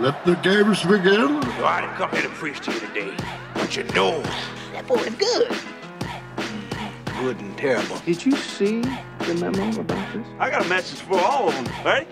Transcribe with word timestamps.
Let 0.00 0.24
the 0.24 0.34
games 0.36 0.82
begin. 0.82 1.42
So 1.42 1.64
I 1.66 1.82
didn't 1.82 1.96
come 1.96 2.10
here 2.12 2.22
to 2.22 2.28
preach 2.30 2.60
to 2.60 2.72
you 2.72 2.80
today, 2.80 3.14
but 3.52 3.76
you 3.76 3.84
know 3.94 4.22
That 4.72 4.86
boy 4.86 4.94
is 4.94 5.14
good. 5.16 5.54
good 7.20 7.38
and 7.38 7.56
terrible. 7.58 7.98
Did 8.06 8.24
you 8.24 8.32
see 8.34 8.80
the 8.80 9.34
memo 9.34 9.80
about 9.80 10.12
this? 10.14 10.26
I 10.38 10.48
got 10.50 10.64
a 10.64 10.68
message 10.70 11.00
for 11.00 11.18
all 11.20 11.48
of 11.48 11.54
them. 11.54 11.66
Ready? 11.84 12.06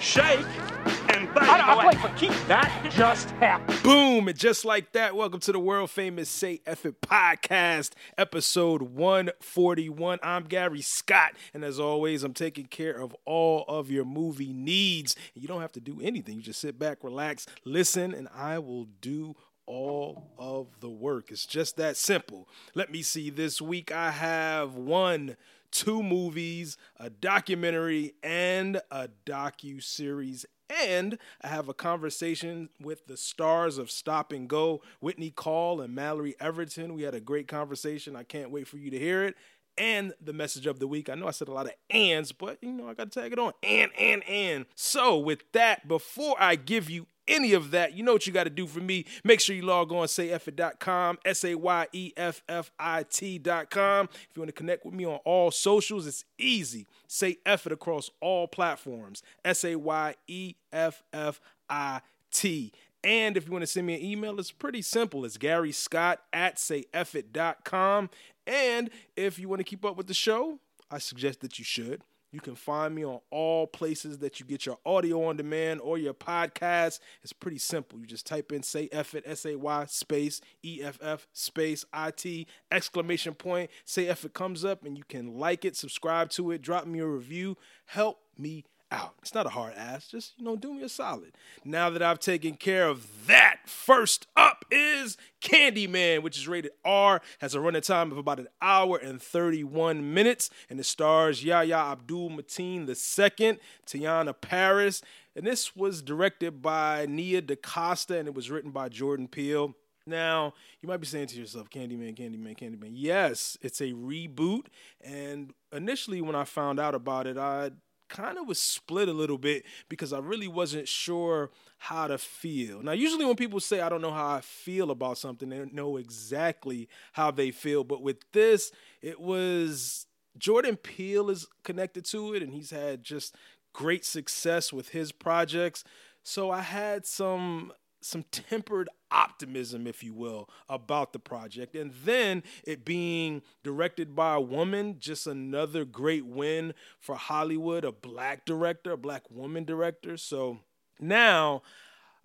Shake 0.00 0.38
and 0.40 0.84
bang. 0.84 0.87
I, 1.36 1.78
I 1.78 1.84
play 1.84 2.00
for 2.00 2.16
keeps. 2.16 2.42
That 2.44 2.90
just 2.90 3.30
happened. 3.32 3.82
Boom! 3.82 4.28
And 4.28 4.38
just 4.38 4.64
like 4.64 4.92
that, 4.92 5.14
welcome 5.14 5.40
to 5.40 5.52
the 5.52 5.58
world 5.58 5.90
famous 5.90 6.28
Say 6.28 6.60
F 6.66 6.86
It 6.86 7.00
podcast, 7.00 7.92
episode 8.16 8.82
141. 8.82 10.18
I'm 10.22 10.44
Gary 10.44 10.80
Scott, 10.80 11.32
and 11.52 11.64
as 11.64 11.78
always, 11.78 12.22
I'm 12.22 12.34
taking 12.34 12.66
care 12.66 12.98
of 13.00 13.14
all 13.24 13.64
of 13.68 13.90
your 13.90 14.04
movie 14.04 14.52
needs. 14.52 15.16
You 15.34 15.48
don't 15.48 15.60
have 15.60 15.72
to 15.72 15.80
do 15.80 16.00
anything, 16.02 16.36
you 16.36 16.42
just 16.42 16.60
sit 16.60 16.78
back, 16.78 17.04
relax, 17.04 17.46
listen, 17.64 18.14
and 18.14 18.28
I 18.34 18.58
will 18.58 18.86
do 19.00 19.36
all 19.66 20.32
of 20.38 20.80
the 20.80 20.88
work. 20.88 21.30
It's 21.30 21.46
just 21.46 21.76
that 21.76 21.96
simple. 21.96 22.48
Let 22.74 22.90
me 22.90 23.02
see. 23.02 23.28
This 23.28 23.60
week 23.60 23.92
I 23.92 24.10
have 24.12 24.74
one, 24.76 25.36
two 25.70 26.02
movies, 26.02 26.78
a 26.98 27.10
documentary, 27.10 28.14
and 28.22 28.80
a 28.90 29.10
docu 29.26 29.82
series. 29.82 30.46
And 30.70 31.18
I 31.42 31.48
have 31.48 31.68
a 31.68 31.74
conversation 31.74 32.68
with 32.80 33.06
the 33.06 33.16
stars 33.16 33.78
of 33.78 33.90
Stop 33.90 34.32
and 34.32 34.48
Go, 34.48 34.82
Whitney 35.00 35.30
Call 35.30 35.80
and 35.80 35.94
Mallory 35.94 36.34
Everton. 36.40 36.94
We 36.94 37.02
had 37.02 37.14
a 37.14 37.20
great 37.20 37.48
conversation. 37.48 38.14
I 38.16 38.22
can't 38.22 38.50
wait 38.50 38.68
for 38.68 38.76
you 38.76 38.90
to 38.90 38.98
hear 38.98 39.24
it. 39.24 39.34
And 39.78 40.12
the 40.20 40.32
message 40.32 40.66
of 40.66 40.80
the 40.80 40.88
week. 40.88 41.08
I 41.08 41.14
know 41.14 41.28
I 41.28 41.30
said 41.30 41.48
a 41.48 41.52
lot 41.52 41.66
of 41.66 41.72
ands, 41.88 42.32
but 42.32 42.58
you 42.60 42.72
know, 42.72 42.88
I 42.88 42.94
got 42.94 43.12
to 43.12 43.20
tag 43.20 43.32
it 43.32 43.38
on. 43.38 43.52
And, 43.62 43.92
and, 43.98 44.24
and. 44.24 44.66
So, 44.74 45.18
with 45.18 45.52
that, 45.52 45.86
before 45.86 46.34
I 46.38 46.56
give 46.56 46.90
you 46.90 47.06
any 47.28 47.52
of 47.52 47.70
that, 47.70 47.94
you 47.94 48.02
know 48.02 48.12
what 48.12 48.26
you 48.26 48.32
got 48.32 48.44
to 48.44 48.50
do 48.50 48.66
for 48.66 48.80
me. 48.80 49.04
Make 49.22 49.40
sure 49.40 49.54
you 49.54 49.62
log 49.62 49.92
on 49.92 50.06
sayeffit.com, 50.06 51.18
S 51.24 51.44
A 51.44 51.54
Y 51.54 51.86
E 51.92 52.12
F 52.16 52.42
F 52.48 52.70
I 52.78 53.04
T.com. 53.04 54.08
If 54.12 54.28
you 54.34 54.42
want 54.42 54.48
to 54.48 54.52
connect 54.52 54.84
with 54.84 54.94
me 54.94 55.04
on 55.04 55.20
all 55.24 55.50
socials, 55.50 56.06
it's 56.06 56.24
easy. 56.38 56.86
Say 57.06 57.38
F 57.46 57.66
It 57.66 57.72
across 57.72 58.10
all 58.20 58.48
platforms, 58.48 59.22
S 59.44 59.64
A 59.64 59.76
Y 59.76 60.14
E 60.26 60.54
F 60.72 61.02
F 61.12 61.40
I 61.68 62.00
T. 62.32 62.72
And 63.04 63.36
if 63.36 63.46
you 63.46 63.52
want 63.52 63.62
to 63.62 63.66
send 63.66 63.86
me 63.86 63.94
an 63.94 64.02
email, 64.02 64.38
it's 64.40 64.50
pretty 64.50 64.82
simple. 64.82 65.24
It's 65.24 65.36
Gary 65.36 65.72
Scott 65.72 66.20
at 66.32 66.56
sayeffit.com. 66.56 68.10
And 68.46 68.90
if 69.16 69.38
you 69.38 69.48
want 69.48 69.60
to 69.60 69.64
keep 69.64 69.84
up 69.84 69.96
with 69.96 70.08
the 70.08 70.14
show, 70.14 70.58
I 70.90 70.98
suggest 70.98 71.40
that 71.40 71.58
you 71.58 71.64
should. 71.64 72.02
You 72.30 72.40
can 72.40 72.54
find 72.54 72.94
me 72.94 73.04
on 73.04 73.20
all 73.30 73.66
places 73.66 74.18
that 74.18 74.38
you 74.38 74.44
get 74.46 74.66
your 74.66 74.78
audio 74.84 75.24
on 75.24 75.36
demand 75.36 75.80
or 75.80 75.96
your 75.96 76.12
podcast. 76.12 77.00
It's 77.22 77.32
pretty 77.32 77.58
simple. 77.58 77.98
You 77.98 78.06
just 78.06 78.26
type 78.26 78.52
in 78.52 78.62
say 78.62 78.88
F 78.92 79.14
it, 79.14 79.24
S 79.26 79.46
A 79.46 79.56
Y 79.56 79.84
space 79.86 80.40
E 80.62 80.80
F 80.82 80.98
F 81.00 81.26
space 81.32 81.84
I 81.92 82.10
T 82.10 82.46
exclamation 82.70 83.34
point. 83.34 83.70
Say 83.84 84.08
F 84.08 84.24
it 84.24 84.34
comes 84.34 84.64
up 84.64 84.84
and 84.84 84.98
you 84.98 85.04
can 85.08 85.38
like 85.38 85.64
it, 85.64 85.76
subscribe 85.76 86.28
to 86.30 86.50
it, 86.50 86.60
drop 86.60 86.86
me 86.86 86.98
a 86.98 87.06
review. 87.06 87.56
Help 87.86 88.18
me 88.36 88.64
out. 88.90 89.14
It's 89.22 89.34
not 89.34 89.46
a 89.46 89.50
hard 89.50 89.74
ask. 89.76 90.10
Just, 90.10 90.34
you 90.38 90.44
know, 90.44 90.56
do 90.56 90.74
me 90.74 90.82
a 90.82 90.88
solid. 90.88 91.32
Now 91.64 91.90
that 91.90 92.02
I've 92.02 92.18
taken 92.18 92.54
care 92.54 92.88
of 92.88 93.26
that, 93.26 93.60
first 93.66 94.26
up 94.36 94.64
is 94.70 95.16
Candyman, 95.40 96.22
which 96.22 96.38
is 96.38 96.48
rated 96.48 96.72
R, 96.84 97.20
has 97.40 97.54
a 97.54 97.60
running 97.60 97.82
time 97.82 98.10
of 98.12 98.18
about 98.18 98.38
an 98.38 98.48
hour 98.60 98.96
and 98.96 99.20
31 99.20 100.12
minutes, 100.14 100.50
and 100.70 100.80
it 100.80 100.84
stars 100.84 101.44
Yahya 101.44 101.76
Abdul 101.76 102.30
Mateen 102.30 102.88
II, 102.88 103.58
Teyonah 103.86 104.40
Parris, 104.40 105.02
and 105.36 105.46
this 105.46 105.76
was 105.76 106.02
directed 106.02 106.60
by 106.62 107.06
Nia 107.06 107.40
DaCosta, 107.40 108.18
and 108.18 108.26
it 108.26 108.34
was 108.34 108.50
written 108.50 108.70
by 108.70 108.88
Jordan 108.88 109.28
Peele. 109.28 109.74
Now, 110.08 110.54
you 110.80 110.88
might 110.88 110.96
be 110.96 111.06
saying 111.06 111.26
to 111.28 111.38
yourself, 111.38 111.68
Candyman, 111.68 112.16
Candyman, 112.16 112.58
Candyman. 112.58 112.92
Yes, 112.94 113.58
it's 113.60 113.80
a 113.80 113.92
reboot. 113.92 114.66
And 115.02 115.52
initially, 115.70 116.22
when 116.22 116.34
I 116.34 116.44
found 116.44 116.80
out 116.80 116.94
about 116.94 117.26
it, 117.26 117.36
I 117.36 117.70
kind 118.08 118.38
of 118.38 118.46
was 118.46 118.58
split 118.58 119.08
a 119.08 119.12
little 119.12 119.38
bit 119.38 119.64
because 119.88 120.12
I 120.12 120.18
really 120.18 120.48
wasn't 120.48 120.88
sure 120.88 121.50
how 121.78 122.06
to 122.08 122.18
feel. 122.18 122.82
Now, 122.82 122.92
usually 122.92 123.24
when 123.24 123.36
people 123.36 123.60
say 123.60 123.80
I 123.80 123.88
don't 123.88 124.02
know 124.02 124.12
how 124.12 124.28
I 124.34 124.40
feel 124.40 124.90
about 124.90 125.18
something, 125.18 125.48
they 125.48 125.64
know 125.72 125.96
exactly 125.96 126.88
how 127.12 127.30
they 127.30 127.50
feel. 127.50 127.84
But 127.84 128.02
with 128.02 128.18
this, 128.32 128.72
it 129.02 129.20
was 129.20 130.06
Jordan 130.36 130.76
Peele 130.76 131.30
is 131.30 131.46
connected 131.64 132.04
to 132.06 132.34
it, 132.34 132.42
and 132.42 132.52
he's 132.52 132.70
had 132.70 133.02
just 133.02 133.34
great 133.72 134.04
success 134.04 134.72
with 134.72 134.90
his 134.90 135.12
projects. 135.12 135.84
So 136.22 136.50
I 136.50 136.60
had 136.60 137.06
some 137.06 137.72
some 138.00 138.24
tempered 138.30 138.88
optimism, 139.10 139.86
if 139.86 140.02
you 140.02 140.14
will, 140.14 140.48
about 140.68 141.12
the 141.12 141.18
project. 141.18 141.74
And 141.74 141.92
then 142.04 142.42
it 142.64 142.84
being 142.84 143.42
directed 143.62 144.14
by 144.14 144.34
a 144.34 144.40
woman, 144.40 144.96
just 144.98 145.26
another 145.26 145.84
great 145.84 146.26
win 146.26 146.74
for 147.00 147.16
Hollywood, 147.16 147.84
a 147.84 147.92
black 147.92 148.44
director, 148.44 148.92
a 148.92 148.96
black 148.96 149.24
woman 149.30 149.64
director. 149.64 150.16
So 150.16 150.60
now 151.00 151.62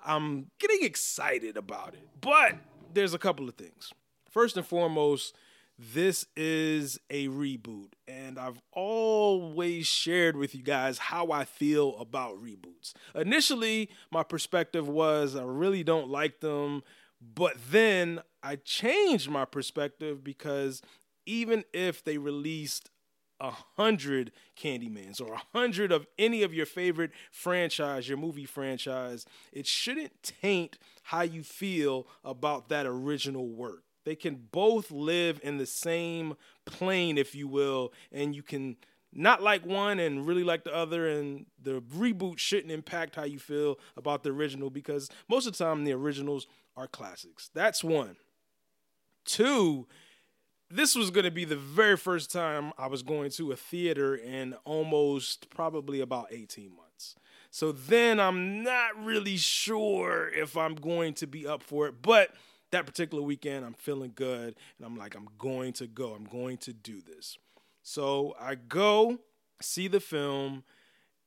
I'm 0.06 0.52
getting 0.60 0.84
excited 0.84 1.58
about 1.58 1.94
it. 1.94 2.08
But 2.20 2.58
there's 2.94 3.14
a 3.14 3.20
couple 3.20 3.48
of 3.48 3.56
things. 3.56 3.92
First 4.30 4.58
and 4.58 4.66
foremost, 4.66 5.36
this 5.78 6.26
is 6.36 7.00
a 7.10 7.28
reboot, 7.28 7.94
and 8.08 8.38
I've 8.38 8.60
always 8.72 9.88
shared 9.88 10.36
with 10.36 10.54
you 10.54 10.62
guys 10.62 10.98
how 10.98 11.32
I 11.32 11.46
feel 11.46 11.98
about 11.98 12.42
reboots. 12.42 12.94
Initially, 13.16 13.90
my 14.12 14.24
perspective 14.24 14.88
was 14.88 15.36
I 15.36 15.44
really 15.44 15.84
don't 15.84 16.10
like 16.10 16.42
them, 16.42 16.84
but 17.20 17.56
then 17.72 18.22
I 18.44 18.58
changed 18.58 19.30
my 19.30 19.46
perspective 19.46 20.24
because 20.24 20.82
even 21.26 21.64
if 21.74 22.04
they 22.04 22.18
released 22.18 22.90
a 23.40 23.52
hundred 23.76 24.32
Candymans 24.56 25.20
or 25.20 25.34
a 25.34 25.42
hundred 25.54 25.92
of 25.92 26.06
any 26.20 26.44
of 26.44 26.54
your 26.54 26.66
favorite 26.66 27.12
franchise, 27.32 28.08
your 28.08 28.18
movie 28.18 28.46
franchise, 28.46 29.26
it 29.52 29.66
shouldn't 29.66 30.22
taint 30.22 30.78
how 31.04 31.22
you 31.22 31.44
feel 31.44 32.08
about 32.24 32.70
that 32.70 32.86
original 32.86 33.48
work. 33.48 33.84
They 34.06 34.16
can 34.16 34.48
both 34.52 34.92
live 34.92 35.40
in 35.44 35.58
the 35.58 35.66
same 35.66 36.36
plane, 36.66 37.18
if 37.18 37.36
you 37.36 37.48
will, 37.48 37.94
and 38.12 38.36
you 38.36 38.44
can 38.44 38.78
not 39.16 39.42
like 39.42 39.66
one 39.66 40.00
and 40.00 40.26
really 40.26 40.44
like 40.44 40.64
the 40.64 40.76
other, 40.76 41.08
and 41.08 41.46
the 41.62 41.82
reboot 41.96 42.40
shouldn't 42.40 42.72
impact 42.72 43.16
how 43.16 43.24
you 43.24 43.40
feel 43.40 43.80
about 43.96 44.24
the 44.24 44.30
original 44.32 44.70
because 44.70 45.10
most 45.30 45.46
of 45.46 45.56
the 45.56 45.64
time 45.64 45.84
the 45.84 45.94
originals 45.94 46.48
are 46.76 46.88
classics. 46.88 47.50
That's 47.54 47.84
one. 47.84 48.16
Two, 49.26 49.88
this 50.70 50.96
was 50.96 51.12
going 51.12 51.26
to 51.26 51.32
be 51.32 51.46
the 51.46 51.56
very 51.56 51.98
first 51.98 52.32
time 52.32 52.74
I 52.78 52.88
was 52.88 53.04
going 53.04 53.30
to 53.32 53.52
a 53.52 53.56
theater 53.56 54.16
in 54.16 54.56
almost 54.66 55.50
probably 55.50 56.02
about 56.02 56.28
18 56.32 56.76
months. 56.76 57.16
So 57.52 57.72
then 57.72 58.20
I'm 58.20 58.64
not 58.64 59.04
really 59.04 59.38
sure 59.38 60.30
if 60.30 60.58
I'm 60.58 60.74
going 60.74 61.14
to 61.16 61.28
be 61.28 61.46
up 61.46 61.62
for 61.62 61.86
it, 61.88 62.02
but 62.02 62.32
that 62.74 62.86
particular 62.86 63.24
weekend 63.24 63.66
I'm 63.66 63.74
feeling 63.74 64.12
good 64.14 64.56
and 64.78 64.86
I'm 64.86 64.98
like 64.98 65.16
I'm 65.16 65.30
going 65.38 65.74
to 65.74 65.88
go. 65.88 66.14
I'm 66.14 66.26
going 66.26 66.58
to 66.58 66.74
do 66.74 67.02
this. 67.02 67.38
So 67.82 68.36
I 68.40 68.56
go 68.56 69.20
see 69.62 69.88
the 69.88 70.00
film 70.00 70.64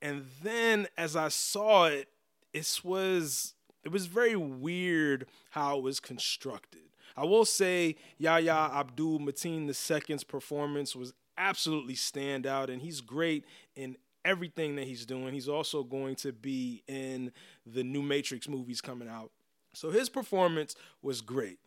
and 0.02 0.26
then 0.42 0.86
as 0.96 1.16
I 1.16 1.28
saw 1.28 1.86
it 1.86 2.08
it 2.52 2.80
was 2.84 3.54
it 3.84 3.92
was 3.92 4.06
very 4.06 4.36
weird 4.36 5.26
how 5.50 5.78
it 5.78 5.82
was 5.82 6.00
constructed. 6.00 6.80
I 7.16 7.24
will 7.24 7.44
say 7.44 7.96
Yahya 8.18 8.70
Abdul 8.74 9.20
Mateen 9.20 9.68
II's 9.68 10.24
performance 10.24 10.94
was 10.94 11.14
absolutely 11.38 11.94
stand 11.94 12.46
out, 12.46 12.68
and 12.68 12.82
he's 12.82 13.00
great 13.00 13.44
in 13.74 13.96
everything 14.24 14.76
that 14.76 14.86
he's 14.86 15.06
doing. 15.06 15.32
He's 15.32 15.48
also 15.48 15.82
going 15.82 16.16
to 16.16 16.32
be 16.32 16.82
in 16.88 17.32
the 17.64 17.84
new 17.84 18.02
Matrix 18.02 18.48
movies 18.48 18.80
coming 18.80 19.08
out. 19.08 19.30
So 19.76 19.90
his 19.90 20.08
performance 20.08 20.74
was 21.02 21.20
great. 21.20 21.58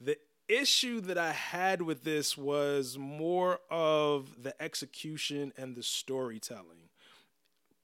The 0.00 0.16
issue 0.48 1.02
that 1.02 1.18
I 1.18 1.32
had 1.32 1.82
with 1.82 2.02
this 2.02 2.36
was 2.36 2.96
more 2.96 3.60
of 3.70 4.42
the 4.42 4.60
execution 4.62 5.52
and 5.58 5.76
the 5.76 5.82
storytelling. 5.82 6.88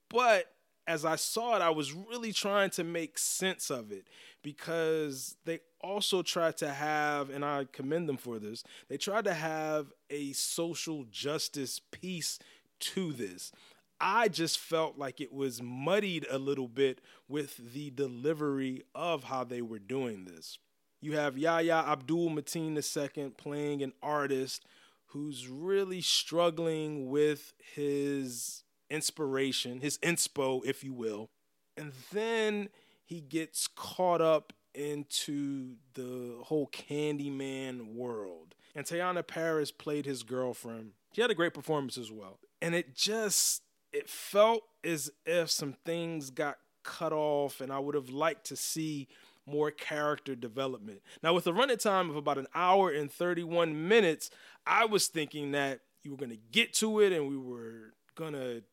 But 0.09 0.51
as 0.87 1.05
I 1.05 1.17
saw 1.17 1.55
it, 1.55 1.61
I 1.61 1.69
was 1.69 1.93
really 1.93 2.33
trying 2.33 2.71
to 2.71 2.83
make 2.83 3.19
sense 3.19 3.69
of 3.69 3.91
it 3.91 4.07
because 4.41 5.35
they 5.45 5.59
also 5.81 6.23
tried 6.23 6.57
to 6.57 6.69
have, 6.71 7.29
and 7.29 7.45
I 7.45 7.67
commend 7.71 8.09
them 8.09 8.17
for 8.17 8.39
this, 8.39 8.63
they 8.89 8.97
tried 8.97 9.25
to 9.25 9.35
have 9.35 9.91
a 10.09 10.33
social 10.33 11.05
justice 11.11 11.79
piece 11.91 12.39
to 12.79 13.13
this. 13.13 13.51
I 13.99 14.27
just 14.27 14.59
felt 14.59 14.97
like 14.97 15.21
it 15.21 15.33
was 15.33 15.61
muddied 15.61 16.25
a 16.29 16.37
little 16.37 16.67
bit 16.67 16.99
with 17.27 17.73
the 17.73 17.89
delivery 17.91 18.83
of 18.93 19.25
how 19.25 19.43
they 19.43 19.61
were 19.61 19.79
doing 19.79 20.25
this. 20.25 20.57
You 21.01 21.13
have 21.13 21.37
Yahya 21.37 21.85
Abdul 21.87 22.31
Mateen 22.31 22.75
II 22.75 23.29
playing 23.37 23.83
an 23.83 23.93
artist 24.01 24.65
who's 25.07 25.47
really 25.47 26.01
struggling 26.01 27.09
with 27.09 27.53
his 27.73 28.63
inspiration, 28.89 29.81
his 29.81 29.97
inspo, 29.99 30.65
if 30.65 30.83
you 30.83 30.93
will. 30.93 31.29
And 31.77 31.91
then 32.11 32.69
he 33.05 33.21
gets 33.21 33.67
caught 33.67 34.21
up 34.21 34.53
into 34.73 35.75
the 35.93 36.37
whole 36.43 36.67
Candyman 36.67 37.93
world. 37.93 38.55
And 38.75 38.85
Teyonah 38.85 39.25
Parris 39.27 39.71
played 39.71 40.05
his 40.05 40.23
girlfriend. 40.23 40.91
She 41.13 41.21
had 41.21 41.31
a 41.31 41.35
great 41.35 41.53
performance 41.53 41.97
as 41.97 42.11
well. 42.11 42.39
And 42.61 42.75
it 42.75 42.93
just 42.95 43.61
it 43.95 44.09
felt 44.09 44.63
as 44.83 45.09
if 45.25 45.49
some 45.49 45.73
things 45.85 46.29
got 46.29 46.57
cut 46.83 47.13
off 47.13 47.61
and 47.61 47.71
I 47.71 47.79
would 47.79 47.95
have 47.95 48.09
liked 48.09 48.45
to 48.47 48.55
see 48.55 49.07
more 49.45 49.71
character 49.71 50.35
development. 50.35 51.01
Now 51.23 51.33
with 51.33 51.47
a 51.47 51.53
running 51.53 51.77
time 51.77 52.09
of 52.09 52.15
about 52.15 52.37
an 52.37 52.47
hour 52.53 52.91
and 52.91 53.11
31 53.11 53.87
minutes, 53.87 54.29
I 54.67 54.85
was 54.85 55.07
thinking 55.07 55.51
that 55.51 55.79
you 56.03 56.11
were 56.11 56.17
going 56.17 56.31
to 56.31 56.39
get 56.51 56.73
to 56.75 56.99
it 56.99 57.13
and 57.13 57.27
we 57.27 57.37
were 57.37 57.93
going 58.15 58.33
to 58.33 58.63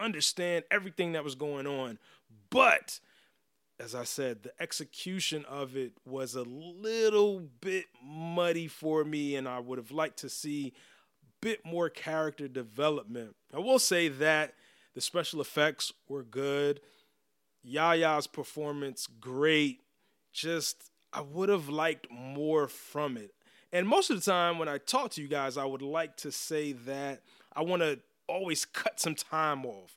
understand 0.00 0.64
everything 0.70 1.12
that 1.12 1.24
was 1.24 1.34
going 1.34 1.66
on. 1.66 1.98
But 2.50 3.00
as 3.78 3.94
I 3.94 4.04
said, 4.04 4.42
the 4.44 4.52
execution 4.60 5.44
of 5.46 5.76
it 5.76 5.92
was 6.06 6.34
a 6.34 6.42
little 6.42 7.40
bit 7.60 7.86
muddy 8.02 8.68
for 8.68 9.04
me, 9.04 9.36
and 9.36 9.48
I 9.48 9.58
would 9.58 9.78
have 9.78 9.90
liked 9.90 10.18
to 10.20 10.28
see 10.28 10.72
a 11.22 11.26
bit 11.40 11.66
more 11.66 11.88
character 11.88 12.46
development. 12.46 13.34
I 13.54 13.60
will 13.60 13.78
say 13.78 14.08
that 14.08 14.54
the 14.94 15.00
special 15.00 15.40
effects 15.40 15.92
were 16.08 16.22
good. 16.22 16.80
Yahya's 17.62 18.26
performance, 18.26 19.08
great. 19.20 19.80
Just, 20.32 20.90
I 21.12 21.20
would 21.20 21.48
have 21.48 21.68
liked 21.68 22.10
more 22.10 22.68
from 22.68 23.16
it. 23.16 23.32
And 23.72 23.88
most 23.88 24.10
of 24.10 24.16
the 24.22 24.30
time, 24.30 24.58
when 24.58 24.68
I 24.68 24.78
talk 24.78 25.10
to 25.12 25.22
you 25.22 25.28
guys, 25.28 25.56
I 25.56 25.64
would 25.64 25.82
like 25.82 26.16
to 26.18 26.30
say 26.30 26.72
that 26.72 27.22
I 27.54 27.62
want 27.62 27.82
to 27.82 27.98
always 28.28 28.64
cut 28.72 29.00
some 29.00 29.14
time 29.14 29.64
off. 29.64 29.96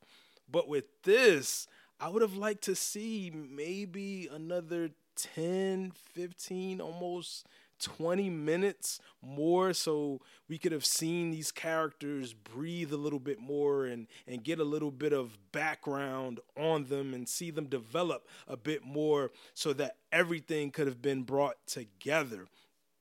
But 0.49 0.67
with 0.67 0.85
this, 1.03 1.67
I 1.99 2.09
would 2.09 2.21
have 2.21 2.35
liked 2.35 2.63
to 2.65 2.75
see 2.75 3.31
maybe 3.33 4.29
another 4.31 4.91
10, 5.15 5.91
15, 6.13 6.79
almost 6.79 7.45
20 7.79 8.29
minutes 8.29 8.99
more 9.21 9.73
so 9.73 10.19
we 10.47 10.57
could 10.57 10.71
have 10.71 10.85
seen 10.85 11.31
these 11.31 11.51
characters 11.51 12.33
breathe 12.33 12.91
a 12.91 12.97
little 12.97 13.19
bit 13.19 13.39
more 13.39 13.85
and 13.85 14.07
and 14.27 14.43
get 14.43 14.59
a 14.59 14.63
little 14.63 14.91
bit 14.91 15.13
of 15.13 15.37
background 15.51 16.39
on 16.57 16.85
them 16.85 17.13
and 17.13 17.27
see 17.27 17.51
them 17.51 17.65
develop 17.65 18.27
a 18.47 18.57
bit 18.57 18.83
more 18.83 19.31
so 19.53 19.73
that 19.73 19.97
everything 20.11 20.71
could 20.71 20.87
have 20.87 21.01
been 21.01 21.23
brought 21.23 21.57
together. 21.65 22.47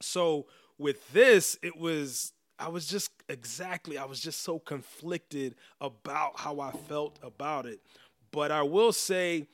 So 0.01 0.47
with 0.79 1.13
this 1.13 1.59
it 1.63 1.77
was 1.77 2.33
I 2.59 2.69
was 2.69 2.87
just 2.87 3.11
exactly 3.29 3.99
I 3.99 4.05
was 4.05 4.21
just 4.21 4.43
so 4.43 4.59
conflicted 4.59 5.55
about 5.81 6.41
how 6.41 6.61
I 6.61 6.73
felt 6.73 7.19
about 7.23 7.67
it. 7.67 7.81
But 8.31 8.51
I 8.51 8.63
will 8.63 8.93
say, 8.93 9.47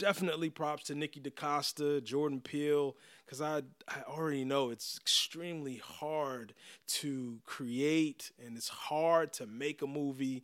definitely 0.00 0.48
props 0.48 0.84
to 0.84 0.94
Nikki 0.94 1.20
DaCosta, 1.20 2.00
Jordan 2.00 2.40
Peele, 2.40 2.96
because 3.24 3.40
I 3.40 3.62
I 3.86 4.02
already 4.08 4.44
know 4.44 4.70
it's 4.70 4.98
extremely 5.00 5.76
hard 5.76 6.54
to 6.88 7.38
create 7.44 8.32
and 8.44 8.56
it's 8.56 8.68
hard 8.68 9.32
to 9.34 9.46
make 9.46 9.82
a 9.82 9.86
movie. 9.86 10.42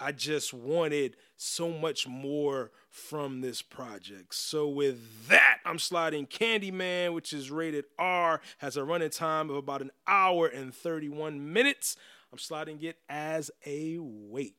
I 0.00 0.10
just 0.10 0.52
wanted 0.52 1.16
so 1.36 1.70
much 1.70 2.08
more 2.08 2.72
from 2.90 3.42
this 3.42 3.62
project. 3.62 4.34
So 4.34 4.66
with 4.66 5.28
that, 5.28 5.58
I'm 5.64 5.78
sliding 5.78 6.26
Candyman, 6.26 7.14
which 7.14 7.32
is 7.32 7.50
rated 7.50 7.84
R, 7.96 8.40
has 8.58 8.76
a 8.76 8.84
running 8.84 9.10
time 9.10 9.50
of 9.50 9.56
about 9.56 9.82
an 9.82 9.92
hour 10.08 10.48
and 10.48 10.74
31 10.74 11.52
minutes. 11.52 11.96
I'm 12.32 12.38
sliding 12.38 12.82
it 12.82 12.98
as 13.08 13.52
a 13.64 13.98
weight. 14.00 14.56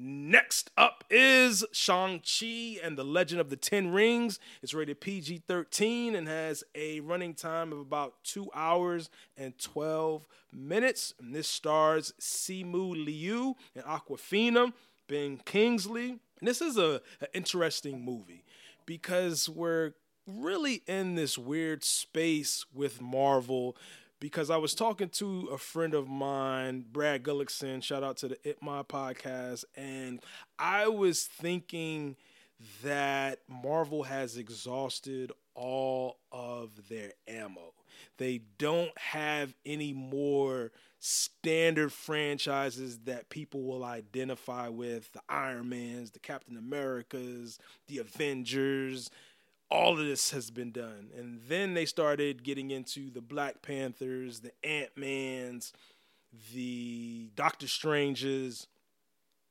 Next 0.00 0.70
up 0.76 1.02
is 1.10 1.64
Shang-Chi 1.72 2.78
and 2.84 2.96
the 2.96 3.02
Legend 3.02 3.40
of 3.40 3.50
the 3.50 3.56
Ten 3.56 3.90
Rings. 3.90 4.38
It's 4.62 4.72
rated 4.72 5.00
PG 5.00 5.42
13 5.48 6.14
and 6.14 6.28
has 6.28 6.62
a 6.76 7.00
running 7.00 7.34
time 7.34 7.72
of 7.72 7.80
about 7.80 8.14
two 8.22 8.48
hours 8.54 9.10
and 9.36 9.58
12 9.58 10.24
minutes. 10.52 11.14
And 11.18 11.34
this 11.34 11.48
stars 11.48 12.14
Simu 12.20 13.04
Liu 13.04 13.56
and 13.74 13.84
Awkwafina, 13.84 14.72
Ben 15.08 15.38
Kingsley. 15.44 16.10
And 16.10 16.46
this 16.46 16.62
is 16.62 16.78
a, 16.78 17.00
an 17.20 17.26
interesting 17.34 18.04
movie 18.04 18.44
because 18.86 19.48
we're 19.48 19.94
really 20.28 20.82
in 20.86 21.16
this 21.16 21.36
weird 21.36 21.82
space 21.82 22.64
with 22.72 23.00
Marvel 23.00 23.76
because 24.20 24.50
I 24.50 24.56
was 24.56 24.74
talking 24.74 25.08
to 25.10 25.48
a 25.52 25.58
friend 25.58 25.94
of 25.94 26.08
mine, 26.08 26.84
Brad 26.90 27.22
Gullickson, 27.22 27.82
shout 27.82 28.02
out 28.02 28.16
to 28.18 28.28
the 28.28 28.48
It 28.48 28.62
My 28.62 28.82
podcast, 28.82 29.64
and 29.76 30.20
I 30.58 30.88
was 30.88 31.24
thinking 31.24 32.16
that 32.82 33.40
Marvel 33.48 34.02
has 34.02 34.36
exhausted 34.36 35.30
all 35.54 36.18
of 36.32 36.88
their 36.88 37.12
ammo. 37.28 37.72
They 38.16 38.40
don't 38.58 38.96
have 38.98 39.54
any 39.64 39.92
more 39.92 40.72
standard 40.98 41.92
franchises 41.92 42.98
that 43.04 43.28
people 43.28 43.62
will 43.62 43.84
identify 43.84 44.68
with. 44.68 45.12
The 45.12 45.20
Iron 45.28 45.68
Mans, 45.68 46.10
the 46.10 46.18
Captain 46.18 46.56
Americas, 46.56 47.58
the 47.86 47.98
Avengers, 47.98 49.10
all 49.70 49.98
of 49.98 50.06
this 50.06 50.30
has 50.30 50.50
been 50.50 50.72
done. 50.72 51.10
And 51.16 51.40
then 51.48 51.74
they 51.74 51.84
started 51.84 52.42
getting 52.42 52.70
into 52.70 53.10
the 53.10 53.20
Black 53.20 53.62
Panthers, 53.62 54.40
the 54.40 54.52
Ant 54.64 54.90
Mans, 54.96 55.72
the 56.54 57.30
Doctor 57.34 57.68
Stranges. 57.68 58.66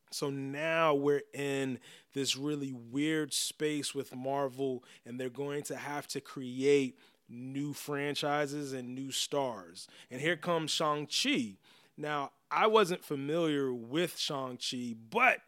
So 0.10 0.30
now 0.30 0.96
we're 0.96 1.24
in 1.34 1.80
this 2.14 2.36
really 2.36 2.72
weird 2.72 3.34
space 3.34 3.94
with 3.94 4.16
Marvel, 4.16 4.84
and 5.06 5.20
they're 5.20 5.30
going 5.30 5.64
to 5.64 5.76
have 5.76 6.08
to 6.08 6.22
create 6.22 6.98
new 7.30 7.74
franchises 7.74 8.74
and 8.74 8.96
new 8.96 9.12
stars. 9.12 9.88
And 10.10 10.22
here 10.22 10.38
comes 10.38 10.72
Shang-Chi. 10.72 11.58
Now, 11.98 12.32
I 12.50 12.68
wasn't 12.68 13.04
familiar 13.04 13.74
with 13.74 14.18
Shang-Chi, 14.18 14.96
but 15.10 15.40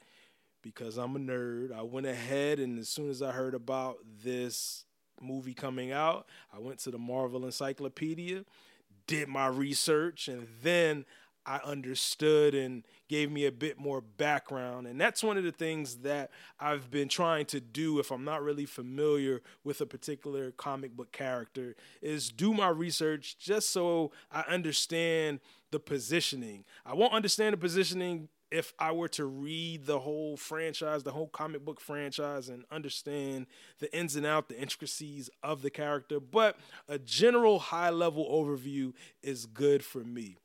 because 0.61 0.97
I'm 0.97 1.15
a 1.15 1.19
nerd, 1.19 1.71
I 1.71 1.81
went 1.81 2.05
ahead 2.05 2.59
and 2.59 2.79
as 2.79 2.89
soon 2.89 3.09
as 3.09 3.21
I 3.21 3.31
heard 3.31 3.53
about 3.53 3.97
this 4.23 4.85
movie 5.21 5.53
coming 5.53 5.91
out, 5.91 6.27
I 6.53 6.59
went 6.59 6.79
to 6.79 6.91
the 6.91 6.97
Marvel 6.97 7.45
Encyclopedia, 7.45 8.45
did 9.07 9.27
my 9.27 9.47
research, 9.47 10.27
and 10.27 10.47
then 10.61 11.05
I 11.45 11.59
understood 11.63 12.53
and 12.53 12.83
gave 13.07 13.31
me 13.31 13.45
a 13.45 13.51
bit 13.51 13.79
more 13.79 14.01
background. 14.01 14.85
And 14.85 15.01
that's 15.01 15.23
one 15.23 15.37
of 15.37 15.43
the 15.43 15.51
things 15.51 15.97
that 15.97 16.29
I've 16.59 16.91
been 16.91 17.07
trying 17.07 17.47
to 17.47 17.59
do 17.59 17.99
if 17.99 18.11
I'm 18.11 18.23
not 18.23 18.43
really 18.43 18.65
familiar 18.65 19.41
with 19.63 19.81
a 19.81 19.85
particular 19.85 20.51
comic 20.51 20.95
book 20.95 21.11
character 21.11 21.75
is 22.01 22.29
do 22.29 22.53
my 22.53 22.69
research 22.69 23.37
just 23.39 23.71
so 23.71 24.11
I 24.31 24.41
understand 24.41 25.39
the 25.71 25.79
positioning. 25.79 26.65
I 26.85 26.93
won't 26.93 27.13
understand 27.13 27.53
the 27.53 27.57
positioning 27.57 28.29
if 28.51 28.73
I 28.79 28.91
were 28.91 29.07
to 29.09 29.25
read 29.25 29.85
the 29.85 29.99
whole 29.99 30.37
franchise, 30.37 31.03
the 31.03 31.11
whole 31.11 31.27
comic 31.27 31.63
book 31.63 31.79
franchise, 31.79 32.49
and 32.49 32.63
understand 32.71 33.47
the 33.79 33.95
ins 33.95 34.15
and 34.15 34.25
out, 34.25 34.49
the 34.49 34.59
intricacies 34.59 35.29
of 35.43 35.61
the 35.61 35.69
character, 35.69 36.19
but 36.19 36.57
a 36.87 36.97
general 36.97 37.59
high 37.59 37.89
level 37.89 38.25
overview 38.29 38.93
is 39.21 39.45
good 39.45 39.83
for 39.83 39.99
me. 39.99 40.37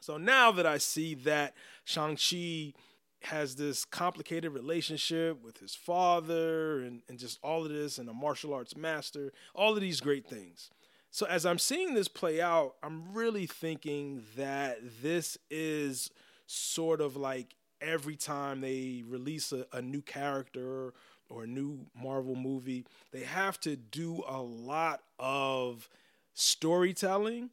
So 0.00 0.18
now 0.18 0.52
that 0.52 0.66
I 0.66 0.78
see 0.78 1.14
that 1.14 1.54
Shang-Chi 1.84 2.74
has 3.22 3.56
this 3.56 3.86
complicated 3.86 4.52
relationship 4.52 5.42
with 5.42 5.58
his 5.58 5.74
father 5.74 6.80
and, 6.80 7.00
and 7.08 7.18
just 7.18 7.38
all 7.42 7.64
of 7.64 7.70
this, 7.70 7.96
and 7.96 8.08
a 8.08 8.12
martial 8.12 8.52
arts 8.52 8.76
master, 8.76 9.32
all 9.54 9.74
of 9.74 9.80
these 9.80 10.00
great 10.00 10.26
things. 10.26 10.70
So 11.10 11.26
as 11.26 11.46
I'm 11.46 11.58
seeing 11.58 11.94
this 11.94 12.08
play 12.08 12.42
out, 12.42 12.74
I'm 12.82 13.14
really 13.14 13.46
thinking 13.46 14.24
that 14.36 14.78
this 15.00 15.38
is 15.48 16.10
sort 16.54 17.00
of 17.00 17.16
like 17.16 17.54
every 17.80 18.16
time 18.16 18.60
they 18.60 19.02
release 19.06 19.52
a, 19.52 19.66
a 19.72 19.82
new 19.82 20.02
character 20.02 20.94
or 21.28 21.44
a 21.44 21.46
new 21.46 21.86
Marvel 21.94 22.36
movie, 22.36 22.86
they 23.12 23.22
have 23.22 23.58
to 23.60 23.76
do 23.76 24.22
a 24.26 24.40
lot 24.40 25.02
of 25.18 25.88
storytelling. 26.32 27.50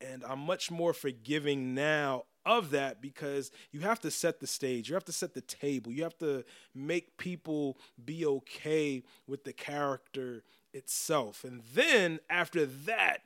And 0.00 0.22
I'm 0.24 0.40
much 0.40 0.70
more 0.70 0.92
forgiving 0.92 1.74
now 1.74 2.24
of 2.44 2.70
that 2.70 3.00
because 3.00 3.50
you 3.72 3.80
have 3.80 4.00
to 4.00 4.10
set 4.10 4.40
the 4.40 4.46
stage, 4.46 4.88
you 4.88 4.94
have 4.94 5.04
to 5.04 5.12
set 5.12 5.32
the 5.32 5.40
table, 5.40 5.90
you 5.90 6.02
have 6.02 6.18
to 6.18 6.44
make 6.74 7.16
people 7.16 7.78
be 8.04 8.26
okay 8.26 9.02
with 9.26 9.44
the 9.44 9.52
character 9.52 10.42
itself. 10.72 11.44
And 11.44 11.62
then 11.74 12.18
after 12.28 12.66
that, 12.66 13.22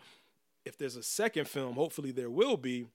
if 0.65 0.79
there's 0.79 0.97
a 0.97 1.03
second 1.03 1.49
film, 1.49 1.75
hopefully 1.75 2.13
there 2.13 2.31
will 2.31 2.57
be, 2.57 2.87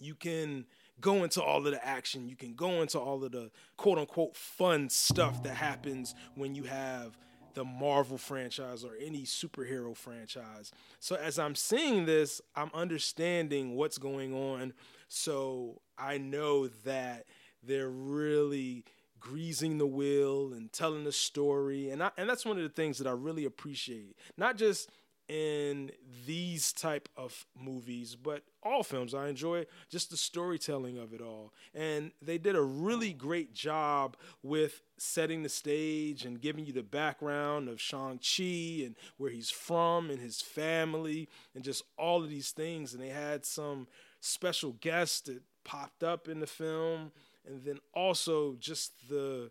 you 0.00 0.14
can 0.14 0.66
go 1.00 1.24
into 1.24 1.42
all 1.42 1.58
of 1.58 1.72
the 1.72 1.84
action. 1.84 2.28
You 2.28 2.36
can 2.36 2.54
go 2.54 2.82
into 2.82 2.98
all 2.98 3.22
of 3.24 3.32
the 3.32 3.50
quote 3.76 3.98
unquote 3.98 4.36
fun 4.36 4.88
stuff 4.88 5.42
that 5.42 5.54
happens 5.54 6.14
when 6.34 6.54
you 6.54 6.64
have 6.64 7.18
the 7.54 7.64
Marvel 7.64 8.18
franchise 8.18 8.84
or 8.84 8.92
any 9.00 9.22
superhero 9.22 9.96
franchise. 9.96 10.72
So 11.00 11.16
as 11.16 11.38
I'm 11.38 11.54
seeing 11.54 12.06
this, 12.06 12.40
I'm 12.56 12.70
understanding 12.72 13.74
what's 13.74 13.98
going 13.98 14.34
on. 14.34 14.72
So 15.08 15.80
I 15.98 16.18
know 16.18 16.68
that 16.84 17.26
they're 17.62 17.90
really 17.90 18.84
greasing 19.20 19.78
the 19.78 19.86
wheel 19.86 20.52
and 20.52 20.72
telling 20.72 21.04
the 21.04 21.12
story. 21.12 21.90
And 21.90 22.02
I, 22.02 22.10
and 22.16 22.28
that's 22.28 22.44
one 22.44 22.56
of 22.56 22.62
the 22.62 22.68
things 22.68 22.98
that 22.98 23.06
I 23.06 23.12
really 23.12 23.44
appreciate. 23.44 24.16
Not 24.36 24.56
just 24.56 24.90
in 25.28 25.90
these 26.26 26.72
type 26.72 27.08
of 27.16 27.46
movies, 27.58 28.16
but 28.16 28.42
all 28.62 28.82
films. 28.82 29.14
I 29.14 29.28
enjoy 29.28 29.66
just 29.88 30.10
the 30.10 30.16
storytelling 30.16 30.98
of 30.98 31.12
it 31.12 31.20
all. 31.20 31.52
And 31.74 32.12
they 32.20 32.38
did 32.38 32.56
a 32.56 32.62
really 32.62 33.12
great 33.12 33.54
job 33.54 34.16
with 34.42 34.82
setting 34.98 35.42
the 35.42 35.48
stage 35.48 36.24
and 36.24 36.40
giving 36.40 36.66
you 36.66 36.72
the 36.72 36.82
background 36.82 37.68
of 37.68 37.80
Shang-Chi 37.80 38.84
and 38.84 38.94
where 39.16 39.30
he's 39.30 39.50
from 39.50 40.10
and 40.10 40.20
his 40.20 40.40
family 40.40 41.28
and 41.54 41.64
just 41.64 41.82
all 41.96 42.22
of 42.22 42.28
these 42.28 42.50
things. 42.50 42.92
And 42.92 43.02
they 43.02 43.08
had 43.08 43.44
some 43.44 43.88
special 44.20 44.72
guests 44.80 45.22
that 45.22 45.42
popped 45.64 46.02
up 46.02 46.28
in 46.28 46.40
the 46.40 46.46
film. 46.46 47.12
And 47.46 47.64
then 47.64 47.78
also 47.94 48.54
just 48.60 49.08
the 49.08 49.50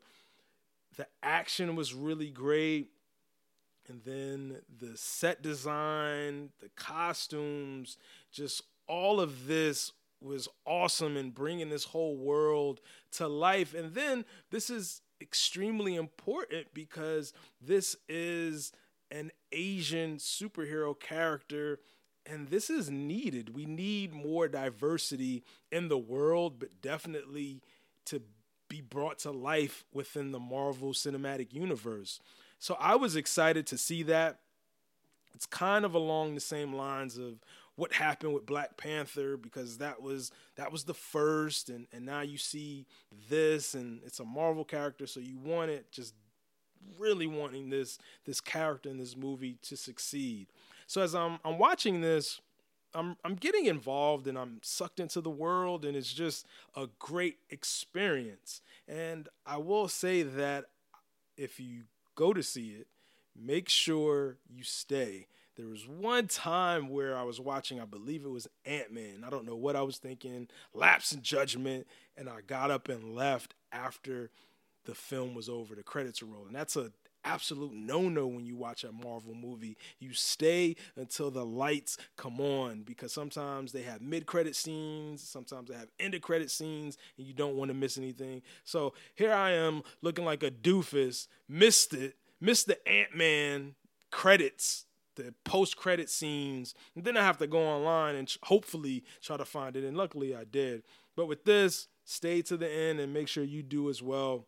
the 0.98 1.08
action 1.24 1.76
was 1.76 1.94
really 1.94 2.30
great 2.30 2.90
and 3.92 4.02
then 4.06 4.62
the 4.80 4.96
set 4.96 5.42
design, 5.42 6.50
the 6.62 6.70
costumes, 6.78 7.98
just 8.32 8.64
all 8.88 9.20
of 9.20 9.48
this 9.48 9.92
was 10.22 10.48
awesome 10.66 11.18
in 11.18 11.32
bringing 11.32 11.70
this 11.70 11.84
whole 11.84 12.16
world 12.16 12.80
to 13.12 13.28
life. 13.28 13.74
And 13.74 13.94
then 13.94 14.24
this 14.50 14.70
is 14.70 15.02
extremely 15.20 15.96
important 15.96 16.68
because 16.74 17.34
this 17.60 17.98
is 18.08 18.72
an 19.10 19.32
Asian 19.52 20.18
superhero 20.18 20.98
character 20.98 21.80
and 22.26 22.48
this 22.48 22.70
is 22.70 22.90
needed. 22.90 23.56
We 23.56 23.66
need 23.66 24.14
more 24.14 24.48
diversity 24.48 25.44
in 25.72 25.90
the 25.90 25.98
world, 25.98 26.60
but 26.60 26.82
definitely 26.82 27.62
to 28.06 28.22
be 28.70 28.80
brought 28.80 29.20
to 29.20 29.32
life 29.32 29.84
within 29.92 30.32
the 30.32 30.40
Marvel 30.40 30.94
Cinematic 30.94 31.52
Universe. 31.52 32.22
So 32.62 32.78
I 32.80 32.96
was 32.96 33.16
excited 33.16 33.66
to 33.68 33.78
see 33.78 34.04
that. 34.04 34.38
It's 35.34 35.48
kind 35.48 35.84
of 35.84 35.96
along 35.96 36.36
the 36.36 36.42
same 36.42 36.74
lines 36.74 37.18
of 37.18 37.40
what 37.76 37.92
happened 37.92 38.36
with 38.36 38.46
Black 38.46 38.78
Panther 38.78 39.36
because 39.36 39.80
that 39.80 40.00
was 40.00 40.32
that 40.58 40.72
was 40.72 40.84
the 40.84 40.94
first 40.94 41.70
and 41.70 41.88
and 41.92 42.06
now 42.06 42.22
you 42.22 42.38
see 42.38 42.86
this 43.30 43.74
and 43.74 44.02
it's 44.06 44.20
a 44.20 44.26
Marvel 44.26 44.64
character 44.64 45.08
so 45.08 45.20
you 45.20 45.40
want 45.40 45.72
it 45.72 45.92
just 45.92 46.14
really 47.00 47.26
wanting 47.26 47.72
this 47.72 47.98
this 48.26 48.40
character 48.40 48.90
in 48.90 49.00
this 49.00 49.18
movie 49.18 49.58
to 49.64 49.76
succeed. 49.76 50.46
So 50.86 51.02
as 51.02 51.16
I'm 51.16 51.40
I'm 51.44 51.58
watching 51.58 52.02
this 52.02 52.42
I'm 52.94 53.18
I'm 53.26 53.34
getting 53.34 53.66
involved 53.66 54.28
and 54.28 54.38
I'm 54.38 54.60
sucked 54.62 55.00
into 55.00 55.20
the 55.20 55.32
world 55.32 55.84
and 55.84 55.98
it's 55.98 56.14
just 56.14 56.46
a 56.76 56.88
great 57.00 57.40
experience. 57.50 58.62
And 58.88 59.30
I 59.48 59.58
will 59.58 59.88
say 59.88 60.22
that 60.22 60.66
if 61.38 61.60
you 61.60 61.86
go 62.16 62.34
to 62.34 62.44
see 62.44 62.70
it, 62.70 62.88
make 63.36 63.70
sure 63.70 64.38
you 64.50 64.64
stay. 64.64 65.28
There 65.58 65.68
was 65.68 65.88
one 65.88 66.28
time 66.28 66.90
where 66.90 67.16
I 67.16 67.24
was 67.24 67.40
watching, 67.40 67.80
I 67.80 67.86
believe 67.86 68.24
it 68.24 68.30
was 68.30 68.48
Ant 68.66 68.92
Man. 68.92 69.24
I 69.26 69.30
don't 69.30 69.46
know 69.46 69.56
what 69.56 69.76
I 69.76 69.82
was 69.82 69.98
thinking, 69.98 70.48
lapse 70.74 71.12
in 71.12 71.22
judgment, 71.22 71.88
and 72.18 72.30
I 72.30 72.42
got 72.42 72.72
up 72.72 72.90
and 72.90 73.16
left 73.16 73.54
after 73.72 74.32
the 74.86 74.96
film 74.96 75.36
was 75.36 75.50
over, 75.50 75.76
the 75.76 75.84
credits 75.84 76.22
are 76.22 76.26
rolling. 76.26 76.54
That's 76.54 76.76
a 76.76 76.92
absolute 77.24 77.74
no-no 77.74 78.28
when 78.28 78.46
you 78.46 78.56
watch 78.56 78.84
a 78.84 78.92
Marvel 78.92 79.34
movie. 79.34 79.78
You 80.00 80.14
stay 80.14 80.76
until 80.96 81.32
the 81.32 81.46
lights 81.46 81.98
come 82.18 82.40
on 82.40 82.84
because 82.84 83.14
sometimes 83.14 83.72
they 83.72 83.84
have 83.84 84.02
mid-credit 84.02 84.56
scenes, 84.56 85.22
sometimes 85.22 85.70
they 85.70 85.76
have 85.76 85.90
end-of-credit 86.00 86.52
scenes, 86.52 86.98
and 87.18 87.26
you 87.28 87.34
don't 87.34 87.56
want 87.56 87.70
to 87.70 87.76
miss 87.76 87.98
anything. 87.98 88.42
So 88.64 88.94
here 89.16 89.34
I 89.34 89.52
am 89.52 89.84
looking 90.02 90.26
like 90.26 90.44
a 90.44 90.52
doofus, 90.52 91.28
missed 91.48 91.94
it, 91.94 92.16
missed 92.40 92.68
the 92.68 92.88
Ant-Man 92.88 93.76
credits 94.12 94.86
the 95.16 95.34
post 95.44 95.78
credit 95.78 96.10
scenes, 96.10 96.74
and 96.96 97.04
then 97.04 97.18
I 97.18 97.24
have 97.24 97.38
to 97.40 97.48
go 97.48 97.60
online 97.60 98.16
and 98.16 98.34
hopefully 98.44 99.04
try 99.22 99.38
to 99.38 99.46
find 99.46 99.76
it. 99.76 99.84
And 99.84 99.98
luckily 99.98 100.36
I 100.36 100.46
did. 100.46 100.84
But 101.16 101.28
with 101.28 101.44
this, 101.44 101.88
stay 102.06 102.42
to 102.44 102.58
the 102.58 102.72
end 102.72 103.00
and 103.00 103.14
make 103.14 103.28
sure 103.28 103.44
you 103.44 103.64
do 103.64 103.90
as 103.90 104.02
well 104.02 104.48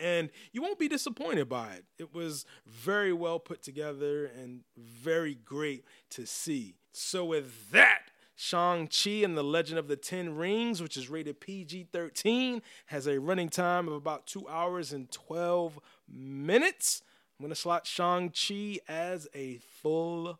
and 0.00 0.30
you 0.52 0.62
won't 0.62 0.78
be 0.78 0.88
disappointed 0.88 1.48
by 1.48 1.72
it. 1.72 1.84
It 1.98 2.14
was 2.14 2.46
very 2.66 3.12
well 3.12 3.38
put 3.38 3.62
together 3.62 4.26
and 4.26 4.60
very 4.76 5.34
great 5.34 5.84
to 6.10 6.26
see. 6.26 6.74
So, 6.92 7.24
with 7.24 7.70
that, 7.70 8.10
Shang-Chi 8.34 9.10
and 9.22 9.36
the 9.36 9.44
Legend 9.44 9.78
of 9.78 9.86
the 9.86 9.96
Ten 9.96 10.34
Rings, 10.34 10.82
which 10.82 10.96
is 10.96 11.10
rated 11.10 11.40
PG 11.40 11.88
13, 11.92 12.62
has 12.86 13.06
a 13.06 13.20
running 13.20 13.50
time 13.50 13.86
of 13.86 13.94
about 13.94 14.26
two 14.26 14.48
hours 14.48 14.92
and 14.92 15.10
12 15.10 15.78
minutes. 16.08 17.02
I'm 17.38 17.44
going 17.44 17.50
to 17.50 17.60
slot 17.60 17.86
Shang-Chi 17.86 18.78
as 18.88 19.28
a 19.34 19.58
full 19.82 20.38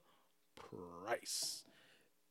price. 0.57 1.65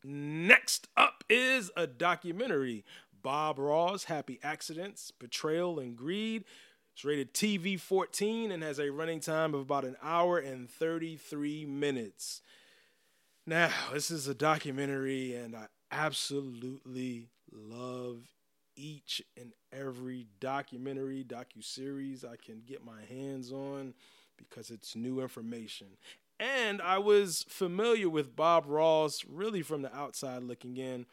Next 0.03 0.87
up 0.97 1.23
is 1.29 1.71
a 1.77 1.85
documentary 1.85 2.83
Bob 3.21 3.59
Ross, 3.59 4.05
Happy 4.05 4.39
Accidents, 4.43 5.11
Betrayal, 5.11 5.79
and 5.79 5.95
Greed. 5.95 6.45
It's 6.99 7.05
rated 7.05 7.33
TV 7.33 7.79
14 7.79 8.51
and 8.51 8.61
has 8.61 8.77
a 8.77 8.91
running 8.91 9.21
time 9.21 9.53
of 9.53 9.61
about 9.61 9.85
an 9.85 9.95
hour 10.03 10.37
and 10.37 10.69
33 10.69 11.65
minutes. 11.65 12.41
Now, 13.47 13.71
this 13.93 14.11
is 14.11 14.27
a 14.27 14.33
documentary, 14.33 15.33
and 15.33 15.55
I 15.55 15.67
absolutely 15.93 17.29
love 17.53 18.23
each 18.75 19.21
and 19.37 19.53
every 19.71 20.27
documentary, 20.41 21.23
docu-series 21.23 22.25
I 22.25 22.35
can 22.35 22.63
get 22.67 22.83
my 22.83 22.99
hands 23.07 23.53
on 23.53 23.93
because 24.37 24.69
it's 24.69 24.93
new 24.93 25.21
information. 25.21 25.87
And 26.37 26.81
I 26.81 26.97
was 26.97 27.45
familiar 27.47 28.09
with 28.09 28.35
Bob 28.35 28.65
Ross 28.67 29.23
really 29.25 29.61
from 29.61 29.83
the 29.83 29.95
outside 29.95 30.43
looking 30.43 30.75
in 30.75 31.05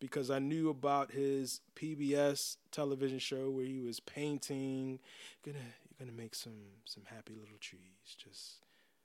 because 0.00 0.30
I 0.30 0.38
knew 0.38 0.68
about 0.68 1.12
his 1.12 1.60
PBS 1.76 2.56
television 2.70 3.18
show 3.18 3.50
where 3.50 3.64
he 3.64 3.80
was 3.80 4.00
painting. 4.00 4.98
Gonna 5.44 5.58
you're 5.58 6.06
gonna 6.06 6.16
make 6.16 6.34
some 6.34 6.52
some 6.84 7.04
happy 7.06 7.34
little 7.34 7.58
trees, 7.60 8.16
just 8.16 8.64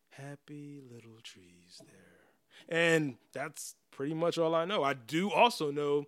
happy 0.09 0.81
little 0.91 1.19
trees 1.23 1.81
there. 1.85 2.77
And 2.77 3.15
that's 3.33 3.75
pretty 3.91 4.13
much 4.13 4.37
all 4.37 4.53
I 4.53 4.65
know. 4.65 4.83
I 4.83 4.93
do 4.93 5.31
also 5.31 5.71
know 5.71 6.05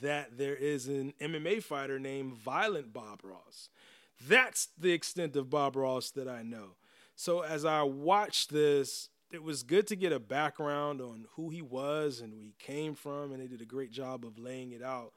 that 0.00 0.36
there 0.36 0.56
is 0.56 0.88
an 0.88 1.14
MMA 1.20 1.62
fighter 1.62 1.98
named 1.98 2.34
Violent 2.34 2.92
Bob 2.92 3.20
Ross. 3.22 3.68
That's 4.26 4.68
the 4.78 4.92
extent 4.92 5.36
of 5.36 5.50
Bob 5.50 5.76
Ross 5.76 6.10
that 6.12 6.28
I 6.28 6.42
know. 6.42 6.76
So 7.14 7.40
as 7.40 7.64
I 7.64 7.82
watched 7.82 8.50
this, 8.50 9.08
it 9.32 9.42
was 9.42 9.62
good 9.62 9.86
to 9.88 9.96
get 9.96 10.12
a 10.12 10.20
background 10.20 11.00
on 11.00 11.26
who 11.34 11.50
he 11.50 11.62
was 11.62 12.20
and 12.20 12.32
where 12.32 12.42
he 12.42 12.54
came 12.58 12.94
from, 12.94 13.32
and 13.32 13.42
they 13.42 13.46
did 13.46 13.60
a 13.60 13.66
great 13.66 13.90
job 13.90 14.24
of 14.24 14.38
laying 14.38 14.72
it 14.72 14.82
out. 14.82 15.12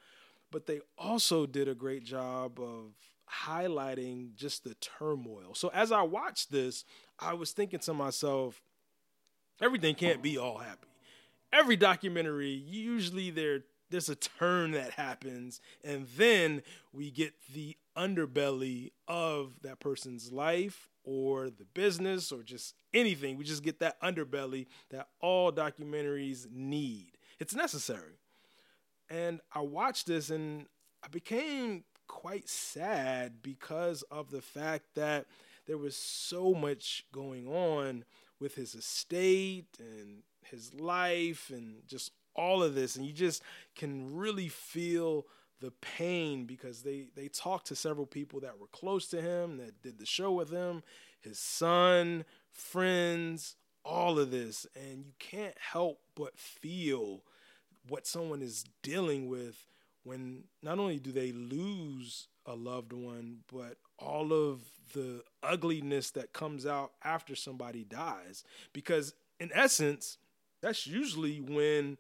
But 0.51 0.65
they 0.65 0.81
also 0.97 1.45
did 1.45 1.67
a 1.67 1.75
great 1.75 2.03
job 2.03 2.59
of 2.59 2.95
highlighting 3.45 4.35
just 4.35 4.63
the 4.63 4.73
turmoil. 4.75 5.53
So 5.53 5.69
as 5.69 5.91
I 5.91 6.01
watched 6.01 6.51
this, 6.51 6.85
I 7.19 7.33
was 7.33 7.51
thinking 7.51 7.79
to 7.81 7.93
myself, 7.93 8.61
everything 9.61 9.93
can't 9.95 10.21
be 10.21 10.37
all 10.37 10.57
happy. 10.57 10.87
Every 11.53 11.75
documentary, 11.75 12.51
usually 12.51 13.29
there 13.29 13.61
there's 13.91 14.09
a 14.09 14.15
turn 14.15 14.71
that 14.71 14.91
happens, 14.91 15.61
and 15.83 16.05
then 16.15 16.61
we 16.93 17.09
get 17.09 17.33
the 17.53 17.75
underbelly 17.97 18.91
of 19.07 19.53
that 19.63 19.79
person's 19.79 20.31
life 20.31 20.89
or 21.09 21.49
the 21.49 21.65
business 21.73 22.31
or 22.31 22.43
just 22.43 22.75
anything. 22.93 23.35
We 23.35 23.43
just 23.43 23.63
get 23.63 23.79
that 23.79 23.99
underbelly 23.99 24.67
that 24.91 25.07
all 25.19 25.51
documentaries 25.51 26.45
need. 26.51 27.17
It's 27.39 27.55
necessary. 27.55 28.19
And 29.09 29.41
I 29.51 29.61
watched 29.61 30.05
this 30.05 30.29
and 30.29 30.67
I 31.03 31.07
became 31.07 31.83
quite 32.07 32.47
sad 32.47 33.41
because 33.41 34.03
of 34.11 34.29
the 34.29 34.41
fact 34.41 34.85
that 34.93 35.25
there 35.65 35.79
was 35.79 35.95
so 35.95 36.53
much 36.53 37.05
going 37.11 37.47
on 37.47 38.05
with 38.39 38.53
his 38.53 38.75
estate 38.75 39.79
and 39.79 40.21
his 40.43 40.75
life 40.75 41.49
and 41.49 41.87
just 41.87 42.11
all 42.35 42.61
of 42.61 42.75
this 42.75 42.95
and 42.95 43.05
you 43.05 43.13
just 43.13 43.41
can 43.75 44.15
really 44.15 44.47
feel 44.47 45.25
the 45.59 45.71
pain 45.81 46.45
because 46.45 46.83
they 46.83 47.07
they 47.15 47.27
talked 47.27 47.67
to 47.67 47.75
several 47.75 48.05
people 48.05 48.39
that 48.39 48.59
were 48.59 48.67
close 48.67 49.07
to 49.07 49.21
him 49.21 49.57
that 49.57 49.81
did 49.81 49.99
the 49.99 50.05
show 50.05 50.31
with 50.31 50.49
him 50.49 50.83
his 51.21 51.39
son 51.39 52.23
friends 52.51 53.55
all 53.83 54.19
of 54.19 54.31
this. 54.31 54.67
And 54.75 55.05
you 55.05 55.13
can't 55.19 55.57
help 55.57 55.99
but 56.15 56.37
feel 56.37 57.23
what 57.87 58.05
someone 58.05 58.41
is 58.41 58.65
dealing 58.83 59.27
with 59.27 59.65
when 60.03 60.43
not 60.61 60.79
only 60.79 60.99
do 60.99 61.11
they 61.11 61.31
lose 61.31 62.27
a 62.45 62.55
loved 62.55 62.93
one 62.93 63.39
but 63.51 63.77
all 63.97 64.31
of 64.31 64.61
the 64.93 65.21
ugliness 65.43 66.11
that 66.11 66.33
comes 66.33 66.65
out 66.65 66.91
after 67.03 67.35
somebody 67.35 67.83
dies. 67.83 68.43
Because 68.73 69.13
in 69.39 69.51
essence 69.53 70.17
that's 70.61 70.85
usually 70.85 71.39
when 71.39 71.97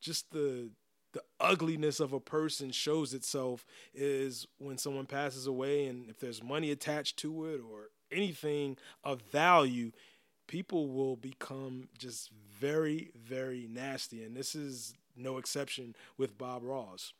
just 0.00 0.30
the 0.32 0.70
the 1.12 1.22
ugliness 1.40 2.00
of 2.00 2.12
a 2.12 2.20
person 2.20 2.70
shows 2.70 3.14
itself 3.14 3.66
is 3.94 4.46
when 4.58 4.78
someone 4.78 5.06
passes 5.06 5.46
away 5.46 5.86
and 5.86 6.08
if 6.08 6.18
there's 6.18 6.42
money 6.42 6.70
attached 6.70 7.16
to 7.18 7.46
it 7.46 7.60
or 7.60 7.90
anything 8.10 8.76
of 9.04 9.22
value 9.22 9.92
people 10.46 10.88
will 10.88 11.16
become 11.16 11.88
just 11.98 12.30
very 12.30 13.10
very 13.14 13.66
nasty 13.70 14.22
and 14.22 14.36
this 14.36 14.54
is 14.54 14.94
no 15.16 15.38
exception 15.38 15.94
with 16.16 16.38
bob 16.38 16.62
ross 16.62 17.12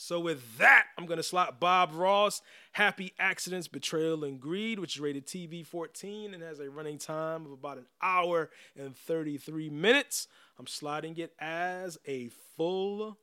so 0.00 0.20
with 0.20 0.58
that, 0.58 0.86
I'm 0.96 1.06
gonna 1.06 1.22
slot 1.22 1.58
Bob 1.58 1.90
Ross, 1.92 2.40
Happy 2.72 3.14
Accidents, 3.18 3.66
Betrayal, 3.66 4.24
and 4.24 4.40
Greed, 4.40 4.78
which 4.78 4.94
is 4.94 5.00
rated 5.00 5.26
TV 5.26 5.66
14 5.66 6.34
and 6.34 6.42
has 6.42 6.60
a 6.60 6.70
running 6.70 6.98
time 6.98 7.44
of 7.44 7.52
about 7.52 7.78
an 7.78 7.86
hour 8.00 8.50
and 8.76 8.96
33 8.96 9.70
minutes. 9.70 10.28
I'm 10.58 10.66
slotting 10.66 11.18
it 11.18 11.34
as 11.40 11.98
a 12.06 12.30
full 12.56 13.18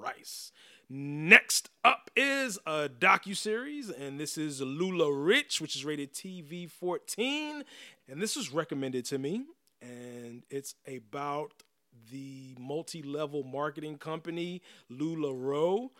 price. 0.00 0.52
Next 0.88 1.70
up 1.84 2.10
is 2.16 2.58
a 2.66 2.88
docu 2.88 3.36
series, 3.36 3.90
and 3.90 4.18
this 4.18 4.36
is 4.36 4.60
LuLaRich, 4.60 5.60
which 5.60 5.76
is 5.76 5.84
rated 5.84 6.12
TV 6.12 6.68
14, 6.68 7.64
and 8.08 8.20
this 8.20 8.34
was 8.34 8.52
recommended 8.52 9.04
to 9.06 9.18
me, 9.18 9.44
and 9.80 10.42
it's 10.50 10.74
about 10.88 11.62
the 12.10 12.56
multi-level 12.58 13.44
marketing 13.44 13.98
company 13.98 14.62
Lula 14.88 15.28
LuLaRoe, 15.28 15.90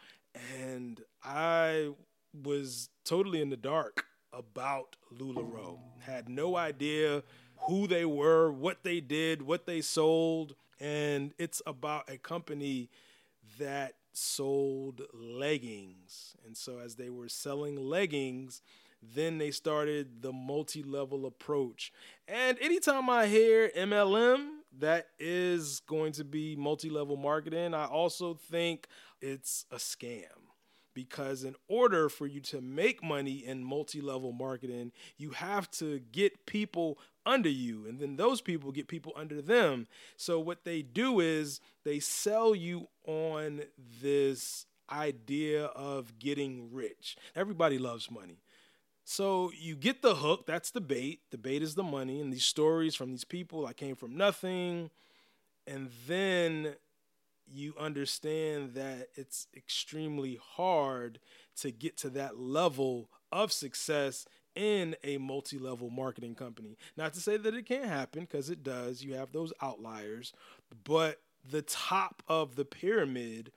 and 0.58 1.02
I 1.22 1.90
was 2.32 2.88
totally 3.04 3.40
in 3.40 3.50
the 3.50 3.56
dark 3.56 4.06
about 4.32 4.96
LuLaRoe. 5.16 5.78
Had 6.00 6.28
no 6.28 6.56
idea 6.56 7.22
who 7.68 7.86
they 7.86 8.04
were, 8.04 8.50
what 8.50 8.82
they 8.82 9.00
did, 9.00 9.42
what 9.42 9.66
they 9.66 9.80
sold, 9.80 10.54
and 10.80 11.32
it's 11.38 11.60
about 11.66 12.10
a 12.10 12.16
company 12.16 12.88
that 13.60 13.94
sold 14.12 15.02
leggings. 15.14 16.34
And 16.44 16.56
so 16.56 16.78
as 16.78 16.96
they 16.96 17.08
were 17.08 17.28
selling 17.28 17.76
leggings, 17.76 18.60
then 19.02 19.38
they 19.38 19.50
started 19.50 20.22
the 20.22 20.32
multi-level 20.32 21.24
approach. 21.24 21.92
And 22.28 22.58
anytime 22.60 23.08
I 23.08 23.26
hear 23.26 23.70
MLM, 23.76 24.48
that 24.78 25.06
is 25.18 25.80
going 25.86 26.12
to 26.12 26.24
be 26.24 26.54
multi-level 26.56 27.16
marketing. 27.16 27.74
I 27.74 27.86
also 27.86 28.34
think 28.34 28.86
it's 29.20 29.64
a 29.70 29.76
scam 29.76 30.24
because 30.92 31.44
in 31.44 31.54
order 31.68 32.08
for 32.08 32.26
you 32.26 32.40
to 32.40 32.60
make 32.60 33.02
money 33.02 33.44
in 33.44 33.64
multi-level 33.64 34.32
marketing, 34.32 34.92
you 35.16 35.30
have 35.30 35.70
to 35.70 36.00
get 36.12 36.46
people 36.46 36.98
under 37.26 37.48
you 37.48 37.86
and 37.86 38.00
then 38.00 38.16
those 38.16 38.40
people 38.40 38.72
get 38.72 38.88
people 38.88 39.12
under 39.16 39.42
them. 39.42 39.86
So 40.16 40.40
what 40.40 40.64
they 40.64 40.82
do 40.82 41.20
is 41.20 41.60
they 41.84 42.00
sell 42.00 42.54
you 42.54 42.88
on 43.06 43.62
this 44.02 44.66
idea 44.90 45.66
of 45.66 46.18
getting 46.18 46.72
rich. 46.72 47.16
Everybody 47.36 47.78
loves 47.78 48.10
money. 48.10 48.42
So 49.04 49.50
you 49.58 49.76
get 49.76 50.02
the 50.02 50.16
hook, 50.16 50.46
that's 50.46 50.70
the 50.70 50.80
bait. 50.80 51.20
The 51.30 51.38
bait 51.38 51.62
is 51.62 51.74
the 51.74 51.82
money 51.82 52.20
and 52.20 52.32
these 52.32 52.44
stories 52.44 52.94
from 52.94 53.10
these 53.10 53.24
people 53.24 53.66
I 53.66 53.72
came 53.72 53.96
from 53.96 54.16
nothing 54.16 54.90
and 55.66 55.90
then 56.06 56.74
you 57.52 57.74
understand 57.78 58.74
that 58.74 59.08
it's 59.16 59.48
extremely 59.56 60.38
hard 60.54 61.18
to 61.56 61.70
get 61.70 61.96
to 61.98 62.10
that 62.10 62.38
level 62.38 63.10
of 63.32 63.52
success 63.52 64.26
in 64.54 64.96
a 65.04 65.18
multi 65.18 65.58
level 65.58 65.90
marketing 65.90 66.34
company. 66.34 66.76
Not 66.96 67.14
to 67.14 67.20
say 67.20 67.36
that 67.36 67.54
it 67.54 67.66
can't 67.66 67.86
happen, 67.86 68.22
because 68.22 68.50
it 68.50 68.62
does. 68.62 69.02
You 69.02 69.14
have 69.14 69.32
those 69.32 69.52
outliers. 69.62 70.32
But 70.84 71.20
the 71.48 71.62
top 71.62 72.22
of 72.28 72.56
the 72.56 72.64
pyramid 72.64 73.52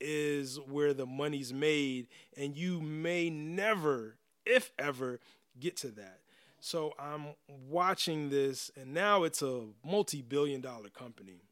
is 0.00 0.58
where 0.60 0.94
the 0.94 1.06
money's 1.06 1.52
made, 1.52 2.06
and 2.36 2.56
you 2.56 2.80
may 2.80 3.30
never, 3.30 4.16
if 4.46 4.70
ever, 4.78 5.20
get 5.58 5.76
to 5.78 5.88
that. 5.88 6.20
So 6.60 6.92
I'm 6.98 7.34
watching 7.68 8.30
this, 8.30 8.70
and 8.76 8.92
now 8.92 9.24
it's 9.24 9.42
a 9.42 9.64
multi 9.84 10.22
billion 10.22 10.60
dollar 10.60 10.88
company. 10.88 11.42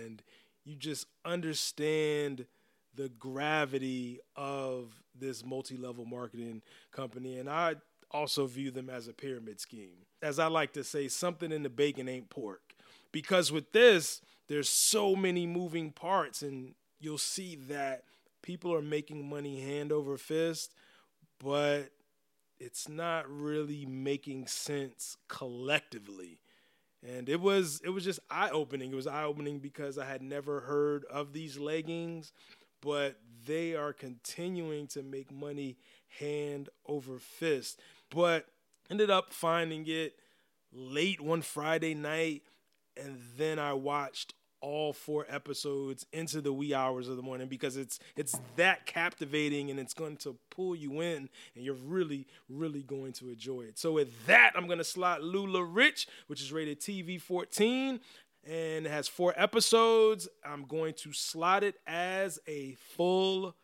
And 0.00 0.22
you 0.64 0.76
just 0.76 1.06
understand 1.24 2.46
the 2.94 3.08
gravity 3.08 4.20
of 4.36 5.02
this 5.18 5.44
multi-level 5.44 6.04
marketing 6.04 6.62
company 6.92 7.38
and 7.38 7.48
i 7.48 7.74
also 8.14 8.46
view 8.46 8.70
them 8.70 8.88
as 8.88 9.08
a 9.08 9.12
pyramid 9.12 9.60
scheme 9.60 10.06
as 10.22 10.38
i 10.38 10.46
like 10.46 10.72
to 10.72 10.84
say 10.84 11.08
something 11.08 11.52
in 11.52 11.62
the 11.62 11.68
bacon 11.68 12.08
ain't 12.08 12.30
pork 12.30 12.74
because 13.12 13.52
with 13.52 13.72
this 13.72 14.22
there's 14.48 14.68
so 14.68 15.14
many 15.16 15.46
moving 15.46 15.90
parts 15.90 16.40
and 16.42 16.74
you'll 17.00 17.18
see 17.18 17.56
that 17.56 18.04
people 18.42 18.72
are 18.72 18.82
making 18.82 19.28
money 19.28 19.60
hand 19.60 19.92
over 19.92 20.16
fist 20.16 20.72
but 21.38 21.90
it's 22.58 22.88
not 22.88 23.28
really 23.28 23.84
making 23.84 24.46
sense 24.46 25.16
collectively 25.28 26.40
and 27.06 27.28
it 27.28 27.40
was 27.40 27.80
it 27.84 27.90
was 27.90 28.04
just 28.04 28.20
eye 28.30 28.50
opening. 28.50 28.92
It 28.92 28.96
was 28.96 29.06
eye 29.06 29.24
opening 29.24 29.58
because 29.58 29.98
I 29.98 30.06
had 30.06 30.22
never 30.22 30.60
heard 30.60 31.04
of 31.10 31.32
these 31.32 31.58
leggings, 31.58 32.32
but 32.80 33.16
they 33.46 33.74
are 33.74 33.92
continuing 33.92 34.86
to 34.88 35.02
make 35.02 35.30
money 35.30 35.76
hand 36.18 36.70
over 36.86 37.18
fist. 37.18 37.80
But 38.14 38.46
ended 38.90 39.10
up 39.10 39.32
finding 39.32 39.84
it 39.86 40.14
late 40.72 41.20
one 41.20 41.42
Friday 41.42 41.94
night, 41.94 42.42
and 42.96 43.18
then 43.36 43.58
I 43.58 43.72
watched 43.72 44.34
all 44.60 44.94
four 44.94 45.26
episodes 45.28 46.06
into 46.10 46.40
the 46.40 46.52
wee 46.52 46.72
hours 46.72 47.06
of 47.06 47.16
the 47.16 47.22
morning 47.22 47.48
because 47.48 47.76
it's 47.76 47.98
it's 48.16 48.38
that 48.56 48.86
captivating 48.86 49.70
and 49.70 49.78
it's 49.78 49.92
going 49.92 50.16
to 50.16 50.34
pull 50.48 50.74
you 50.74 51.02
in 51.02 51.28
and 51.54 51.64
you're 51.64 51.74
really 51.74 52.26
really 52.48 52.82
going 52.82 53.12
to 53.12 53.28
enjoy 53.28 53.60
it. 53.60 53.78
So 53.78 53.92
with 53.92 54.24
that, 54.26 54.52
I'm 54.56 54.66
going 54.66 54.78
to 54.78 54.84
slot 54.84 55.20
LuLaRich, 55.20 56.06
which 56.28 56.40
is 56.40 56.50
rated 56.50 56.80
TV 56.80 57.20
14 57.20 58.00
and 58.46 58.86
has 58.86 59.06
four 59.06 59.34
episodes. 59.36 60.28
I'm 60.44 60.64
going 60.64 60.94
to 60.94 61.12
slot 61.12 61.62
it 61.62 61.76
as 61.86 62.38
a 62.46 62.74
full 62.96 63.54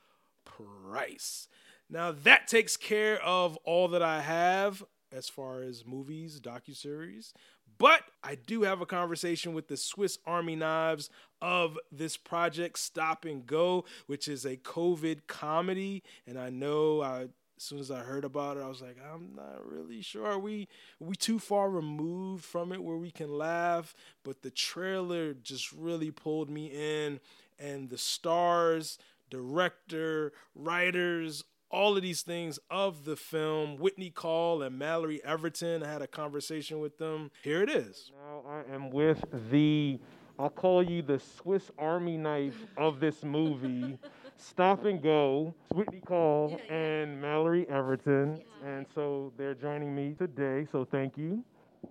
price. 0.45 1.49
Now 1.91 2.13
that 2.13 2.47
takes 2.47 2.77
care 2.77 3.21
of 3.21 3.57
all 3.65 3.89
that 3.89 4.03
I 4.03 4.21
have 4.21 4.85
as 5.13 5.29
far 5.29 5.63
as 5.63 5.85
movies, 5.85 6.41
docuseries. 6.41 7.33
But 7.79 8.03
I 8.23 8.35
do 8.35 8.63
have 8.63 8.81
a 8.81 8.87
conversation 8.87 9.55
with 9.55 9.69
the 9.69 9.77
Swiss 9.77 10.19
Army 10.27 10.55
Knives 10.55 11.09
of 11.41 11.79
this 11.91 12.17
project, 12.17 12.79
Stop 12.79 13.25
and 13.25 13.47
Go, 13.47 13.87
which 14.07 14.29
is 14.29 14.45
a 14.45 14.57
COVID 14.59 15.27
comedy. 15.27 16.03
And 16.27 16.39
I 16.39 16.51
know 16.51 17.01
I, 17.01 17.23
as 17.23 17.29
soon 17.59 17.79
as 17.79 17.91
I 17.91 18.01
heard 18.01 18.25
about 18.25 18.59
it, 18.59 18.63
I 18.63 18.69
was 18.69 18.83
like, 18.83 18.99
I'm 19.13 19.35
not 19.35 19.67
really 19.67 20.03
sure. 20.03 20.27
Are 20.27 20.39
we 20.39 20.69
are 21.01 21.07
we 21.07 21.17
too 21.17 21.39
far 21.39 21.71
removed 21.71 22.45
from 22.45 22.71
it 22.71 22.83
where 22.83 22.99
we 22.99 23.11
can 23.11 23.37
laugh? 23.37 23.95
But 24.25 24.43
the 24.43 24.51
trailer 24.51 25.33
just 25.33 25.73
really 25.73 26.11
pulled 26.11 26.51
me 26.51 26.67
in, 26.67 27.19
and 27.59 27.89
the 27.89 27.99
stars, 27.99 28.99
director, 29.31 30.33
writers, 30.55 31.45
all 31.71 31.97
of 31.97 32.03
these 32.03 32.23
things 32.23 32.59
of 32.71 33.05
the 33.05 33.17
film. 33.17 33.77
Whitney 33.79 34.11
Call 34.11 34.63
and 34.63 34.79
Mallory 34.79 35.21
Everton. 35.25 35.83
I 35.83 35.93
had 35.93 36.03
a 36.03 36.07
conversation 36.07 36.81
with 36.81 36.99
them. 36.99 37.31
Here 37.43 37.63
it 37.63 37.71
is. 37.71 38.11
Now 38.15 38.43
I 38.49 38.75
am 38.75 38.91
with 38.91 39.25
the, 39.51 39.99
I'll 40.39 40.51
call 40.51 40.83
you 40.83 41.03
the 41.03 41.19
Swiss 41.19 41.71
Army 41.79 42.17
knife 42.17 42.67
of 42.77 43.01
this 43.01 43.23
movie. 43.23 43.99
Stop 44.37 44.87
and 44.87 45.03
Go, 45.03 45.55
Whitney 45.75 46.01
Call, 46.01 46.59
and 46.71 47.21
Mallory 47.21 47.69
Everton. 47.69 48.41
And 48.65 48.87
so 48.95 49.33
they're 49.37 49.55
joining 49.55 49.95
me 49.95 50.15
today, 50.19 50.67
so 50.73 50.85
thank 50.85 51.19
you. 51.19 51.45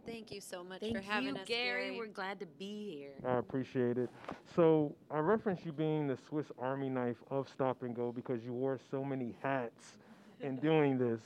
Thank 0.06 0.32
you 0.32 0.42
so 0.42 0.64
much 0.64 0.82
Thank 0.82 0.96
for 0.96 1.02
having 1.02 1.30
you, 1.30 1.36
us, 1.36 1.48
Gary. 1.48 1.86
Gary. 1.90 1.98
We're 1.98 2.08
glad 2.08 2.40
to 2.40 2.46
be 2.46 2.96
here. 2.98 3.30
I 3.30 3.38
appreciate 3.38 3.98
it. 3.98 4.10
So 4.56 4.96
I 5.12 5.20
reference 5.20 5.66
you 5.66 5.72
being 5.72 6.08
the 6.08 6.18
Swiss 6.28 6.48
Army 6.60 6.90
knife 6.90 7.18
of 7.30 7.48
Stop 7.50 7.84
and 7.84 7.96
Go 7.96 8.12
because 8.12 8.44
you 8.44 8.54
wore 8.54 8.80
so 8.92 9.04
many 9.04 9.36
hats 9.42 9.98
in 10.42 10.56
doing 10.62 10.98
this. 10.98 11.20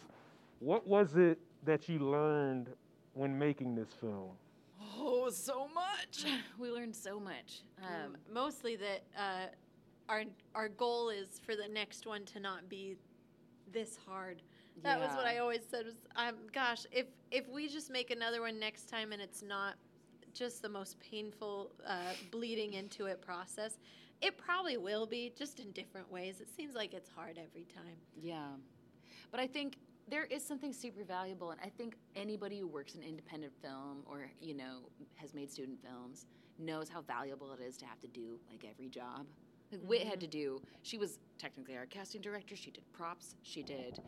What 0.60 0.88
was 0.88 1.16
it 1.16 1.40
that 1.66 1.88
you 1.90 2.00
learned 2.00 2.70
when 3.14 3.38
making 3.38 3.76
this 3.76 3.90
film? 4.00 4.32
Oh, 4.98 5.30
so 5.30 5.68
much. 5.74 6.26
We 6.60 6.70
learned 6.70 6.96
so 6.96 7.20
much. 7.20 7.62
Um, 7.82 7.88
Um, 8.06 8.18
mostly 8.32 8.76
that 8.78 9.04
uh, 9.18 9.48
our 10.10 10.24
our 10.56 10.70
goal 10.70 11.10
is 11.10 11.40
for 11.46 11.56
the 11.56 11.68
next 11.68 12.06
one 12.06 12.26
to 12.26 12.40
not 12.40 12.70
be 12.70 12.96
this 13.72 13.98
hard. 14.08 14.42
That 14.82 15.00
was 15.00 15.10
what 15.16 15.26
I 15.26 15.38
always 15.38 15.62
said. 15.70 15.86
Was 15.86 15.96
um, 16.16 16.36
gosh, 16.52 16.86
if 16.92 17.06
if 17.32 17.48
we 17.48 17.68
just 17.68 17.92
make 17.92 18.12
another 18.12 18.42
one 18.42 18.60
next 18.60 18.90
time 18.90 19.12
and 19.12 19.22
it's 19.22 19.44
not 19.44 19.76
just 20.34 20.62
the 20.62 20.70
most 20.70 21.00
painful 21.00 21.72
uh, 21.88 22.14
bleeding 22.32 22.74
into 22.74 23.06
it 23.06 23.22
process, 23.22 23.78
it 24.22 24.38
probably 24.38 24.78
will 24.78 25.06
be, 25.06 25.32
just 25.38 25.60
in 25.60 25.72
different 25.72 26.12
ways. 26.12 26.42
It 26.42 26.48
seems 26.56 26.76
like 26.76 26.94
it's 26.94 27.10
hard 27.10 27.38
every 27.38 27.66
time. 27.66 27.98
Yeah. 28.20 28.48
But 29.32 29.40
I 29.40 29.48
think 29.48 29.78
there 30.10 30.26
is 30.26 30.44
something 30.44 30.74
super 30.74 31.04
valuable, 31.04 31.52
and 31.52 31.60
I 31.62 31.70
think 31.70 31.96
anybody 32.16 32.60
who 32.60 32.68
works 32.68 32.96
in 32.96 33.04
independent 33.04 33.54
film 33.62 34.04
or, 34.06 34.30
you 34.42 34.54
know, 34.54 34.80
has 35.16 35.34
made 35.34 35.52
student 35.52 35.80
films 35.84 36.26
knows 36.60 36.90
how 36.90 37.02
valuable 37.02 37.52
it 37.54 37.62
is 37.62 37.78
to 37.78 37.86
have 37.86 38.00
to 38.00 38.08
do 38.08 38.40
like 38.50 38.66
every 38.70 38.88
job. 38.88 39.26
Like 39.74 39.82
Whit 39.90 40.04
had 40.08 40.20
to 40.22 40.28
do. 40.28 40.62
She 40.84 40.98
was 40.98 41.20
technically 41.38 41.76
our 41.78 41.86
casting 41.86 42.22
director. 42.22 42.56
She 42.56 42.72
did 42.72 42.84
props. 42.94 43.36
She 43.44 43.64
did 43.64 44.00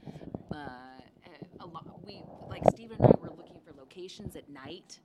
uh, 0.54 0.58
a 1.60 1.66
lot. 1.66 1.86
We 2.06 2.22
like 2.48 2.62
Steven 2.70 2.98
and 3.00 3.08
I 3.08 3.20
were 3.20 3.32
looking 3.36 3.60
for 3.66 3.74
locations 3.78 4.36
at 4.36 4.48
night 4.50 5.00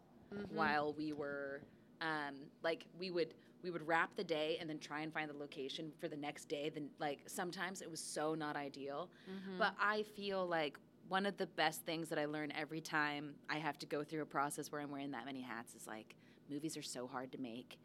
while 0.55 0.93
we 0.93 1.13
were 1.13 1.63
um, 2.01 2.35
like 2.63 2.85
we 2.99 3.11
would 3.11 3.35
we 3.63 3.71
would 3.71 3.87
wrap 3.87 4.15
the 4.17 4.25
day 4.25 4.57
and 4.61 4.69
then 4.69 4.79
try 4.79 5.01
and 5.01 5.13
find 5.13 5.29
the 5.31 5.37
location 5.37 5.93
for 5.99 6.09
the 6.09 6.17
next 6.17 6.49
day. 6.49 6.71
Then 6.73 6.89
like 6.99 7.21
sometimes 7.27 7.81
it 7.83 7.91
was 7.91 8.01
so 8.01 8.35
not 8.35 8.57
ideal, 8.57 9.09
but 9.59 9.75
I 9.81 10.03
feel 10.15 10.47
like 10.47 10.79
one 11.09 11.27
of 11.27 11.37
the 11.39 11.47
best 11.47 11.83
things 11.87 12.09
that 12.09 12.19
I 12.19 12.27
learn 12.27 12.53
every 12.53 12.81
time 12.81 13.35
I 13.49 13.59
have 13.59 13.79
to 13.81 13.87
go 13.87 14.05
through 14.05 14.23
a 14.23 14.27
process 14.27 14.71
where 14.71 14.81
I'm 14.81 14.91
wearing 14.91 15.11
that 15.11 15.25
many 15.27 15.41
hats 15.41 15.75
is 15.75 15.87
like 15.87 16.15
movies 16.49 16.77
are 16.77 16.83
so 16.83 17.07
hard 17.07 17.33
to 17.33 17.39
make. 17.39 17.79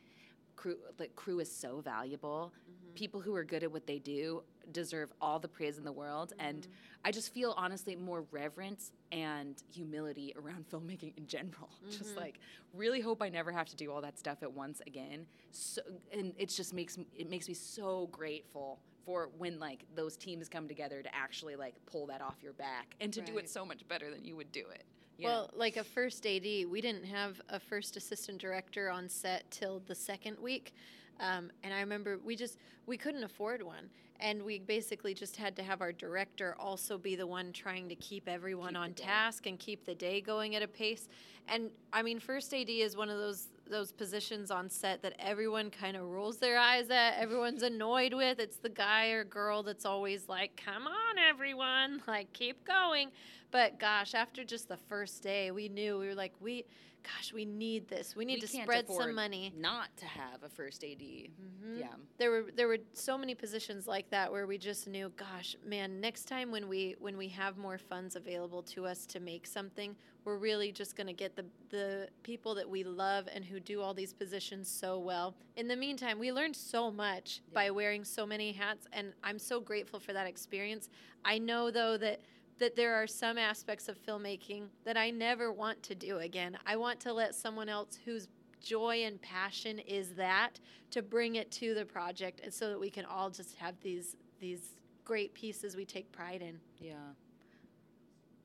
Crew, 0.56 0.78
like 1.00 1.16
crew 1.16 1.40
is 1.40 1.52
so 1.52 1.82
valuable. 1.82 2.52
Mm-hmm. 2.54 2.94
People 2.94 3.22
who 3.22 3.36
are 3.36 3.44
good 3.44 3.64
at 3.64 3.72
what 3.72 3.86
they 3.86 4.00
do 4.00 4.44
deserve 4.72 5.12
all 5.22 5.40
the 5.40 5.48
praise 5.48 5.78
in 5.78 5.84
the 5.84 5.92
world, 5.92 6.34
and 6.40 6.62
mm-hmm. 6.62 6.72
I 7.04 7.12
just 7.12 7.34
feel 7.34 7.54
honestly 7.58 7.96
more 7.96 8.26
reverence 8.32 8.92
and 9.12 9.62
humility 9.72 10.34
around 10.38 10.66
filmmaking 10.72 11.18
in 11.18 11.28
general. 11.28 11.70
Just 11.90 12.12
mm-hmm. 12.12 12.20
like 12.20 12.40
really 12.74 13.00
hope 13.00 13.22
I 13.22 13.30
never 13.30 13.52
have 13.52 13.68
to 13.68 13.76
do 13.76 13.92
all 13.92 14.02
that 14.02 14.18
stuff 14.18 14.42
at 14.42 14.52
once 14.52 14.82
again. 14.88 15.28
So, 15.52 15.82
and 16.12 16.34
it 16.38 16.50
just 16.50 16.74
makes 16.74 16.98
me, 16.98 17.08
it 17.16 17.30
makes 17.30 17.48
me 17.48 17.54
so 17.54 18.10
grateful 18.12 18.80
for 19.06 19.30
when 19.38 19.60
like 19.60 19.86
those 19.96 20.18
teams 20.18 20.50
come 20.50 20.68
together 20.68 21.02
to 21.02 21.16
actually 21.16 21.56
like 21.56 21.76
pull 21.86 22.08
that 22.08 22.22
off 22.22 22.38
your 22.42 22.54
back 22.54 22.96
and 23.00 23.14
to 23.14 23.22
do 23.22 23.38
it 23.38 23.48
so 23.50 23.64
much 23.64 23.88
better 23.88 24.10
than 24.10 24.26
you 24.26 24.36
would 24.36 24.52
do 24.52 24.66
it. 24.74 24.84
Know? 25.24 25.30
Well, 25.30 25.50
like 25.56 25.78
a 25.78 25.84
first 25.84 26.26
AD, 26.26 26.44
we 26.44 26.82
didn't 26.82 27.06
have 27.06 27.42
a 27.50 27.60
first 27.60 27.98
assistant 27.98 28.40
director 28.40 28.90
on 28.90 29.08
set 29.08 29.50
till 29.52 29.82
the 29.88 29.96
second 29.96 30.38
week. 30.40 30.74
Um, 31.20 31.50
and 31.64 31.74
I 31.74 31.80
remember 31.80 32.20
we 32.24 32.36
just 32.36 32.58
we 32.86 32.98
couldn't 32.98 33.24
afford 33.24 33.62
one, 33.62 33.90
and 34.20 34.44
we 34.44 34.60
basically 34.60 35.14
just 35.14 35.36
had 35.38 35.56
to 35.56 35.64
have 35.64 35.82
our 35.82 35.94
director 35.94 36.56
also 36.60 36.98
be 36.98 37.16
the 37.16 37.26
one 37.26 37.54
trying 37.54 37.88
to 37.90 37.96
keep 37.96 38.28
everyone 38.28 38.74
Keep 38.74 38.78
on 38.78 38.94
task 38.94 39.46
and 39.46 39.58
keep 39.58 39.86
the 39.86 39.96
day 39.96 40.20
going 40.20 40.56
at 40.56 40.62
a 40.62 40.68
pace. 40.68 41.08
And 41.48 41.70
I 41.94 42.02
mean, 42.02 42.20
first 42.20 42.54
AD 42.54 42.70
is 42.70 42.98
one 42.98 43.10
of 43.10 43.18
those 43.18 43.48
those 43.70 43.92
positions 43.92 44.52
on 44.52 44.70
set 44.70 45.02
that 45.02 45.14
everyone 45.20 45.70
kind 45.70 45.98
of 45.98 46.04
rolls 46.04 46.38
their 46.38 46.58
eyes 46.58 46.90
at. 46.90 47.18
Everyone's 47.18 47.64
annoyed 47.64 48.14
with. 48.14 48.40
It's 48.40 48.58
the 48.58 48.70
guy 48.70 49.08
or 49.08 49.24
girl 49.24 49.64
that's 49.64 49.86
always 49.86 50.28
like, 50.28 50.62
"Come 50.64 50.88
on, 50.88 51.18
everyone, 51.18 52.02
like 52.08 52.32
keep 52.34 52.66
going." 52.66 53.12
But 53.52 53.80
gosh, 53.80 54.14
after 54.14 54.44
just 54.44 54.68
the 54.68 54.78
first 54.78 55.24
day, 55.24 55.52
we 55.52 55.70
knew 55.70 55.98
we 55.98 56.08
were 56.08 56.16
like, 56.16 56.34
we, 56.42 56.66
gosh, 57.06 57.34
we 57.34 57.46
need 57.46 57.88
this. 57.88 58.16
We 58.16 58.26
need 58.26 58.36
We 58.36 58.42
to 58.42 58.48
spread 58.48 58.88
some 58.90 59.14
money. 59.14 59.54
not 59.58 59.96
to 59.98 60.06
have 60.06 60.44
a 60.44 60.50
first 60.50 60.84
AD. 60.84 61.00
Mm-hmm. 61.00 61.80
Yeah. 61.80 61.88
There 62.18 62.32
were 62.32 62.46
there 62.56 62.68
were 62.68 62.80
so 62.94 63.18
many 63.18 63.36
positions 63.36 63.88
like 63.88 64.10
that 64.10 64.32
where 64.32 64.48
we 64.48 64.58
just 64.58 64.88
knew, 64.88 65.12
gosh, 65.16 65.56
man, 65.66 66.02
next 66.02 66.26
time 66.26 66.52
when 66.52 66.68
we 66.68 66.96
when 67.00 67.18
we 67.18 67.28
have 67.30 67.58
more 67.58 67.78
funds 67.78 68.16
available 68.16 68.64
to 68.64 68.86
us 68.86 69.06
to 69.08 69.20
make 69.20 69.46
something, 69.46 69.96
we're 70.24 70.38
really 70.38 70.72
just 70.72 70.96
going 70.96 71.08
to 71.08 71.14
get 71.14 71.36
the 71.36 71.46
the 71.70 72.08
people 72.24 72.56
that 72.56 72.70
we 72.70 72.84
love 72.84 73.28
and 73.34 73.46
who 73.46 73.60
do 73.60 73.82
all 73.82 73.94
these 73.94 74.14
positions 74.14 74.70
so 74.70 74.98
well. 75.00 75.36
In 75.56 75.68
the 75.68 75.76
meantime, 75.76 76.18
we 76.20 76.32
learned 76.32 76.56
so 76.56 76.92
much 76.92 77.42
by 77.54 77.70
wearing 77.70 78.04
so 78.04 78.26
many 78.26 78.52
hats 78.52 78.88
and 78.94 79.14
I'm 79.24 79.40
so 79.40 79.60
grateful 79.60 80.00
for 80.00 80.14
that 80.14 80.28
experience. 80.28 80.90
I 81.24 81.38
know 81.38 81.72
though 81.72 81.98
that 81.98 82.22
that 82.60 82.76
there 82.76 82.96
are 82.96 83.08
some 83.08 83.38
aspects 83.38 83.88
of 83.90 83.98
filmmaking 84.04 84.68
that 84.86 84.98
I 84.98 85.10
never 85.10 85.52
want 85.52 85.82
to 85.84 85.96
do 85.96 86.20
again. 86.20 86.58
I 86.66 86.78
want 86.78 87.00
to 87.02 87.14
let 87.14 87.36
someone 87.36 87.68
else 87.70 87.98
whose 88.06 88.28
joy 88.62 89.04
and 89.04 89.22
passion 89.22 89.80
is 89.80 90.12
that 90.16 90.60
to 90.92 91.02
bring 91.02 91.36
it 91.36 91.52
to 91.52 91.74
the 91.76 91.86
project 91.86 92.40
and 92.44 92.54
so 92.54 92.70
that 92.70 92.80
we 92.80 92.90
can 92.90 93.06
all 93.06 93.30
just 93.30 93.56
have 93.58 93.76
these 93.82 94.16
these 94.40 94.76
great 95.04 95.34
pieces 95.34 95.76
we 95.76 95.86
take 95.86 96.12
pride 96.12 96.42
in. 96.42 96.60
Yeah. 96.80 96.96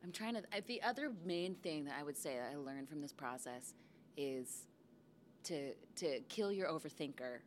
I'm 0.04 0.12
trying 0.12 0.34
to. 0.34 0.42
I- 0.52 0.60
The 0.60 0.82
other 0.82 1.12
main 1.24 1.54
thing 1.56 1.84
that 1.84 1.94
I 1.98 2.02
would 2.02 2.16
say 2.16 2.36
that 2.36 2.50
I 2.52 2.56
learned 2.56 2.88
from 2.88 3.00
this 3.00 3.12
process 3.12 3.74
is 4.16 4.66
to 5.44 5.72
to 5.96 6.20
kill 6.28 6.52
your 6.52 6.68
overthinker, 6.68 7.38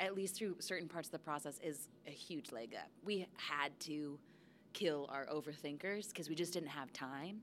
at 0.00 0.14
least 0.14 0.36
through 0.36 0.56
certain 0.60 0.88
parts 0.88 1.08
of 1.08 1.12
the 1.12 1.18
process, 1.18 1.58
is 1.62 1.88
a 2.06 2.10
huge 2.10 2.50
leg 2.52 2.74
up. 2.74 2.88
We 3.04 3.26
had 3.36 3.78
to 3.80 4.18
kill 4.72 5.08
our 5.12 5.26
overthinkers 5.26 6.08
because 6.08 6.28
we 6.28 6.34
just 6.34 6.52
didn't 6.52 6.68
have 6.68 6.92
time. 6.92 7.40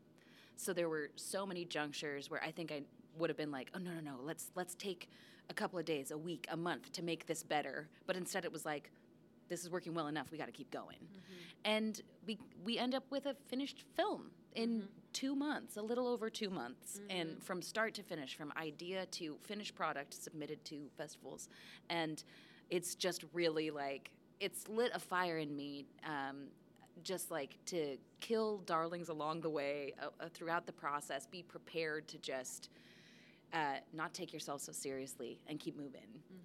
So 0.56 0.74
there 0.74 0.90
were 0.90 1.10
so 1.16 1.46
many 1.46 1.66
junctures 1.66 2.30
where 2.30 2.44
I 2.44 2.52
think 2.52 2.72
I 2.72 2.82
would 3.18 3.30
have 3.30 3.38
been 3.38 3.52
like, 3.52 3.72
oh 3.76 3.80
no 3.80 3.92
no 3.92 4.00
no, 4.00 4.20
let's 4.22 4.52
let's 4.56 4.76
take 4.76 5.10
a 5.50 5.54
couple 5.54 5.80
of 5.80 5.86
days, 5.86 6.12
a 6.12 6.18
week, 6.18 6.48
a 6.52 6.58
month 6.58 6.92
to 6.94 7.04
make 7.04 7.26
this 7.26 7.44
better. 7.44 7.88
But 8.06 8.16
instead 8.16 8.46
it 8.46 8.52
was 8.52 8.66
like, 8.66 8.92
this 9.48 9.64
is 9.64 9.70
working 9.70 9.94
well 9.94 10.08
enough. 10.08 10.32
We 10.32 10.38
got 10.38 10.46
to 10.46 10.52
keep 10.52 10.72
going. 10.72 10.98
Mm-hmm. 10.98 11.34
And 11.66 12.02
we 12.26 12.38
we 12.64 12.78
end 12.78 12.96
up 12.96 13.04
with 13.10 13.26
a 13.26 13.36
finished 13.48 13.84
film 13.96 14.32
in 14.56 14.70
mm-hmm. 14.70 14.86
two 15.14 15.36
months, 15.36 15.78
a 15.78 15.82
little 15.82 16.08
over 16.08 16.30
two 16.30 16.50
months, 16.50 17.02
and 17.10 17.30
mm-hmm. 17.30 17.40
from 17.40 17.62
start 17.62 17.94
to 17.96 18.04
finish, 18.04 18.36
from 18.36 18.54
idea 18.58 19.06
to 19.08 19.38
finished 19.44 19.76
product 19.76 20.14
submitted 20.14 20.64
to 20.66 20.90
festivals, 20.98 21.50
and 21.90 22.24
it's 22.70 22.96
just 22.96 23.26
really 23.34 23.72
like 23.72 24.12
it's 24.40 24.68
lit 24.70 24.92
a 24.94 25.00
fire 25.00 25.38
in 25.38 25.56
me. 25.56 25.86
Um, 26.06 26.48
just 27.04 27.32
like 27.32 27.58
to 27.68 27.98
kill 28.20 28.60
darlings 28.60 29.10
along 29.10 29.42
the 29.42 29.50
way 29.50 29.94
uh, 30.02 30.08
uh, 30.20 30.30
throughout 30.34 30.66
the 30.66 30.72
process, 30.72 31.26
be 31.26 31.42
prepared 31.42 32.08
to 32.10 32.18
just 32.18 32.70
uh, 33.54 33.76
not 33.94 34.14
take 34.14 34.32
yourself 34.32 34.62
so 34.62 34.72
seriously 34.72 35.40
and 35.48 35.60
keep 35.60 35.78
moving. 35.78 36.02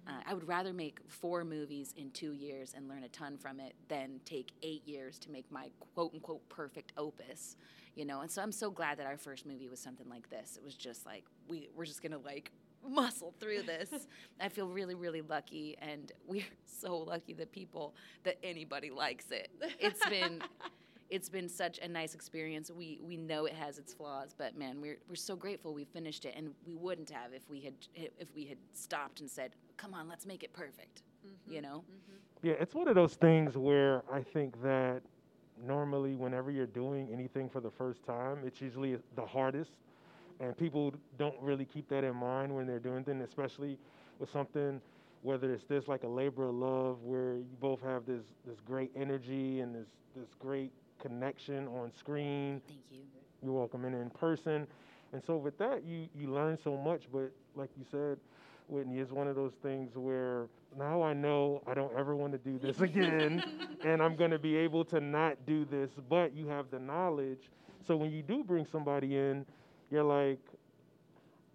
Uh, 0.07 0.21
I 0.25 0.33
would 0.33 0.47
rather 0.47 0.73
make 0.73 0.99
four 1.07 1.43
movies 1.43 1.93
in 1.97 2.11
two 2.11 2.33
years 2.33 2.73
and 2.75 2.87
learn 2.87 3.03
a 3.03 3.09
ton 3.09 3.37
from 3.37 3.59
it 3.59 3.73
than 3.87 4.19
take 4.25 4.51
eight 4.63 4.87
years 4.87 5.17
to 5.19 5.31
make 5.31 5.51
my 5.51 5.69
quote 5.93 6.13
unquote 6.13 6.47
perfect 6.49 6.93
opus, 6.97 7.55
you 7.95 8.05
know. 8.05 8.21
And 8.21 8.31
so 8.31 8.41
I'm 8.41 8.51
so 8.51 8.69
glad 8.69 8.99
that 8.99 9.07
our 9.07 9.17
first 9.17 9.45
movie 9.45 9.67
was 9.67 9.79
something 9.79 10.09
like 10.09 10.29
this. 10.29 10.57
It 10.57 10.63
was 10.63 10.75
just 10.75 11.05
like 11.05 11.25
we 11.47 11.69
we're 11.75 11.85
just 11.85 12.01
gonna 12.01 12.19
like 12.19 12.51
muscle 12.89 13.33
through 13.39 13.63
this. 13.63 13.89
I 14.39 14.49
feel 14.49 14.67
really 14.67 14.95
really 14.95 15.21
lucky, 15.21 15.77
and 15.79 16.11
we're 16.27 16.43
so 16.65 16.97
lucky 16.97 17.33
that 17.33 17.51
people 17.51 17.95
that 18.23 18.37
anybody 18.43 18.91
likes 18.91 19.31
it. 19.31 19.49
It's 19.79 20.05
been 20.07 20.41
it's 21.09 21.29
been 21.29 21.47
such 21.47 21.79
a 21.79 21.87
nice 21.87 22.15
experience. 22.15 22.71
We 22.71 22.99
we 23.01 23.17
know 23.17 23.45
it 23.45 23.53
has 23.53 23.77
its 23.77 23.93
flaws, 23.93 24.33
but 24.37 24.57
man, 24.57 24.81
we're 24.81 24.97
we're 25.07 25.15
so 25.15 25.35
grateful 25.35 25.73
we 25.73 25.85
finished 25.85 26.25
it, 26.25 26.33
and 26.35 26.49
we 26.65 26.75
wouldn't 26.75 27.09
have 27.09 27.33
if 27.33 27.49
we 27.49 27.61
had 27.61 27.73
if 27.95 28.33
we 28.35 28.45
had 28.45 28.57
stopped 28.73 29.19
and 29.19 29.29
said, 29.29 29.55
"Come 29.77 29.93
on, 29.93 30.07
let's 30.07 30.25
make 30.25 30.43
it 30.43 30.53
perfect," 30.53 31.03
mm-hmm. 31.25 31.53
you 31.53 31.61
know. 31.61 31.83
Mm-hmm. 31.83 32.47
Yeah, 32.47 32.53
it's 32.59 32.75
one 32.75 32.87
of 32.87 32.95
those 32.95 33.15
things 33.15 33.57
where 33.57 34.03
I 34.11 34.21
think 34.21 34.61
that 34.61 35.01
normally, 35.65 36.15
whenever 36.15 36.51
you're 36.51 36.65
doing 36.65 37.09
anything 37.11 37.49
for 37.49 37.61
the 37.61 37.71
first 37.71 38.03
time, 38.05 38.39
it's 38.45 38.61
usually 38.61 38.97
the 39.15 39.25
hardest. 39.25 39.77
And 40.39 40.57
people 40.57 40.93
don't 41.17 41.35
really 41.41 41.65
keep 41.65 41.87
that 41.89 42.03
in 42.03 42.15
mind 42.15 42.53
when 42.53 42.67
they're 42.67 42.79
doing 42.79 43.03
things, 43.03 43.23
especially 43.27 43.77
with 44.19 44.31
something, 44.31 44.81
whether 45.21 45.53
it's 45.53 45.63
this 45.65 45.87
like 45.87 46.03
a 46.03 46.07
labor 46.07 46.49
of 46.49 46.55
love, 46.55 47.03
where 47.03 47.35
you 47.35 47.57
both 47.59 47.81
have 47.81 48.05
this, 48.05 48.23
this 48.45 48.59
great 48.65 48.91
energy 48.95 49.61
and 49.61 49.73
this, 49.73 49.87
this 50.15 50.29
great 50.39 50.71
connection 50.99 51.67
on 51.67 51.91
screen. 51.97 52.61
Thank 52.67 52.79
you. 52.91 52.99
You're 53.43 53.53
welcome 53.53 53.85
in 53.85 53.93
in 53.93 54.09
person. 54.09 54.67
And 55.13 55.23
so 55.23 55.37
with 55.37 55.57
that, 55.59 55.83
you, 55.85 56.07
you 56.15 56.33
learn 56.33 56.57
so 56.61 56.75
much. 56.75 57.03
But 57.11 57.31
like 57.55 57.69
you 57.77 57.85
said, 57.89 58.17
Whitney, 58.67 58.99
it's 58.99 59.11
one 59.11 59.27
of 59.27 59.35
those 59.35 59.53
things 59.61 59.95
where 59.95 60.47
now 60.77 61.01
I 61.01 61.13
know 61.13 61.61
I 61.67 61.73
don't 61.73 61.93
ever 61.97 62.15
want 62.15 62.33
to 62.33 62.37
do 62.37 62.57
this 62.59 62.81
again. 62.81 63.43
and 63.83 64.01
I'm 64.01 64.15
going 64.15 64.31
to 64.31 64.39
be 64.39 64.57
able 64.57 64.83
to 64.85 64.99
not 64.99 65.37
do 65.45 65.65
this. 65.65 65.89
But 66.09 66.35
you 66.35 66.47
have 66.47 66.69
the 66.71 66.79
knowledge. 66.79 67.49
So 67.87 67.95
when 67.95 68.11
you 68.11 68.21
do 68.21 68.43
bring 68.43 68.65
somebody 68.71 69.15
in, 69.15 69.45
you're 69.91 70.03
like, 70.03 70.39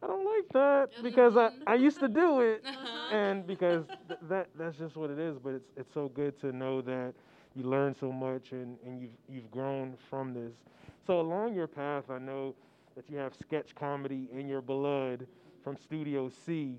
I 0.02 0.06
don't 0.06 0.24
like 0.24 0.48
that 0.52 1.02
because 1.02 1.36
I, 1.36 1.50
I 1.66 1.74
used 1.74 2.00
to 2.00 2.08
do 2.08 2.40
it. 2.40 2.64
Uh-huh. 3.10 3.16
And 3.16 3.44
because 3.44 3.84
th- 4.06 4.20
that 4.28 4.48
that's 4.56 4.76
just 4.78 4.96
what 4.96 5.10
it 5.10 5.18
is. 5.18 5.36
But 5.42 5.54
it's 5.54 5.68
it's 5.76 5.92
so 5.92 6.08
good 6.08 6.38
to 6.42 6.52
know 6.52 6.80
that 6.82 7.12
you 7.56 7.64
learn 7.64 7.94
so 7.98 8.12
much 8.12 8.52
and, 8.52 8.78
and 8.86 9.00
you've 9.00 9.10
you've 9.28 9.50
grown 9.50 9.94
from 10.08 10.32
this. 10.32 10.52
So 11.06 11.18
along 11.20 11.54
your 11.54 11.66
path, 11.66 12.04
I 12.08 12.18
know 12.18 12.54
that 12.94 13.10
you 13.10 13.16
have 13.18 13.34
sketch 13.34 13.74
comedy 13.74 14.28
in 14.32 14.46
your 14.46 14.60
blood 14.60 15.26
from 15.64 15.76
Studio 15.76 16.30
C. 16.46 16.76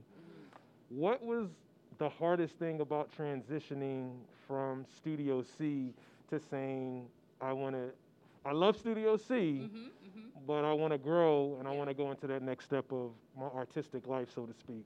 What 0.89 1.21
was 1.23 1.49
the 1.97 2.09
hardest 2.09 2.55
thing 2.55 2.79
about 2.79 3.09
transitioning 3.15 4.11
from 4.47 4.85
Studio 4.97 5.43
C 5.57 5.93
to 6.29 6.39
saying 6.39 7.07
I 7.41 7.51
want 7.53 7.75
to 7.75 7.89
I 8.45 8.51
love 8.53 8.77
Studio 8.77 9.17
C, 9.17 9.69
but 10.47 10.65
I 10.65 10.73
want 10.73 10.93
to 10.93 10.97
grow 10.97 11.57
and 11.59 11.67
I 11.67 11.71
want 11.71 11.89
to 11.89 11.93
go 11.93 12.09
into 12.11 12.25
that 12.27 12.41
next 12.41 12.65
step 12.65 12.91
of 12.91 13.11
my 13.37 13.45
artistic 13.45 14.07
life, 14.07 14.29
so 14.33 14.45
to 14.45 14.53
speak. 14.53 14.85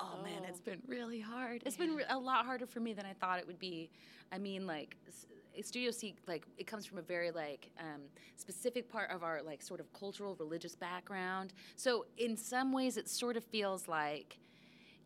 Oh, 0.00 0.18
man, 0.24 0.42
it's 0.48 0.60
been 0.60 0.80
really 0.88 1.20
hard. 1.20 1.62
It's 1.66 1.76
been 1.76 1.94
re- 1.94 2.04
a 2.08 2.18
lot 2.18 2.44
harder 2.46 2.66
for 2.66 2.80
me 2.80 2.94
than 2.94 3.06
I 3.06 3.12
thought 3.12 3.38
it 3.38 3.46
would 3.46 3.58
be. 3.60 3.90
I 4.32 4.38
mean, 4.38 4.66
like 4.66 4.96
s- 5.06 5.26
Studio 5.62 5.90
C, 5.92 6.16
like 6.26 6.44
it 6.58 6.66
comes 6.66 6.84
from 6.84 6.98
a 6.98 7.02
very 7.02 7.30
like 7.30 7.70
um, 7.78 8.00
specific 8.36 8.88
part 8.88 9.10
of 9.12 9.22
our 9.22 9.40
like 9.42 9.62
sort 9.62 9.78
of 9.78 9.92
cultural 9.92 10.34
religious 10.36 10.74
background. 10.74 11.52
So 11.76 12.06
in 12.16 12.36
some 12.36 12.72
ways, 12.72 12.96
it 12.96 13.08
sort 13.08 13.36
of 13.36 13.44
feels 13.44 13.86
like 13.86 14.38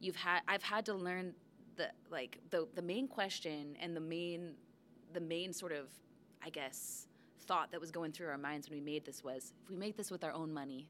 you've 0.00 0.16
had 0.16 0.40
I've 0.48 0.62
had 0.62 0.86
to 0.86 0.94
learn 0.94 1.34
the 1.76 1.90
like 2.10 2.38
the 2.50 2.66
the 2.74 2.80
main 2.82 3.08
question 3.08 3.76
and 3.82 3.94
the 3.94 4.00
main 4.00 4.54
the 5.12 5.20
main 5.20 5.52
sort 5.52 5.72
of 5.72 5.88
I 6.42 6.48
guess 6.48 7.07
thought 7.48 7.72
that 7.72 7.80
was 7.80 7.90
going 7.90 8.12
through 8.12 8.28
our 8.28 8.38
minds 8.38 8.68
when 8.70 8.78
we 8.78 8.84
made 8.84 9.04
this 9.04 9.24
was 9.24 9.52
if 9.64 9.70
we 9.70 9.76
make 9.76 9.96
this 9.96 10.10
with 10.10 10.22
our 10.22 10.32
own 10.32 10.52
money, 10.52 10.86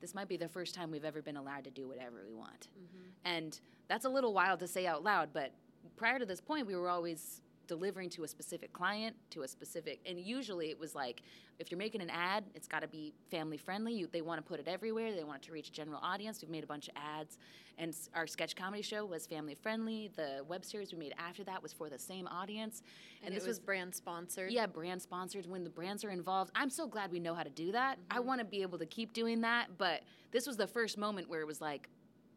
this 0.00 0.14
might 0.14 0.28
be 0.28 0.36
the 0.36 0.48
first 0.48 0.74
time 0.74 0.90
we've 0.90 1.04
ever 1.04 1.20
been 1.20 1.36
allowed 1.36 1.64
to 1.64 1.70
do 1.70 1.88
whatever 1.88 2.24
we 2.26 2.34
want. 2.34 2.68
Mm-hmm. 2.78 3.08
And 3.24 3.60
that's 3.88 4.04
a 4.04 4.08
little 4.08 4.32
wild 4.32 4.60
to 4.60 4.68
say 4.68 4.86
out 4.86 5.02
loud, 5.02 5.30
but 5.32 5.52
prior 5.96 6.18
to 6.18 6.24
this 6.24 6.40
point, 6.40 6.66
we 6.66 6.76
were 6.76 6.88
always 6.88 7.42
delivering 7.68 8.10
to 8.10 8.24
a 8.24 8.28
specific 8.28 8.72
client, 8.72 9.14
to 9.30 9.42
a 9.42 9.48
specific, 9.48 10.00
and 10.06 10.18
usually 10.18 10.70
it 10.70 10.80
was 10.80 10.94
like, 10.94 11.22
if 11.58 11.70
you're 11.70 11.78
making 11.78 12.00
an 12.00 12.10
ad, 12.10 12.44
it's 12.54 12.66
got 12.66 12.82
to 12.82 12.88
be 12.88 13.12
family 13.30 13.56
friendly. 13.56 13.92
You, 13.92 14.08
they 14.10 14.22
want 14.22 14.44
to 14.44 14.48
put 14.48 14.58
it 14.58 14.66
everywhere. 14.66 15.14
They 15.14 15.24
want 15.24 15.42
it 15.42 15.46
to 15.46 15.52
reach 15.52 15.68
a 15.68 15.72
general 15.72 16.00
audience. 16.02 16.40
We've 16.42 16.50
made 16.50 16.64
a 16.64 16.66
bunch 16.66 16.88
of 16.88 16.94
ads, 16.96 17.38
and 17.76 17.94
our 18.14 18.26
sketch 18.26 18.56
comedy 18.56 18.82
show 18.82 19.04
was 19.04 19.26
family 19.26 19.54
friendly. 19.54 20.10
The 20.16 20.44
web 20.48 20.64
series 20.64 20.92
we 20.92 20.98
made 20.98 21.14
after 21.18 21.44
that 21.44 21.62
was 21.62 21.72
for 21.72 21.88
the 21.88 21.98
same 21.98 22.26
audience, 22.26 22.82
And, 23.22 23.34
this 23.34 23.44
it 23.44 23.48
was 23.48 23.60
brand 23.60 23.94
sponsored. 23.94 24.50
yeah, 24.50 24.66
brand 24.66 25.02
sponsored 25.02 25.46
when 25.46 25.62
the 25.62 25.70
brands 25.70 26.04
are 26.04 26.10
involved. 26.10 26.50
I'm 26.54 26.70
so 26.70 26.86
glad 26.86 27.12
we 27.12 27.20
know 27.20 27.34
how 27.34 27.42
to 27.42 27.50
do 27.50 27.72
that. 27.72 27.98
I 28.10 28.16
mm-hmm. 28.16 28.26
want 28.26 28.40
to 28.40 28.44
be 28.44 28.62
able 28.62 28.78
to 28.78 28.86
keep 28.86 29.12
doing 29.12 29.42
that, 29.42 29.66
but 29.76 30.02
this 30.32 30.46
was 30.46 30.56
the 30.56 30.66
first 30.66 30.96
moment 30.96 31.28
where 31.28 31.40
it 31.40 31.46
was 31.46 31.60
like, 31.60 31.88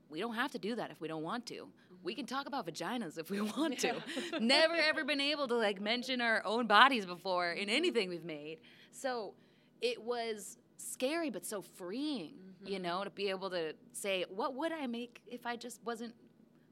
we 0.10 0.20
don't 0.20 0.36
have 0.36 0.52
to 0.52 0.60
do 0.60 0.76
that 0.76 0.92
if 0.92 1.00
we 1.00 1.08
don't 1.08 1.24
want 1.24 1.46
to. 1.48 1.68
We 2.04 2.16
can 2.16 2.26
talk 2.26 2.48
about 2.48 2.66
vaginas 2.66 3.18
if 3.18 3.30
we 3.30 3.42
want 3.58 3.80
to. 3.80 3.96
Never 4.40 4.76
ever 4.76 5.04
been 5.04 5.22
able 5.22 5.48
to 5.48 5.56
like 5.56 5.82
mention 5.82 6.22
our 6.22 6.42
own 6.46 6.68
bodies 6.68 7.06
before 7.06 7.52
in 7.52 7.68
mm-hmm. 7.68 7.76
anything 7.76 8.10
we've 8.10 8.26
made. 8.26 8.60
So 8.92 9.34
it 9.82 10.02
was 10.02 10.58
scary 10.78 11.30
but 11.30 11.46
so 11.46 11.62
freeing, 11.62 12.34
you 12.66 12.76
mm-hmm. 12.76 12.84
know, 12.84 13.04
to 13.04 13.10
be 13.10 13.30
able 13.30 13.50
to 13.52 13.74
say, 13.94 14.26
what 14.30 14.56
would 14.56 14.72
I 14.72 14.88
make 14.88 15.22
if 15.28 15.46
I 15.46 15.56
just 15.56 15.80
wasn't 15.84 16.14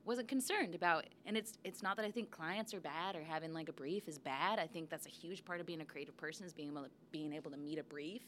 wasn't 0.05 0.27
concerned 0.27 0.73
about 0.73 1.05
and 1.27 1.37
it's 1.37 1.59
it's 1.63 1.83
not 1.83 1.95
that 1.95 2.03
I 2.03 2.09
think 2.09 2.31
clients 2.31 2.73
are 2.73 2.79
bad 2.79 3.15
or 3.15 3.21
having 3.21 3.53
like 3.53 3.69
a 3.69 3.73
brief 3.73 4.07
is 4.07 4.17
bad. 4.17 4.57
I 4.57 4.65
think 4.65 4.89
that's 4.89 5.05
a 5.05 5.09
huge 5.09 5.45
part 5.45 5.59
of 5.59 5.67
being 5.67 5.81
a 5.81 5.85
creative 5.85 6.17
person 6.17 6.45
is 6.45 6.53
being 6.53 6.69
able 6.69 6.83
to 6.83 6.89
being 7.11 7.33
able 7.33 7.51
to 7.51 7.57
meet 7.57 7.77
a 7.77 7.83
brief. 7.83 8.23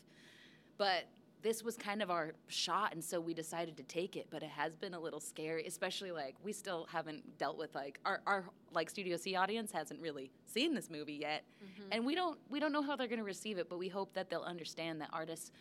But 0.77 1.05
this 1.41 1.63
was 1.63 1.75
kind 1.75 2.01
of 2.01 2.11
our 2.11 2.33
shot 2.47 2.93
and 2.93 3.03
so 3.03 3.19
we 3.19 3.33
decided 3.33 3.77
to 3.77 3.83
take 3.83 4.15
it 4.15 4.27
but 4.29 4.43
it 4.43 4.49
has 4.49 4.75
been 4.75 4.93
a 4.93 4.99
little 4.99 5.19
scary 5.19 5.65
especially 5.65 6.11
like 6.11 6.35
we 6.43 6.53
still 6.53 6.87
haven't 6.91 7.37
dealt 7.37 7.57
with 7.57 7.73
like 7.75 7.99
our, 8.05 8.21
our 8.27 8.45
like 8.73 8.89
studio 8.89 9.17
c 9.17 9.35
audience 9.35 9.71
hasn't 9.71 9.99
really 9.99 10.31
seen 10.45 10.73
this 10.73 10.89
movie 10.89 11.13
yet 11.21 11.43
mm-hmm. 11.63 11.89
and 11.91 12.05
we 12.05 12.15
don't 12.15 12.37
we 12.49 12.59
don't 12.59 12.71
know 12.71 12.81
how 12.81 12.95
they're 12.95 13.07
going 13.07 13.19
to 13.19 13.25
receive 13.25 13.57
it 13.57 13.69
but 13.69 13.77
we 13.77 13.87
hope 13.87 14.13
that 14.13 14.29
they'll 14.29 14.41
understand 14.41 15.01
that 15.01 15.09
artists 15.11 15.51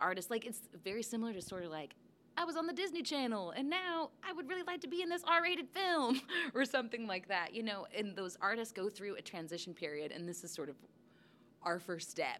artists 0.00 0.30
like 0.30 0.46
it's 0.46 0.62
very 0.84 1.02
similar 1.02 1.32
to 1.32 1.42
sort 1.42 1.64
of 1.64 1.70
like 1.70 1.94
I 2.36 2.44
was 2.44 2.56
on 2.56 2.68
the 2.68 2.72
Disney 2.72 3.02
Channel 3.02 3.50
and 3.50 3.68
now 3.68 4.10
I 4.22 4.32
would 4.32 4.48
really 4.48 4.62
like 4.62 4.80
to 4.82 4.86
be 4.86 5.02
in 5.02 5.08
this 5.08 5.24
R-rated 5.26 5.70
film 5.70 6.20
or 6.54 6.64
something 6.64 7.08
like 7.08 7.26
that. 7.26 7.52
You 7.52 7.64
know, 7.64 7.88
and 7.92 8.14
those 8.14 8.38
artists 8.40 8.72
go 8.72 8.88
through 8.88 9.16
a 9.16 9.20
transition 9.20 9.74
period 9.74 10.12
and 10.12 10.28
this 10.28 10.44
is 10.44 10.52
sort 10.52 10.68
of 10.68 10.76
our 11.64 11.80
first 11.80 12.12
step. 12.12 12.38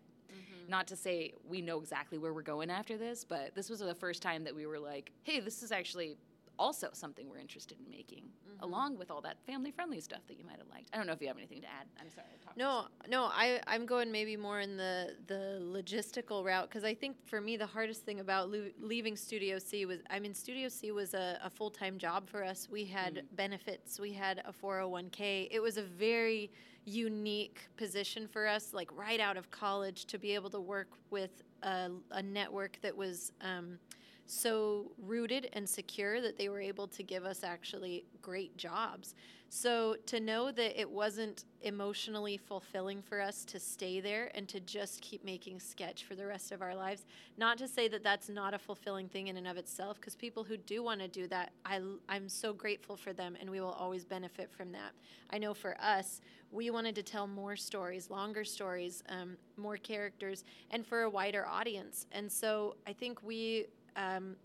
Not 0.69 0.87
to 0.89 0.97
say 0.97 1.33
we 1.49 1.63
know 1.63 1.81
exactly 1.81 2.19
where 2.19 2.33
we're 2.35 2.43
going 2.43 2.71
after 2.71 2.99
this, 2.99 3.25
but 3.25 3.55
this 3.55 3.71
was 3.71 3.81
the 3.81 3.95
first 3.95 4.23
time 4.23 4.45
that 4.45 4.55
we 4.55 4.67
were 4.67 4.79
like, 4.79 5.11
hey, 5.23 5.41
this 5.41 5.63
is 5.63 5.73
actually 5.73 6.19
also 6.59 6.89
something 6.93 7.29
we're 7.29 7.39
interested 7.39 7.79
in 7.79 7.91
making, 7.91 8.25
along 8.61 8.99
with 8.99 9.11
all 9.11 9.21
that 9.23 9.37
family 9.47 9.71
friendly 9.71 10.01
stuff 10.01 10.21
that 10.27 10.39
you 10.39 10.45
might 10.45 10.59
have 10.59 10.69
liked. 10.69 10.89
I 10.93 10.97
don't 10.97 11.07
know 11.07 11.13
if 11.13 11.21
you 11.21 11.29
have 11.29 11.37
anything 11.37 11.61
to 11.63 11.67
add. 11.69 11.87
I'm 12.01 12.11
sorry. 12.11 12.27
No, 12.57 12.87
no, 13.09 13.25
I 13.25 13.61
I'm 13.67 13.87
going 13.87 14.11
maybe 14.11 14.37
more 14.37 14.61
in 14.61 14.77
the 14.77 15.17
the 15.27 15.61
logistical 15.63 16.45
route 16.45 16.69
because 16.69 16.85
I 16.85 16.95
think 16.95 17.17
for 17.27 17.41
me 17.41 17.57
the 17.57 17.67
hardest 17.67 18.05
thing 18.05 18.21
about 18.21 18.51
lo- 18.51 18.71
leaving 18.81 19.17
Studio 19.17 19.59
C 19.59 19.87
was 19.87 20.01
I 20.11 20.19
mean 20.19 20.35
Studio 20.35 20.69
C 20.69 20.91
was 20.91 21.15
a, 21.15 21.39
a 21.45 21.51
full 21.51 21.71
time 21.71 21.99
job 21.99 22.29
for 22.29 22.43
us. 22.43 22.69
We 22.71 22.85
had 22.85 23.23
benefits, 23.37 24.01
we 24.01 24.13
had 24.13 24.43
a 24.45 24.53
401k. 24.53 25.49
It 25.51 25.61
was 25.61 25.77
a 25.77 25.83
very 25.83 26.51
unique 26.85 27.69
position 27.77 28.27
for 28.27 28.47
us, 28.47 28.73
like 28.73 28.89
right 28.97 29.21
out 29.21 29.37
of 29.37 29.51
college, 29.51 30.07
to 30.07 30.19
be 30.19 30.35
able 30.35 30.51
to 30.51 30.61
work 30.61 30.89
with 31.11 31.43
a, 31.63 31.91
a 32.11 32.23
network 32.23 32.79
that 32.83 32.97
was. 32.97 33.33
Um, 33.41 33.79
so 34.29 34.93
rooted 35.03 35.49
and 35.55 35.69
secure 35.69 36.21
that 36.21 36.37
they 36.37 36.49
were 36.49 36.61
able 36.61 36.87
to 36.87 37.03
give 37.03 37.25
us 37.25 37.43
actually 37.43 38.05
great 38.21 38.57
jobs. 38.57 39.15
So 39.51 39.97
to 40.05 40.21
know 40.21 40.53
that 40.53 40.79
it 40.79 40.89
wasn't 40.89 41.47
emotionally 41.63 42.37
fulfilling 42.37 43.01
for 43.01 43.19
us 43.19 43.47
to 43.47 43.59
stay 43.59 43.99
there 44.01 44.31
and 44.35 44.47
to 44.51 44.61
just 44.61 45.01
keep 45.01 45.25
making 45.25 45.61
sketch 45.61 46.05
for 46.05 46.15
the 46.15 46.27
rest 46.27 46.53
of 46.53 46.61
our 46.61 46.75
lives, 46.75 47.07
not 47.39 47.57
to 47.59 47.67
say 47.67 47.89
that 47.89 48.05
that's 48.05 48.29
not 48.29 48.53
a 48.53 48.59
fulfilling 48.59 49.09
thing 49.09 49.29
in 49.29 49.39
and 49.39 49.49
of 49.49 49.57
itself, 49.57 49.99
because 49.99 50.15
people 50.15 50.45
who 50.45 50.59
do 50.59 50.83
want 50.83 51.01
to 51.01 51.09
do 51.09 51.27
that, 51.29 51.53
I, 51.65 51.81
I'm 52.11 52.29
so 52.29 52.53
grateful 52.53 52.95
for 52.95 53.15
them 53.15 53.39
and 53.41 53.49
we 53.49 53.63
will 53.63 53.73
always 53.73 54.05
benefit 54.05 54.53
from 54.53 54.71
that. 54.73 54.93
I 55.31 55.39
know 55.39 55.55
for 55.55 55.75
us, 55.81 56.21
we 56.51 56.69
wanted 56.69 56.95
to 56.97 57.03
tell 57.03 57.27
more 57.27 57.57
stories, 57.57 58.11
longer 58.11 58.45
stories, 58.45 59.03
um, 59.09 59.39
more 59.57 59.79
characters, 59.79 60.45
and 60.71 60.87
for 60.87 61.03
a 61.03 61.11
wider 61.11 61.47
audience. 61.47 62.07
And 62.13 62.31
so 62.31 62.77
I 62.87 62.93
think 62.93 63.23
we 63.23 63.67
um, 63.99 64.37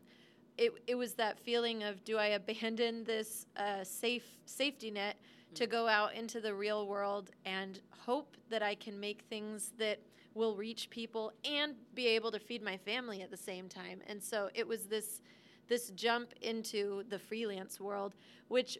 it, 0.57 0.71
it 0.87 0.95
was 0.95 1.13
that 1.13 1.39
feeling 1.39 1.83
of 1.83 2.03
do 2.03 2.17
I 2.17 2.27
abandon 2.27 3.03
this 3.03 3.45
uh, 3.57 3.83
safe 3.83 4.25
safety 4.45 4.91
net 4.91 5.17
to 5.55 5.67
go 5.67 5.87
out 5.87 6.13
into 6.15 6.41
the 6.41 6.53
real 6.53 6.87
world 6.87 7.29
and 7.45 7.79
hope 7.89 8.35
that 8.49 8.63
I 8.63 8.75
can 8.75 8.99
make 8.99 9.21
things 9.29 9.71
that 9.77 9.99
will 10.33 10.55
reach 10.55 10.89
people 10.89 11.31
and 11.45 11.75
be 11.93 12.07
able 12.07 12.31
to 12.31 12.39
feed 12.39 12.63
my 12.63 12.77
family 12.77 13.21
at 13.21 13.29
the 13.29 13.37
same 13.37 13.69
time. 13.69 14.01
And 14.07 14.21
so 14.21 14.49
it 14.53 14.67
was 14.67 14.85
this 14.85 15.21
this 15.69 15.91
jump 15.91 16.33
into 16.41 17.03
the 17.09 17.17
freelance 17.17 17.79
world, 17.79 18.15
which 18.49 18.77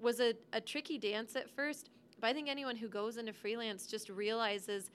was 0.00 0.18
a, 0.18 0.34
a 0.52 0.60
tricky 0.60 0.98
dance 0.98 1.36
at 1.36 1.48
first. 1.48 1.90
But 2.20 2.28
I 2.28 2.32
think 2.32 2.48
anyone 2.48 2.76
who 2.76 2.88
goes 2.88 3.16
into 3.16 3.32
freelance 3.32 3.86
just 3.86 4.08
realizes 4.08 4.90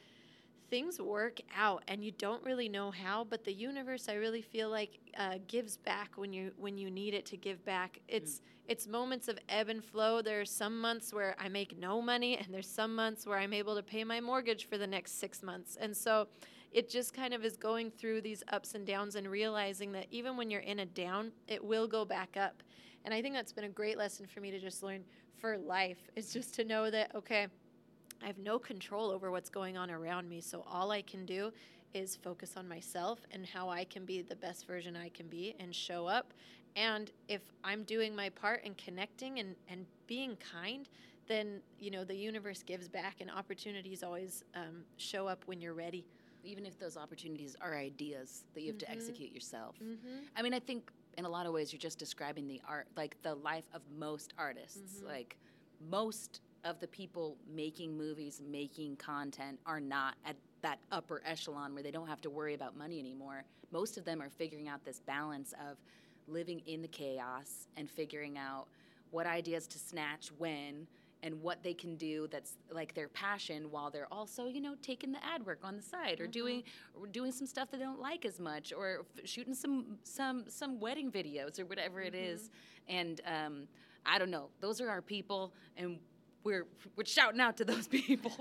things 0.72 1.00
work 1.00 1.40
out 1.56 1.84
and 1.88 2.04
you 2.04 2.12
don't 2.14 2.44
really 2.44 2.68
know 2.68 2.90
how 2.90 3.24
but 3.30 3.44
the 3.44 3.54
universe 3.54 4.10
i 4.10 4.14
really 4.14 4.42
feel 4.42 4.70
like 4.70 5.00
uh, 5.18 5.38
gives 5.48 5.78
back 5.78 6.12
when 6.16 6.32
you 6.32 6.52
when 6.58 6.78
you 6.78 6.90
need 6.90 7.14
it 7.14 7.26
to 7.26 7.38
give 7.38 7.64
back. 7.66 8.00
It's 8.08 8.42
it's 8.68 8.88
moments 8.88 9.28
of 9.28 9.38
ebb 9.50 9.70
and 9.70 9.84
flow. 9.84 10.22
There 10.22 10.40
are 10.40 10.46
some 10.46 10.80
months 10.80 11.14
where 11.14 11.36
i 11.40 11.50
make 11.50 11.78
no 11.78 12.02
money 12.02 12.38
and 12.38 12.48
there's 12.54 12.70
some 12.70 12.96
months 12.96 13.26
where 13.26 13.38
i'm 13.38 13.54
able 13.54 13.76
to 13.76 13.84
pay 13.84 14.04
my 14.04 14.20
mortgage 14.22 14.68
for 14.68 14.78
the 14.78 14.88
next 14.88 15.20
six 15.20 15.44
months. 15.44 15.78
And 15.80 15.96
so 15.96 16.28
it 16.72 16.90
just 16.90 17.14
kind 17.14 17.34
of 17.34 17.44
is 17.44 17.58
going 17.58 17.92
through 17.92 18.22
these 18.22 18.44
ups 18.52 18.76
and 18.76 18.88
downs 18.88 19.16
and 19.16 19.30
realizing 19.30 19.92
that 19.92 20.08
even 20.12 20.38
when 20.38 20.50
you're 20.50 20.62
in 20.62 20.80
a 20.80 20.86
down 20.86 21.32
it 21.48 21.64
will 21.64 21.88
go 21.88 22.06
back 22.06 22.38
up. 22.38 22.64
And 23.04 23.14
i 23.14 23.22
think 23.22 23.36
that's 23.36 23.54
been 23.54 23.66
a 23.66 23.70
great 23.70 23.98
lesson 23.98 24.26
for 24.28 24.40
me 24.40 24.52
to 24.52 24.60
just 24.60 24.84
learn 24.84 25.04
for 25.40 25.58
life 25.58 26.10
is 26.16 26.32
just 26.32 26.54
to 26.56 26.64
know 26.64 26.92
that 26.92 27.14
okay 27.16 27.48
I 28.24 28.28
have 28.28 28.38
no 28.38 28.60
control 28.60 29.10
over 29.12 29.32
what's 29.32 29.50
going 29.50 29.78
on 29.78 29.90
around 29.92 30.30
me. 30.30 30.42
So 30.42 30.64
all 30.70 30.92
I 30.92 31.02
can 31.02 31.26
do 31.26 31.52
is 31.94 32.16
focus 32.16 32.56
on 32.56 32.68
myself 32.68 33.20
and 33.32 33.46
how 33.46 33.70
I 33.70 33.84
can 33.84 34.06
be 34.06 34.22
the 34.22 34.36
best 34.36 34.66
version 34.68 34.96
I 34.96 35.10
can 35.10 35.28
be 35.28 35.56
and 35.60 35.76
show 35.76 36.08
up. 36.08 36.34
And 36.76 37.12
if 37.28 37.42
I'm 37.64 37.84
doing 37.84 38.16
my 38.16 38.30
part 38.30 38.62
and 38.64 38.78
connecting 38.78 39.40
and, 39.40 39.56
and 39.68 39.86
being 40.08 40.38
kind, 40.38 40.88
then 41.28 41.62
you 41.80 41.92
know 41.92 42.04
the 42.04 42.16
universe 42.16 42.64
gives 42.64 42.88
back 42.88 43.18
and 43.22 43.30
opportunities 43.30 44.04
always 44.04 44.44
um, 44.56 44.84
show 44.98 45.28
up 45.28 45.44
when 45.48 45.60
you're 45.62 45.74
ready. 45.74 46.06
even 46.44 46.66
if 46.66 46.80
those 46.80 46.98
opportunities 46.98 47.56
are 47.62 47.78
ideas 47.78 48.46
that 48.56 48.62
you 48.62 48.70
have 48.70 48.78
to 48.80 48.86
Mhm. 48.88 48.92
execute 48.94 49.32
yourself. 49.32 49.76
Mm-hmm. 49.80 50.24
I 50.36 50.42
mean, 50.42 50.56
I 50.56 50.60
think 50.60 50.92
in 51.20 51.26
a 51.26 51.30
lot 51.30 51.46
of 51.46 51.54
ways 51.54 51.72
you're 51.72 51.80
just 51.80 52.00
describing 52.00 52.48
the 52.48 52.60
art, 52.68 52.88
like 52.98 53.16
the 53.22 53.36
life 53.36 53.66
of 53.76 53.84
most 53.96 54.34
artists. 54.40 55.02
Mhm. 55.02 55.06
Like 55.06 55.38
most 55.92 56.42
of 56.64 56.80
the 56.80 56.88
people 56.88 57.38
making 57.54 57.98
movies, 57.98 58.42
making 58.50 58.96
content 58.98 59.60
are 59.66 59.80
not 59.80 60.16
at 60.26 60.36
that 60.62 60.80
upper 60.92 61.22
echelon 61.26 61.74
where 61.74 61.84
they 61.84 61.92
don't 61.92 62.08
have 62.08 62.22
to 62.22 62.30
worry 62.30 62.54
about 62.54 62.78
money 62.78 63.00
anymore. 63.00 63.44
Most 63.72 63.98
of 63.98 64.06
them 64.06 64.22
are 64.22 64.30
figuring 64.30 64.68
out 64.68 64.84
this 64.86 65.00
balance 65.00 65.54
of 65.54 65.78
living 66.28 66.62
in 66.68 66.82
the 66.82 66.88
chaos 66.88 67.68
and 67.78 67.90
figuring 67.90 68.38
out 68.38 68.68
what 69.10 69.26
ideas 69.26 69.68
to 69.68 69.80
snatch 69.80 70.30
when 70.38 70.88
and 71.24 71.40
what 71.42 71.62
they 71.64 71.74
can 71.74 71.96
do 71.96 72.28
that's 72.32 72.54
like 72.72 72.94
their 72.94 73.08
passion 73.08 73.70
while 73.70 73.90
they're 73.92 74.12
also 74.12 74.48
you 74.48 74.62
know 74.62 74.76
taking 74.82 75.12
the 75.12 75.24
ad 75.24 75.46
work 75.46 75.60
on 75.64 75.76
the 75.76 75.82
side 75.82 76.20
or 76.20 76.28
doing 76.28 76.64
or 77.00 77.06
doing 77.08 77.32
some 77.32 77.46
stuff 77.46 77.70
they 77.72 77.78
don't 77.78 78.00
like 78.00 78.26
as 78.26 78.40
much 78.40 78.74
or 78.74 79.06
f- 79.18 79.28
shooting 79.28 79.54
some 79.54 79.98
some 80.04 80.46
some 80.48 80.80
wedding 80.80 81.12
videos 81.12 81.60
or 81.60 81.66
whatever 81.66 82.02
it 82.02 82.16
is. 82.16 82.50
And 82.88 83.22
um, 83.26 83.68
i 84.06 84.18
don't 84.18 84.32
know. 84.32 84.50
Those 84.60 84.82
are 84.82 84.90
our 84.90 85.02
people 85.02 85.54
and 85.78 86.00
we're 86.44 86.66
we're 86.96 87.06
shouting 87.06 87.40
out 87.40 87.58
to 87.58 87.66
those 87.66 87.88
people 87.90 88.32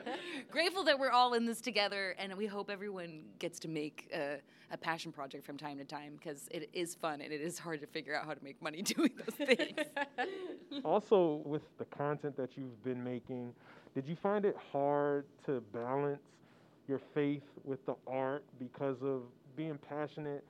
grateful 0.50 0.84
that 0.84 0.98
we're 0.98 1.10
all 1.10 1.34
in 1.34 1.46
this 1.46 1.60
together 1.60 2.14
and 2.18 2.34
we 2.34 2.46
hope 2.46 2.70
everyone 2.70 3.22
gets 3.38 3.58
to 3.58 3.68
make 3.68 4.10
a, 4.14 4.38
a 4.70 4.76
passion 4.76 5.12
project 5.12 5.44
from 5.44 5.56
time 5.56 5.78
to 5.78 5.84
time 5.84 6.14
because 6.18 6.48
it 6.50 6.68
is 6.72 6.94
fun 6.94 7.20
and 7.20 7.32
it 7.32 7.40
is 7.40 7.58
hard 7.58 7.80
to 7.80 7.86
figure 7.86 8.14
out 8.14 8.24
how 8.24 8.34
to 8.34 8.42
make 8.42 8.60
money 8.62 8.82
doing 8.82 9.10
those 9.16 9.48
things 9.48 9.78
also, 10.84 11.42
with 11.44 11.62
the 11.78 11.84
content 11.86 12.36
that 12.36 12.50
you've 12.56 12.82
been 12.84 13.02
making, 13.02 13.52
did 13.94 14.06
you 14.06 14.16
find 14.16 14.44
it 14.44 14.56
hard 14.72 15.24
to 15.46 15.60
balance 15.72 16.20
your 16.88 17.00
faith 17.14 17.42
with 17.64 17.84
the 17.86 17.94
art 18.06 18.44
because 18.58 18.96
of 19.02 19.22
being 19.56 19.78
passionate 19.88 20.44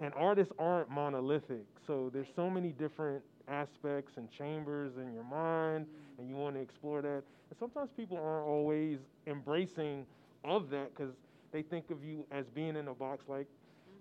and 0.00 0.12
artists 0.14 0.52
aren't 0.58 0.90
monolithic. 0.90 1.64
So 1.86 2.10
there's 2.12 2.26
so 2.34 2.50
many 2.50 2.70
different 2.70 3.22
aspects 3.48 4.12
and 4.16 4.30
chambers 4.30 4.96
in 4.96 5.12
your 5.12 5.24
mind, 5.24 5.86
and 6.18 6.28
you 6.28 6.34
want 6.36 6.54
to 6.56 6.60
explore 6.60 7.02
that. 7.02 7.22
And 7.50 7.58
sometimes 7.58 7.90
people 7.96 8.16
aren't 8.18 8.46
always 8.46 8.98
embracing 9.26 10.06
of 10.44 10.70
that 10.70 10.94
because 10.94 11.12
they 11.52 11.62
think 11.62 11.90
of 11.90 12.04
you 12.04 12.24
as 12.30 12.46
being 12.48 12.76
in 12.76 12.88
a 12.88 12.94
box 12.94 13.24
like, 13.28 13.46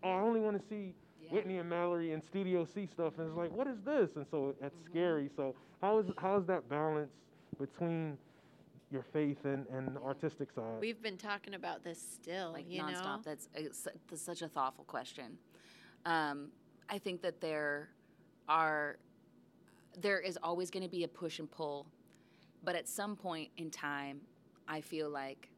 oh, 0.03 0.09
I 0.09 0.19
only 0.21 0.39
want 0.39 0.59
to 0.61 0.67
see 0.67 0.93
Yeah. 1.21 1.31
Whitney 1.31 1.57
and 1.57 1.69
Mallory 1.69 2.11
and 2.13 2.23
Studio 2.23 2.65
C 2.65 2.85
stuff, 2.85 3.13
and 3.17 3.27
it's 3.27 3.37
like, 3.37 3.51
what 3.51 3.67
is 3.67 3.77
this? 3.85 4.15
And 4.15 4.25
so 4.29 4.53
that's 4.61 4.75
Mm-hmm. 4.75 4.89
scary. 4.91 5.29
So 5.35 5.55
how 5.81 5.99
is 5.99 6.05
how 6.17 6.37
is 6.37 6.45
that 6.47 6.67
balance 6.69 7.11
between 7.59 8.17
your 8.91 9.03
faith 9.13 9.45
and, 9.45 9.65
and 9.71 9.95
the 9.95 10.01
artistic 10.01 10.51
side? 10.51 10.79
We've 10.79 11.01
been 11.01 11.17
talking 11.17 11.53
about 11.55 11.83
this 11.83 11.99
still, 11.99 12.51
like 12.51 12.71
you 12.71 12.81
nonstop. 12.81 13.03
know. 13.03 13.19
That's, 13.25 13.47
uh, 13.57 13.61
that's 14.09 14.21
such 14.21 14.41
a 14.41 14.47
thoughtful 14.47 14.83
question. 14.85 15.37
Um, 16.05 16.49
I 16.89 16.97
think 16.99 17.21
that 17.23 17.41
there 17.41 17.89
are 18.47 18.97
there 20.01 20.19
is 20.19 20.37
always 20.41 20.69
going 20.69 20.83
to 20.83 20.89
be 20.89 21.03
a 21.03 21.07
push 21.07 21.39
and 21.39 21.49
pull, 21.49 21.85
but 22.63 22.75
at 22.75 22.87
some 22.87 23.15
point 23.15 23.49
in 23.57 23.69
time, 23.69 24.21
I 24.67 24.81
feel 24.81 25.09
like, 25.09 25.49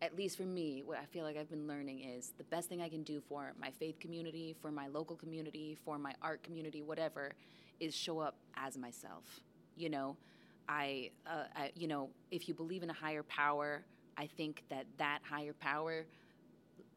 at 0.00 0.16
least 0.16 0.36
for 0.36 0.44
me, 0.44 0.82
what 0.84 0.98
I 0.98 1.04
feel 1.06 1.24
like 1.24 1.36
I've 1.36 1.50
been 1.50 1.66
learning 1.66 2.00
is 2.00 2.32
the 2.38 2.44
best 2.44 2.68
thing 2.68 2.80
I 2.80 2.88
can 2.88 3.02
do 3.02 3.20
for 3.28 3.52
my 3.60 3.70
faith 3.70 3.98
community, 3.98 4.54
for 4.60 4.70
my 4.70 4.86
local 4.88 5.16
community, 5.16 5.76
for 5.84 5.98
my 5.98 6.12
art 6.22 6.42
community, 6.42 6.82
whatever, 6.82 7.32
is 7.80 7.94
show 7.94 8.20
up 8.20 8.36
as 8.56 8.76
myself. 8.76 9.40
You 9.76 9.90
know, 9.90 10.16
I, 10.68 11.10
uh, 11.26 11.44
I 11.56 11.72
you 11.74 11.88
know, 11.88 12.10
if 12.30 12.48
you 12.48 12.54
believe 12.54 12.82
in 12.82 12.90
a 12.90 12.94
higher 12.94 13.22
power, 13.24 13.82
I 14.16 14.26
think 14.26 14.64
that 14.68 14.86
that 14.98 15.20
higher 15.28 15.52
power 15.52 16.04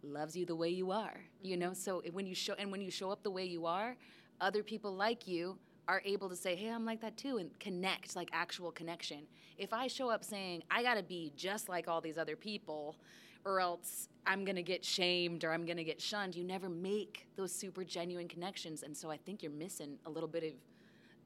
loves 0.03 0.35
you 0.35 0.45
the 0.45 0.55
way 0.55 0.69
you 0.69 0.91
are 0.91 1.21
you 1.43 1.55
know 1.55 1.73
so 1.73 2.01
when 2.11 2.25
you 2.25 2.33
show 2.33 2.53
and 2.57 2.71
when 2.71 2.81
you 2.81 2.89
show 2.89 3.11
up 3.11 3.21
the 3.23 3.29
way 3.29 3.45
you 3.45 3.65
are 3.65 3.95
other 4.39 4.63
people 4.63 4.93
like 4.95 5.27
you 5.27 5.57
are 5.91 6.01
able 6.05 6.29
to 6.29 6.35
say 6.35 6.55
hey 6.55 6.69
i'm 6.69 6.85
like 6.85 7.01
that 7.01 7.17
too 7.17 7.37
and 7.37 7.57
connect 7.59 8.15
like 8.15 8.29
actual 8.31 8.71
connection. 8.71 9.19
If 9.57 9.73
i 9.73 9.87
show 9.87 10.09
up 10.09 10.23
saying 10.23 10.63
i 10.71 10.81
gotta 10.81 11.03
be 11.03 11.33
just 11.35 11.67
like 11.67 11.87
all 11.87 12.01
these 12.01 12.17
other 12.17 12.35
people 12.35 12.95
or 13.43 13.59
else 13.59 14.07
i'm 14.25 14.45
gonna 14.45 14.61
get 14.61 14.85
shamed 14.85 15.43
or 15.43 15.51
i'm 15.51 15.65
gonna 15.65 15.83
get 15.83 16.01
shunned 16.01 16.35
you 16.35 16.43
never 16.43 16.69
make 16.69 17.27
those 17.35 17.51
super 17.51 17.83
genuine 17.83 18.27
connections 18.27 18.83
and 18.83 18.95
so 18.95 19.11
i 19.11 19.17
think 19.17 19.43
you're 19.43 19.51
missing 19.51 19.97
a 20.05 20.09
little 20.09 20.29
bit 20.29 20.43
of 20.43 20.53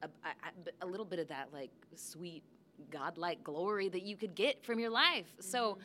a, 0.02 0.28
a, 0.28 0.84
a 0.84 0.86
little 0.86 1.06
bit 1.06 1.18
of 1.18 1.28
that 1.28 1.48
like 1.52 1.70
sweet 1.94 2.42
godlike 2.90 3.42
glory 3.42 3.88
that 3.88 4.02
you 4.02 4.16
could 4.16 4.34
get 4.34 4.64
from 4.64 4.78
your 4.78 4.90
life. 4.90 5.32
So 5.40 5.72
mm-hmm. 5.72 5.80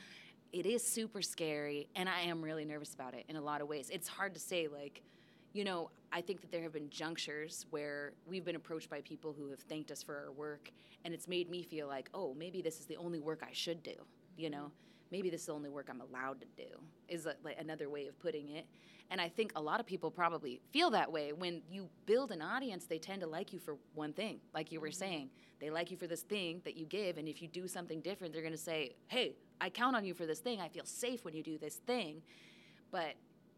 it 0.59 0.65
is 0.65 0.83
super 0.83 1.21
scary 1.21 1.87
and 1.95 2.09
i 2.09 2.21
am 2.21 2.41
really 2.41 2.65
nervous 2.65 2.93
about 2.93 3.13
it 3.13 3.25
in 3.29 3.35
a 3.35 3.41
lot 3.41 3.61
of 3.61 3.67
ways. 3.67 3.89
It's 3.91 4.07
hard 4.07 4.33
to 4.33 4.39
say 4.39 4.67
like 4.67 5.01
you 5.53 5.63
know 5.63 5.89
i 6.11 6.21
think 6.21 6.41
that 6.41 6.51
there 6.51 6.61
have 6.61 6.73
been 6.73 6.89
junctures 6.89 7.65
where 7.69 8.13
we've 8.25 8.45
been 8.45 8.55
approached 8.55 8.89
by 8.89 9.01
people 9.01 9.33
who 9.33 9.49
have 9.49 9.59
thanked 9.59 9.91
us 9.91 10.01
for 10.01 10.15
our 10.15 10.31
work 10.31 10.71
and 11.03 11.13
it's 11.13 11.27
made 11.27 11.49
me 11.49 11.63
feel 11.63 11.87
like 11.87 12.09
oh 12.13 12.33
maybe 12.33 12.61
this 12.61 12.79
is 12.79 12.85
the 12.85 12.97
only 12.97 13.19
work 13.19 13.41
i 13.47 13.51
should 13.53 13.81
do 13.83 13.93
you 14.37 14.49
know? 14.49 14.71
Maybe 15.11 15.29
this 15.29 15.41
is 15.41 15.47
the 15.47 15.53
only 15.53 15.69
work 15.69 15.87
i'm 15.89 16.01
allowed 16.01 16.39
to 16.41 16.47
do 16.55 16.69
is 17.09 17.25
a, 17.25 17.35
like 17.43 17.57
another 17.59 17.89
way 17.89 18.07
of 18.07 18.17
putting 18.19 18.49
it. 18.49 18.65
And 19.09 19.19
i 19.19 19.27
think 19.27 19.51
a 19.55 19.61
lot 19.61 19.79
of 19.81 19.85
people 19.85 20.09
probably 20.09 20.61
feel 20.71 20.89
that 20.91 21.11
way. 21.11 21.33
When 21.33 21.61
you 21.69 21.89
build 22.05 22.31
an 22.31 22.41
audience 22.41 22.85
they 22.85 22.97
tend 22.97 23.21
to 23.21 23.27
like 23.27 23.51
you 23.51 23.59
for 23.59 23.75
one 23.93 24.13
thing 24.13 24.39
like 24.53 24.71
you 24.71 24.79
were 24.79 24.87
mm-hmm. 24.87 24.95
saying. 24.95 25.29
They 25.59 25.69
like 25.69 25.91
you 25.91 25.97
for 25.97 26.07
this 26.07 26.21
thing 26.23 26.61
that 26.63 26.75
you 26.75 26.85
give 26.85 27.17
and 27.17 27.27
if 27.27 27.41
you 27.41 27.47
do 27.47 27.67
something 27.67 28.01
different 28.01 28.33
they're 28.33 28.41
going 28.41 28.53
to 28.53 28.57
say 28.57 28.95
hey 29.07 29.35
i 29.59 29.69
count 29.69 29.95
on 29.95 30.05
you 30.05 30.13
for 30.13 30.25
this 30.25 30.39
thing. 30.39 30.61
I 30.61 30.69
feel 30.69 30.85
safe 30.85 31.25
when 31.25 31.33
you 31.33 31.43
do 31.43 31.57
this 31.57 31.75
thing. 31.75 32.21
But 32.89 33.15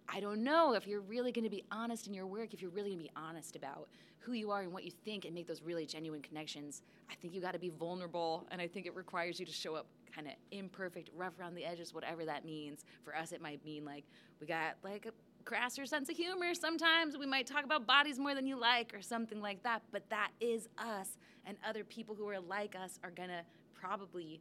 I 0.10 0.20
don't 0.20 0.44
know 0.44 0.74
if 0.74 0.88
you're 0.88 1.02
really 1.02 1.32
going 1.32 1.44
to 1.44 1.50
be 1.50 1.64
honest 1.72 2.08
in 2.08 2.14
your 2.14 2.28
work, 2.28 2.54
if 2.54 2.62
you're 2.62 2.72
really 2.72 2.90
going 2.90 3.00
to 3.00 3.06
be 3.06 3.12
honest 3.16 3.56
about 3.56 3.88
who 4.20 4.34
you 4.34 4.52
are 4.52 4.62
and 4.62 4.72
what 4.72 4.84
you 4.84 4.92
think 5.04 5.26
and 5.26 5.34
make 5.34 5.48
those 5.48 5.62
really 5.62 5.86
genuine 5.86 6.22
connections. 6.22 6.82
I 7.12 7.16
think 7.16 7.34
you 7.34 7.42
got 7.42 7.54
to 7.54 7.60
be 7.60 7.70
vulnerable, 7.70 8.48
and 8.52 8.62
I 8.62 8.68
think 8.68 8.86
it 8.86 8.96
requires 8.96 9.40
you 9.40 9.46
to 9.46 9.52
show 9.52 9.76
up 9.76 9.86
kind 10.16 10.28
of 10.28 10.34
imperfect, 10.52 11.10
rough 11.16 11.38
around 11.40 11.56
the 11.56 11.66
edges, 11.66 11.94
whatever 11.94 12.24
that 12.26 12.46
means. 12.46 12.86
For 13.04 13.16
us, 13.16 13.32
it 13.32 13.42
might 13.42 13.64
mean 13.66 13.84
like 13.84 14.06
we 14.40 14.48
got 14.48 14.76
like 14.84 15.06
a 15.06 15.12
crasser 15.44 15.86
sense 15.86 16.10
of 16.10 16.16
humor 16.16 16.54
sometimes. 16.54 17.18
We 17.18 17.26
might 17.26 17.48
talk 17.48 17.66
about 17.66 17.86
bodies 17.86 18.18
more 18.18 18.34
than 18.34 18.48
you 18.48 18.58
like 18.58 18.94
or 18.94 19.02
something 19.02 19.42
like 19.42 19.62
that, 19.64 19.82
but 19.92 20.10
that 20.10 20.32
is 20.40 20.70
us, 20.78 21.18
and 21.46 21.58
other 21.68 21.84
people 21.84 22.16
who 22.16 22.28
are 22.30 22.40
like 22.40 22.76
us 22.76 23.00
are 23.04 23.12
going 23.12 23.30
to 23.30 23.42
probably 23.74 24.40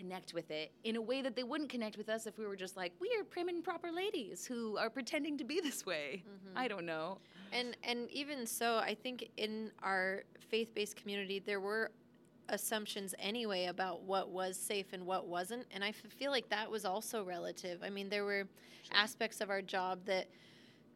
connect 0.00 0.32
with 0.34 0.50
it 0.50 0.72
in 0.84 0.96
a 0.96 1.00
way 1.00 1.20
that 1.22 1.36
they 1.36 1.42
wouldn't 1.42 1.70
connect 1.70 1.96
with 1.96 2.08
us 2.08 2.26
if 2.26 2.38
we 2.38 2.46
were 2.46 2.56
just 2.56 2.76
like 2.76 2.92
we 3.00 3.08
are 3.18 3.24
prim 3.24 3.48
and 3.48 3.62
proper 3.62 3.90
ladies 3.92 4.46
who 4.46 4.76
are 4.78 4.90
pretending 4.90 5.36
to 5.38 5.44
be 5.44 5.60
this 5.60 5.84
way. 5.84 6.22
Mm-hmm. 6.26 6.58
I 6.58 6.68
don't 6.68 6.86
know. 6.86 7.18
And 7.52 7.76
and 7.82 8.10
even 8.10 8.46
so, 8.46 8.76
I 8.78 8.94
think 8.94 9.28
in 9.36 9.70
our 9.82 10.22
faith-based 10.50 10.96
community 10.96 11.38
there 11.38 11.60
were 11.60 11.90
assumptions 12.48 13.14
anyway 13.18 13.66
about 13.66 14.02
what 14.02 14.30
was 14.30 14.56
safe 14.56 14.86
and 14.92 15.06
what 15.06 15.26
wasn't, 15.26 15.64
and 15.70 15.84
I 15.84 15.90
f- 15.90 16.12
feel 16.18 16.32
like 16.32 16.48
that 16.48 16.68
was 16.68 16.84
also 16.84 17.22
relative. 17.22 17.82
I 17.84 17.90
mean, 17.90 18.08
there 18.08 18.24
were 18.24 18.44
aspects 18.92 19.40
of 19.40 19.50
our 19.50 19.62
job 19.62 20.00
that 20.06 20.28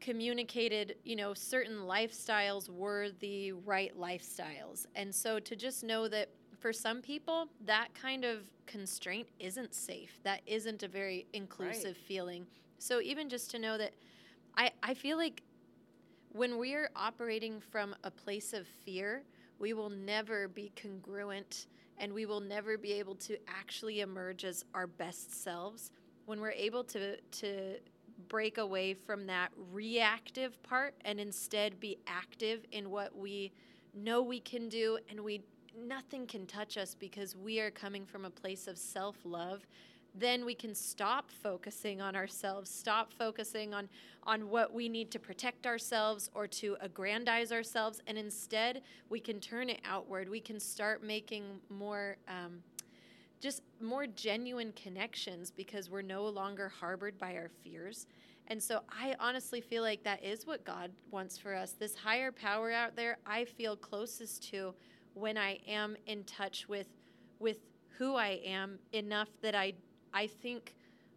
communicated, 0.01 0.97
you 1.05 1.17
know, 1.17 1.33
certain 1.33 1.79
lifestyles 1.79 2.69
were 2.69 3.11
the 3.21 3.53
right 3.53 3.93
lifestyles. 3.99 4.87
And 4.97 5.14
so 5.14 5.38
to 5.38 5.55
just 5.55 5.85
know 5.85 6.09
that 6.09 6.29
for 6.59 6.73
some 6.73 7.01
people 7.01 7.49
that 7.64 7.88
kind 7.95 8.25
of 8.25 8.51
constraint 8.75 9.29
isn't 9.39 9.73
safe. 9.73 10.19
That 10.25 10.41
isn't 10.47 10.83
a 10.83 10.89
very 10.89 11.27
inclusive 11.33 11.97
feeling. 11.97 12.45
So 12.81 13.01
even 13.01 13.29
just 13.29 13.53
to 13.53 13.59
know 13.61 13.79
that 13.79 13.93
I 14.57 14.73
I 14.83 14.95
feel 14.95 15.17
like 15.17 15.43
when 16.33 16.59
we're 16.59 16.91
operating 16.97 17.61
from 17.61 17.95
a 18.03 18.11
place 18.11 18.53
of 18.53 18.67
fear, 18.85 19.23
we 19.61 19.75
will 19.75 19.91
never 19.91 20.49
be 20.49 20.73
congruent 20.75 21.69
and 21.99 22.13
we 22.13 22.27
will 22.27 22.41
never 22.41 22.77
be 22.77 22.95
able 22.95 23.15
to 23.15 23.37
actually 23.47 24.01
emerge 24.01 24.45
as 24.45 24.65
our 24.75 24.89
best 24.89 25.45
selves. 25.45 25.93
When 26.27 26.41
we're 26.41 26.51
able 26.51 26.83
to, 26.85 27.21
to 27.21 27.77
break 28.29 28.59
away 28.59 28.95
from 28.95 29.29
that 29.29 29.53
reactive 29.73 30.61
part 30.65 30.97
and 31.05 31.21
instead 31.21 31.79
be 31.79 31.99
active 32.09 32.65
in 32.73 32.91
what 32.91 33.17
we 33.17 33.53
know 33.95 34.21
we 34.21 34.41
can 34.41 34.69
do 34.69 34.99
and 35.09 35.21
we 35.21 35.43
nothing 35.77 36.27
can 36.27 36.47
touch 36.47 36.77
us 36.77 36.95
because 36.95 37.37
we 37.37 37.61
are 37.61 37.71
coming 37.71 38.05
from 38.07 38.25
a 38.25 38.31
place 38.31 38.67
of 38.67 38.79
self-love 38.79 39.67
then 40.17 40.45
we 40.45 40.55
can 40.55 40.75
stop 40.75 41.31
focusing 41.31 42.01
on 42.01 42.15
ourselves 42.15 42.71
stop 42.71 43.13
focusing 43.13 43.75
on 43.75 43.89
on 44.27 44.49
what 44.49 44.73
we 44.73 44.89
need 44.89 45.11
to 45.11 45.19
protect 45.19 45.67
ourselves 45.67 46.31
or 46.35 46.47
to 46.47 46.77
aggrandize 46.81 47.53
ourselves 47.53 48.01
and 48.07 48.17
instead 48.17 48.83
we 49.09 49.21
can 49.21 49.41
turn 49.41 49.69
it 49.69 49.81
outward. 49.85 50.29
We 50.29 50.41
can 50.41 50.59
start 50.59 51.03
making 51.03 51.45
more 51.69 52.17
um, 52.29 52.63
just 53.41 53.63
more 53.81 54.07
genuine 54.07 54.73
connections 54.73 55.51
because 55.51 55.91
we're 55.91 56.03
no 56.03 56.25
longer 56.27 56.69
harbored 56.69 57.19
by 57.19 57.35
our 57.35 57.51
fears. 57.63 58.07
And 58.49 58.63
so 58.63 58.81
i 58.91 59.15
honestly 59.21 59.61
feel 59.61 59.83
like 59.83 60.03
that 60.05 60.23
is 60.23 60.47
what 60.47 60.65
god 60.65 60.91
wants 61.11 61.37
for 61.39 61.55
us. 61.55 61.73
This 61.73 61.95
higher 61.95 62.33
power 62.33 62.71
out 62.71 62.97
there 62.97 63.19
i 63.27 63.45
feel 63.45 63.77
closest 63.77 64.49
to 64.51 64.75
when 65.14 65.37
i 65.37 65.59
am 65.66 65.96
in 66.07 66.24
touch 66.24 66.68
with 66.68 66.88
with 67.38 67.59
who 67.98 68.14
i 68.16 68.40
am 68.44 68.79
enough 68.92 69.29
that 69.40 69.55
i 69.55 69.72
I 70.14 70.29
think, 70.29 70.77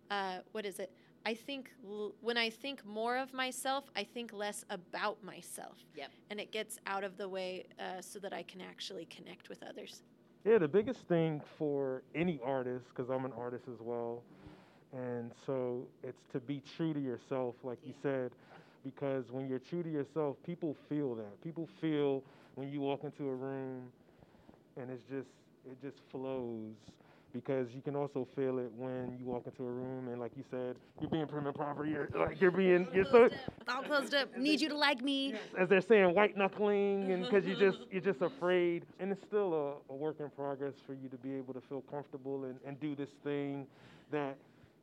uh, 0.10 0.39
what 0.51 0.65
is 0.65 0.79
it? 0.79 0.91
I 1.25 1.36
think 1.36 1.71
l- 1.88 2.13
when 2.21 2.38
I 2.38 2.49
think 2.49 2.83
more 2.86 3.17
of 3.17 3.31
myself, 3.33 3.86
I 3.95 4.03
think 4.03 4.33
less 4.33 4.65
about 4.69 5.23
myself. 5.23 5.77
Yep. 5.95 6.10
And 6.31 6.39
it 6.39 6.51
gets 6.51 6.79
out 6.88 7.03
of 7.03 7.17
the 7.17 7.29
way 7.29 7.65
uh, 7.79 8.01
so 8.01 8.17
that 8.19 8.33
I 8.33 8.43
can 8.43 8.60
actually 8.60 9.05
connect 9.05 9.49
with 9.49 9.62
others. 9.63 10.01
Yeah, 10.45 10.57
the 10.57 10.67
biggest 10.67 11.01
thing 11.07 11.41
for 11.57 12.01
any 12.15 12.39
artist, 12.43 12.86
because 12.89 13.10
I'm 13.10 13.25
an 13.25 13.33
artist 13.38 13.65
as 13.71 13.79
well, 13.81 14.23
and 14.93 15.31
so 15.45 15.86
it's 16.03 16.23
to 16.31 16.39
be 16.39 16.62
true 16.77 16.93
to 16.93 16.99
yourself, 16.99 17.55
like 17.63 17.79
you 17.86 17.93
said, 18.01 18.31
because 18.83 19.25
when 19.29 19.49
you're 19.49 19.60
true 19.60 19.83
to 19.83 19.89
yourself, 19.89 20.38
people 20.45 20.75
feel 20.88 21.13
that. 21.15 21.41
People 21.43 21.67
feel 21.81 22.23
when 22.58 22.72
you 22.72 22.82
walk 22.82 23.04
into 23.04 23.30
a 23.30 23.36
room, 23.36 23.84
and 24.78 24.89
it's 24.89 25.04
just 25.10 25.30
it 25.65 25.80
just 25.82 25.98
flows. 26.12 26.74
Because 27.34 27.67
you 27.76 27.82
can 27.82 27.96
also 27.96 28.26
feel 28.36 28.58
it 28.58 28.72
when 28.76 29.15
you 29.20 29.26
walk 29.26 29.46
into 29.46 29.62
a 29.62 29.72
room 29.72 30.08
and, 30.08 30.20
like 30.20 30.32
you 30.36 30.44
said, 30.50 30.75
you're 31.00 31.10
being 31.10 31.27
prim 31.27 31.46
and 31.46 31.54
proper. 31.54 31.86
You're 31.86 32.10
like 32.17 32.42
you're 32.42 32.52
being 32.52 32.88
you're 32.94 33.06
so 33.06 33.29
all 33.67 33.84
closed 33.84 34.15
up. 34.15 34.36
Need 34.36 34.62
you 34.62 34.69
to 34.69 34.77
like 34.77 35.04
me. 35.04 35.36
As 35.60 35.69
they're 35.69 35.81
saying 35.81 36.15
white 36.15 36.36
knuckling 36.36 37.12
and 37.12 37.23
because 37.23 37.46
you 37.46 37.56
just 37.56 37.79
you're 37.92 38.02
just 38.02 38.21
afraid. 38.21 38.86
And 39.00 39.12
it's 39.12 39.23
still 39.27 39.54
a, 39.90 39.94
a 39.94 39.96
work 39.96 40.19
in 40.19 40.29
progress 40.31 40.73
for 40.88 40.94
you 40.94 41.10
to 41.10 41.17
be 41.17 41.36
able 41.36 41.54
to 41.54 41.62
feel 41.62 41.81
comfortable 41.81 42.46
and, 42.46 42.56
and 42.65 42.79
do 42.79 42.96
this 42.96 43.10
thing 43.23 43.67
that 44.10 44.38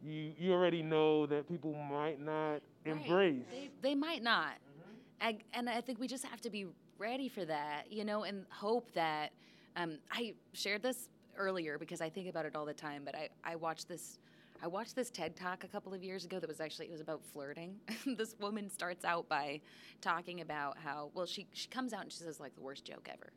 you 0.05 0.32
you 0.38 0.53
already 0.53 0.82
know 0.82 1.26
that 1.26 1.48
people 1.48 1.74
might 1.90 2.20
not 2.20 2.61
embrace. 2.84 3.42
They, 3.51 3.70
they 3.82 3.94
might 3.96 4.22
not. 4.22 4.53
Mm-hmm. 4.53 5.26
I, 5.26 5.38
and 5.55 5.70
i 5.70 5.80
think 5.80 5.98
we 6.01 6.07
just 6.07 6.24
have 6.24 6.40
to 6.42 6.51
be 6.51 6.66
ready 6.99 7.28
for 7.28 7.45
that 7.45 7.84
you 7.90 8.05
know 8.05 8.24
and 8.24 8.45
hope 8.51 8.92
that 8.92 9.32
um, 9.76 9.99
i 10.11 10.34
shared 10.53 10.82
this 10.82 11.09
earlier 11.36 11.78
because 11.78 12.01
i 12.01 12.09
think 12.09 12.28
about 12.28 12.45
it 12.45 12.55
all 12.55 12.64
the 12.64 12.74
time 12.74 13.03
but 13.05 13.14
i, 13.14 13.28
I 13.45 13.57
watched 13.57 13.88
this 13.88 14.18
I 14.62 14.66
watched 14.66 14.97
this 14.97 15.11
TED 15.11 15.36
talk 15.36 15.64
a 15.64 15.68
couple 15.68 15.92
of 15.92 16.03
years 16.03 16.24
ago 16.24 16.38
that 16.38 16.49
was 16.49 16.61
actually 16.61 16.86
it 16.86 16.92
was 16.92 17.01
about 17.01 17.22
flirting. 17.32 17.76
this 18.16 18.34
woman 18.40 18.70
starts 18.70 19.05
out 19.05 19.28
by 19.28 19.61
talking 20.01 20.40
about 20.40 20.78
how 20.78 21.11
well 21.12 21.26
she 21.26 21.47
she 21.53 21.68
comes 21.68 21.92
out 21.92 22.03
and 22.03 22.12
she 22.12 22.18
says 22.18 22.40
like 22.40 22.55
the 22.55 22.62
worst 22.62 22.84
joke 22.84 23.09
ever. 23.12 23.32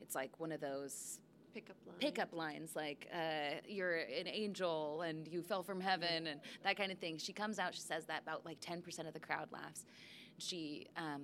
It's 0.00 0.14
like 0.14 0.30
one 0.38 0.52
of 0.52 0.60
those 0.60 1.18
Pickup 1.52 1.76
line. 1.86 1.96
pickup 1.98 2.32
lines 2.32 2.76
like 2.76 3.08
uh, 3.12 3.56
you're 3.66 3.96
an 3.96 4.28
angel 4.28 5.02
and 5.02 5.26
you 5.26 5.42
fell 5.42 5.62
from 5.62 5.80
heaven 5.80 6.28
and 6.28 6.40
that 6.62 6.76
kind 6.76 6.92
of 6.92 6.98
thing. 6.98 7.18
She 7.18 7.32
comes 7.32 7.58
out, 7.58 7.74
she 7.74 7.80
says 7.80 8.06
that 8.06 8.22
about 8.22 8.46
like 8.46 8.60
10% 8.60 9.06
of 9.06 9.12
the 9.12 9.20
crowd 9.20 9.48
laughs. 9.52 9.84
She 10.38 10.86
um, 10.96 11.22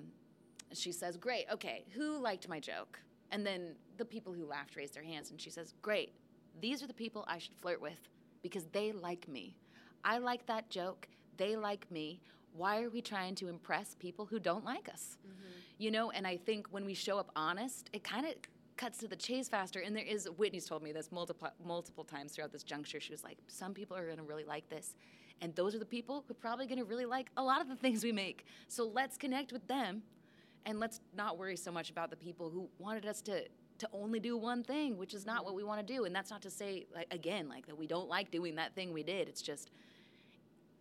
she 0.72 0.92
says, 0.92 1.16
"Great, 1.16 1.46
okay, 1.52 1.84
who 1.94 2.18
liked 2.18 2.48
my 2.48 2.60
joke?" 2.60 3.00
And 3.30 3.44
then 3.46 3.76
the 3.96 4.04
people 4.04 4.32
who 4.32 4.46
laughed 4.46 4.76
raised 4.76 4.94
their 4.94 5.02
hands, 5.02 5.30
and 5.30 5.40
she 5.40 5.50
says, 5.50 5.74
"Great, 5.82 6.12
these 6.60 6.82
are 6.82 6.86
the 6.86 6.94
people 6.94 7.24
I 7.28 7.38
should 7.38 7.56
flirt 7.56 7.80
with 7.80 8.08
because 8.42 8.66
they 8.72 8.92
like 8.92 9.28
me. 9.28 9.56
I 10.04 10.18
like 10.18 10.46
that 10.46 10.70
joke. 10.70 11.08
They 11.36 11.56
like 11.56 11.90
me. 11.90 12.20
Why 12.52 12.82
are 12.82 12.90
we 12.90 13.02
trying 13.02 13.34
to 13.36 13.48
impress 13.48 13.94
people 13.94 14.24
who 14.24 14.38
don't 14.38 14.64
like 14.64 14.88
us? 14.88 15.18
Mm-hmm. 15.26 15.50
You 15.78 15.90
know, 15.90 16.10
and 16.10 16.26
I 16.26 16.36
think 16.36 16.68
when 16.70 16.84
we 16.84 16.94
show 16.94 17.18
up 17.18 17.30
honest, 17.36 17.90
it 17.92 18.02
kind 18.02 18.24
of 18.24 18.34
cuts 18.76 18.98
to 18.98 19.08
the 19.08 19.16
chase 19.16 19.48
faster. 19.48 19.80
And 19.80 19.94
there 19.94 20.04
is, 20.04 20.26
Whitney's 20.36 20.66
told 20.66 20.82
me 20.82 20.92
this 20.92 21.10
multiple, 21.12 21.48
multiple 21.64 22.04
times 22.04 22.32
throughout 22.32 22.52
this 22.52 22.62
juncture. 22.62 23.00
She 23.00 23.12
was 23.12 23.24
like, 23.24 23.38
some 23.48 23.74
people 23.74 23.96
are 23.96 24.06
going 24.06 24.18
to 24.18 24.22
really 24.22 24.44
like 24.44 24.68
this. 24.68 24.94
And 25.42 25.54
those 25.54 25.74
are 25.74 25.78
the 25.78 25.84
people 25.84 26.24
who 26.26 26.32
are 26.32 26.36
probably 26.36 26.66
going 26.66 26.78
to 26.78 26.84
really 26.84 27.04
like 27.04 27.30
a 27.36 27.42
lot 27.42 27.60
of 27.60 27.68
the 27.68 27.76
things 27.76 28.02
we 28.02 28.12
make. 28.12 28.46
So 28.68 28.84
let's 28.84 29.18
connect 29.18 29.52
with 29.52 29.66
them 29.66 30.02
and 30.66 30.80
let's 30.80 31.00
not 31.16 31.38
worry 31.38 31.56
so 31.56 31.70
much 31.70 31.90
about 31.90 32.10
the 32.10 32.16
people 32.16 32.50
who 32.50 32.68
wanted 32.78 33.06
us 33.06 33.22
to 33.22 33.44
to 33.78 33.88
only 33.92 34.18
do 34.18 34.38
one 34.38 34.64
thing 34.64 34.96
which 34.96 35.12
is 35.12 35.26
not 35.26 35.44
what 35.44 35.54
we 35.54 35.62
want 35.62 35.86
to 35.86 35.94
do. 35.94 36.04
And 36.04 36.14
that's 36.14 36.30
not 36.30 36.42
to 36.42 36.50
say 36.50 36.86
like 36.94 37.06
again 37.12 37.48
like 37.48 37.66
that 37.66 37.78
we 37.78 37.86
don't 37.86 38.08
like 38.08 38.30
doing 38.30 38.56
that 38.56 38.74
thing 38.74 38.92
we 38.92 39.02
did. 39.02 39.28
It's 39.28 39.42
just 39.42 39.70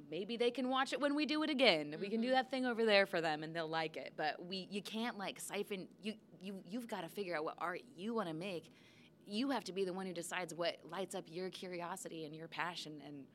maybe 0.10 0.38
they 0.38 0.52
can 0.52 0.70
watch 0.70 0.94
it 0.94 1.00
when 1.00 1.16
we 1.16 1.26
do 1.26 1.44
it 1.44 1.50
again. 1.50 1.96
We 2.00 2.10
can 2.10 2.22
do 2.22 2.28
mm-hmm. 2.28 2.36
that 2.36 2.52
thing 2.52 2.66
over 2.66 2.86
there 2.86 3.06
for 3.06 3.22
them 3.22 3.44
and 3.44 3.56
they'll 3.56 3.70
like 3.70 3.98
it. 3.98 4.14
But 4.18 4.44
we 4.46 4.68
you 4.72 4.82
can't 4.82 5.18
like 5.18 5.40
siphon 5.40 5.88
you 6.02 6.14
you 6.42 6.56
you've 6.66 6.88
got 6.88 7.02
to 7.02 7.10
figure 7.10 7.36
out 7.38 7.44
what 7.44 7.56
art 7.60 7.82
you 7.96 8.14
want 8.14 8.28
to 8.28 8.34
make. 8.34 8.72
You 9.28 9.50
have 9.50 9.64
to 9.66 9.74
be 9.74 9.86
the 9.86 9.94
one 9.94 10.06
who 10.06 10.14
decides 10.14 10.54
what 10.54 10.78
lights 10.90 11.16
up 11.16 11.26
your 11.28 11.50
curiosity 11.50 12.26
and 12.26 12.36
your 12.36 12.48
passion 12.48 13.02
and 13.06 13.26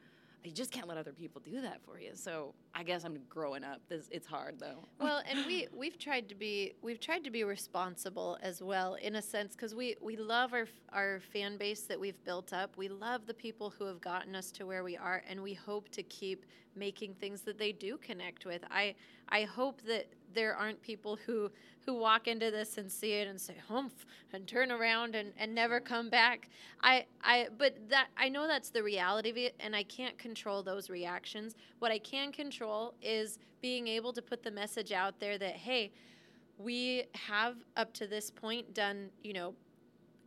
you 0.44 0.52
just 0.52 0.70
can't 0.70 0.88
let 0.88 0.96
other 0.96 1.12
people 1.12 1.40
do 1.44 1.60
that 1.60 1.80
for 1.84 1.98
you. 1.98 2.10
So 2.14 2.54
i 2.74 2.82
guess 2.82 3.04
i'm 3.04 3.18
growing 3.28 3.64
up. 3.64 3.80
This, 3.88 4.08
it's 4.10 4.26
hard 4.26 4.58
though. 4.58 4.84
Well 5.00 5.22
and 5.28 5.46
we 5.46 5.68
we've 5.74 5.98
tried 5.98 6.28
to 6.28 6.34
be 6.34 6.74
we've 6.82 7.00
tried 7.00 7.24
to 7.24 7.30
be 7.30 7.44
responsible 7.44 8.38
as 8.42 8.62
well 8.62 8.94
in 8.94 9.16
a 9.16 9.22
sense 9.22 9.54
because 9.54 9.74
we 9.74 9.96
we 10.00 10.16
love 10.16 10.52
our 10.52 10.66
our 10.92 11.20
fan 11.32 11.56
base 11.56 11.82
that 11.82 11.98
we've 11.98 12.22
built 12.24 12.52
up. 12.52 12.76
We 12.76 12.88
love 12.88 13.26
the 13.26 13.34
people 13.34 13.70
who 13.70 13.84
have 13.86 14.00
gotten 14.00 14.34
us 14.34 14.50
to 14.52 14.66
where 14.66 14.84
we 14.84 14.96
are 14.96 15.22
and 15.28 15.42
we 15.42 15.54
hope 15.54 15.88
to 15.90 16.02
keep 16.02 16.46
making 16.76 17.14
things 17.14 17.42
that 17.42 17.58
they 17.58 17.72
do 17.72 17.96
connect 17.98 18.46
with. 18.46 18.62
I 18.70 18.94
i 19.28 19.42
hope 19.42 19.82
that 19.82 20.06
there 20.34 20.54
aren't 20.54 20.80
people 20.82 21.18
who 21.26 21.50
who 21.86 21.94
walk 21.94 22.28
into 22.28 22.50
this 22.50 22.76
and 22.76 22.92
see 22.92 23.12
it 23.12 23.26
and 23.26 23.40
say 23.40 23.54
humph 23.68 24.04
and 24.32 24.46
turn 24.46 24.70
around 24.70 25.14
and, 25.14 25.32
and 25.38 25.54
never 25.54 25.80
come 25.80 26.10
back. 26.10 26.48
I 26.82 27.06
i 27.22 27.48
but 27.56 27.76
that 27.88 28.08
i 28.16 28.28
know 28.28 28.46
that's 28.46 28.70
the 28.70 28.82
reality 28.82 29.30
of 29.30 29.36
it 29.36 29.54
and 29.60 29.74
i 29.74 29.82
can't 29.82 30.18
control 30.18 30.62
those 30.62 30.90
reactions. 30.90 31.54
What 31.78 31.90
i 31.90 31.98
can 31.98 32.32
control 32.32 32.94
is 33.02 33.38
being 33.60 33.88
able 33.88 34.12
to 34.12 34.22
put 34.22 34.42
the 34.42 34.50
message 34.50 34.92
out 34.92 35.18
there 35.20 35.38
that 35.38 35.56
hey 35.56 35.92
we 36.58 37.04
have 37.14 37.56
up 37.76 37.92
to 37.94 38.06
this 38.06 38.30
point 38.30 38.74
done 38.74 39.10
you 39.22 39.32
know 39.32 39.54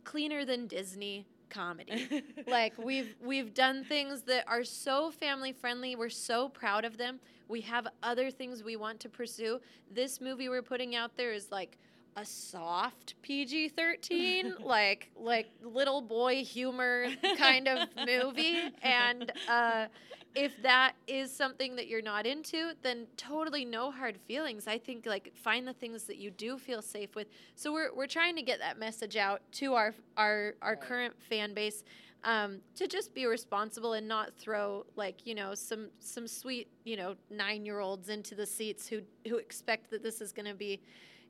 cleaner 0.04 0.44
than 0.44 0.66
disney 0.66 1.26
comedy. 1.50 2.22
Like 2.46 2.74
we've 2.78 3.14
we've 3.24 3.54
done 3.54 3.84
things 3.84 4.22
that 4.22 4.44
are 4.46 4.64
so 4.64 5.10
family 5.10 5.52
friendly 5.52 5.96
we're 5.96 6.08
so 6.08 6.48
proud 6.48 6.84
of 6.84 6.96
them 6.98 7.20
we 7.48 7.60
have 7.62 7.86
other 8.02 8.30
things 8.30 8.62
we 8.62 8.76
want 8.76 9.00
to 9.00 9.08
pursue. 9.08 9.60
This 9.90 10.20
movie 10.20 10.48
we're 10.48 10.62
putting 10.62 10.94
out 10.94 11.16
there 11.16 11.32
is 11.32 11.50
like 11.50 11.78
a 12.16 12.24
soft 12.24 13.14
PG-13 13.22 14.64
like 14.64 15.10
like 15.16 15.48
little 15.62 16.00
boy 16.00 16.44
humor 16.44 17.06
kind 17.36 17.68
of 17.68 17.88
movie. 18.06 18.58
And 18.82 19.32
uh 19.48 19.86
if 20.34 20.60
that 20.62 20.94
is 21.06 21.34
something 21.34 21.76
that 21.76 21.86
you're 21.86 22.02
not 22.02 22.26
into, 22.26 22.72
then 22.82 23.06
totally 23.16 23.64
no 23.64 23.90
hard 23.90 24.18
feelings. 24.18 24.66
I 24.66 24.78
think 24.78 25.06
like 25.06 25.32
find 25.36 25.66
the 25.66 25.72
things 25.72 26.04
that 26.04 26.16
you 26.16 26.30
do 26.30 26.58
feel 26.58 26.82
safe 26.82 27.14
with. 27.14 27.28
So 27.54 27.72
we're 27.72 27.94
we're 27.94 28.08
trying 28.08 28.34
to 28.36 28.42
get 28.42 28.58
that 28.58 28.78
message 28.78 29.16
out 29.16 29.42
to 29.52 29.74
our 29.74 29.94
our 30.16 30.54
our 30.60 30.74
current 30.74 31.14
fan 31.22 31.54
base 31.54 31.84
um, 32.24 32.58
to 32.74 32.88
just 32.88 33.14
be 33.14 33.26
responsible 33.26 33.92
and 33.92 34.08
not 34.08 34.34
throw 34.34 34.84
like 34.96 35.26
you 35.26 35.34
know 35.34 35.54
some 35.54 35.88
some 36.00 36.26
sweet 36.26 36.68
you 36.84 36.96
know 36.96 37.14
nine 37.30 37.64
year 37.64 37.78
olds 37.78 38.08
into 38.08 38.34
the 38.34 38.46
seats 38.46 38.88
who 38.88 39.02
who 39.28 39.36
expect 39.36 39.90
that 39.90 40.02
this 40.02 40.20
is 40.20 40.32
going 40.32 40.46
to 40.46 40.54
be, 40.54 40.80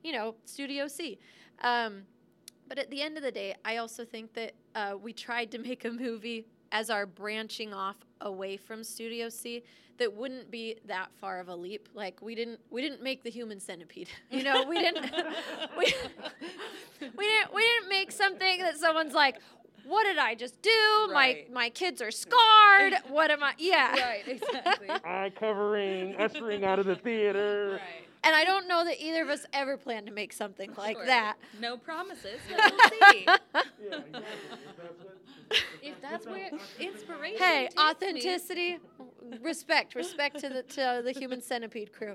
you 0.02 0.12
know, 0.12 0.34
Studio 0.46 0.88
C. 0.88 1.18
Um, 1.62 2.04
but 2.66 2.78
at 2.78 2.90
the 2.90 3.02
end 3.02 3.18
of 3.18 3.22
the 3.22 3.30
day, 3.30 3.54
I 3.66 3.76
also 3.76 4.06
think 4.06 4.32
that 4.32 4.52
uh, 4.74 4.94
we 5.00 5.12
tried 5.12 5.50
to 5.50 5.58
make 5.58 5.84
a 5.84 5.90
movie 5.90 6.46
as 6.74 6.90
our 6.90 7.06
branching 7.06 7.72
off 7.72 7.96
away 8.20 8.56
from 8.58 8.82
Studio 8.84 9.28
C 9.30 9.62
that 9.96 10.12
wouldn't 10.12 10.50
be 10.50 10.74
that 10.86 11.08
far 11.20 11.38
of 11.38 11.48
a 11.48 11.54
leap. 11.54 11.88
Like 11.94 12.20
we 12.20 12.34
didn't 12.34 12.58
we 12.68 12.82
didn't 12.82 13.00
make 13.00 13.22
the 13.22 13.30
human 13.30 13.60
centipede. 13.60 14.08
You 14.30 14.42
know, 14.42 14.64
we 14.64 14.80
didn't 14.80 15.04
we, 15.78 15.94
we 17.00 17.24
didn't 17.26 17.54
we 17.54 17.62
didn't 17.62 17.88
make 17.88 18.10
something 18.10 18.58
that 18.58 18.76
someone's 18.76 19.14
like 19.14 19.36
what 19.86 20.02
did 20.04 20.18
I 20.18 20.34
just 20.34 20.60
do? 20.62 20.70
Right. 21.12 21.48
My 21.52 21.62
my 21.62 21.68
kids 21.70 22.02
are 22.02 22.10
scarred. 22.10 22.94
what 23.08 23.30
am 23.30 23.44
I? 23.44 23.52
Yeah. 23.58 23.92
right 23.92 24.26
exactly 24.26 24.88
Eye 25.04 25.30
covering, 25.38 26.16
ushering 26.16 26.64
out 26.64 26.80
of 26.80 26.86
the 26.86 26.96
theater. 26.96 27.72
right 27.80 28.08
And 28.24 28.34
I 28.34 28.44
don't 28.44 28.66
know 28.66 28.84
that 28.84 29.00
either 29.00 29.22
of 29.22 29.28
us 29.28 29.46
ever 29.52 29.76
planned 29.76 30.06
to 30.06 30.12
make 30.12 30.32
something 30.32 30.72
like 30.76 30.96
Sure. 30.96 31.06
that. 31.06 31.36
no 31.60 31.76
promises 31.76 32.40
but 32.50 32.72
we'll 32.72 32.90
see 33.12 33.26
Yeah, 33.26 33.98
exactly. 33.98 35.13
If 35.82 36.00
that's 36.00 36.26
where 36.26 36.50
inspiration 36.80 37.38
Hey, 37.38 37.68
authenticity, 37.78 38.78
respect, 39.40 39.94
respect 39.94 40.38
to 40.40 40.48
the 40.48 40.62
to 40.62 41.02
the 41.04 41.12
human 41.12 41.40
centipede 41.40 41.92
crew. 41.92 42.14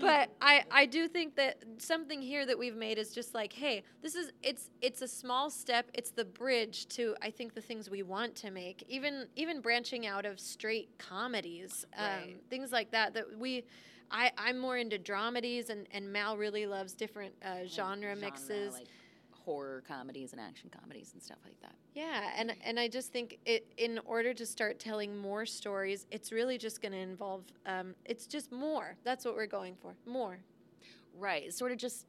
But 0.00 0.30
I 0.40 0.64
I 0.70 0.86
do 0.86 1.08
think 1.08 1.36
that 1.36 1.62
something 1.78 2.20
here 2.22 2.46
that 2.46 2.58
we've 2.58 2.76
made 2.76 2.98
is 2.98 3.12
just 3.12 3.34
like, 3.34 3.52
hey, 3.52 3.82
this 4.02 4.14
is 4.14 4.30
it's 4.42 4.70
it's 4.80 5.02
a 5.02 5.08
small 5.08 5.50
step. 5.50 5.90
It's 5.94 6.10
the 6.10 6.24
bridge 6.24 6.86
to 6.88 7.14
I 7.22 7.30
think 7.30 7.54
the 7.54 7.60
things 7.60 7.90
we 7.90 8.02
want 8.02 8.34
to 8.36 8.50
make. 8.50 8.84
Even 8.88 9.26
even 9.36 9.60
branching 9.60 10.06
out 10.06 10.24
of 10.24 10.40
straight 10.40 10.88
comedies, 10.98 11.84
um, 11.96 12.04
Right. 12.06 12.36
things 12.48 12.72
like 12.72 12.90
that. 12.92 13.14
That 13.14 13.38
we. 13.38 13.64
I, 14.12 14.32
I'm 14.36 14.58
more 14.58 14.76
into 14.76 14.98
dramedies, 14.98 15.70
and, 15.70 15.86
and 15.92 16.12
Mal 16.12 16.36
really 16.36 16.66
loves 16.66 16.94
different 16.94 17.32
uh, 17.44 17.64
genre, 17.64 18.16
mixes. 18.16 18.74
like 18.74 18.88
horror 19.50 19.82
comedies 19.86 20.30
and 20.32 20.40
action 20.40 20.70
comedies 20.70 21.10
and 21.12 21.22
stuff 21.22 21.38
like 21.44 21.60
that. 21.60 21.74
Yeah, 21.94 22.30
and 22.36 22.54
and 22.64 22.78
I 22.78 22.86
just 22.86 23.12
think 23.12 23.38
it 23.44 23.66
in 23.76 23.98
order 24.04 24.32
to 24.32 24.46
start 24.46 24.78
telling 24.78 25.16
more 25.16 25.44
stories, 25.44 26.06
it's 26.12 26.30
really 26.30 26.56
just 26.56 26.80
going 26.80 26.92
to 26.92 26.98
involve. 26.98 27.42
Um, 27.66 27.94
it's 28.04 28.26
just 28.26 28.52
more. 28.52 28.96
That's 29.02 29.24
what 29.24 29.34
we're 29.34 29.46
going 29.46 29.74
for. 29.82 29.96
More. 30.06 30.38
Right. 31.18 31.52
Sort 31.52 31.72
of 31.72 31.78
just 31.78 32.06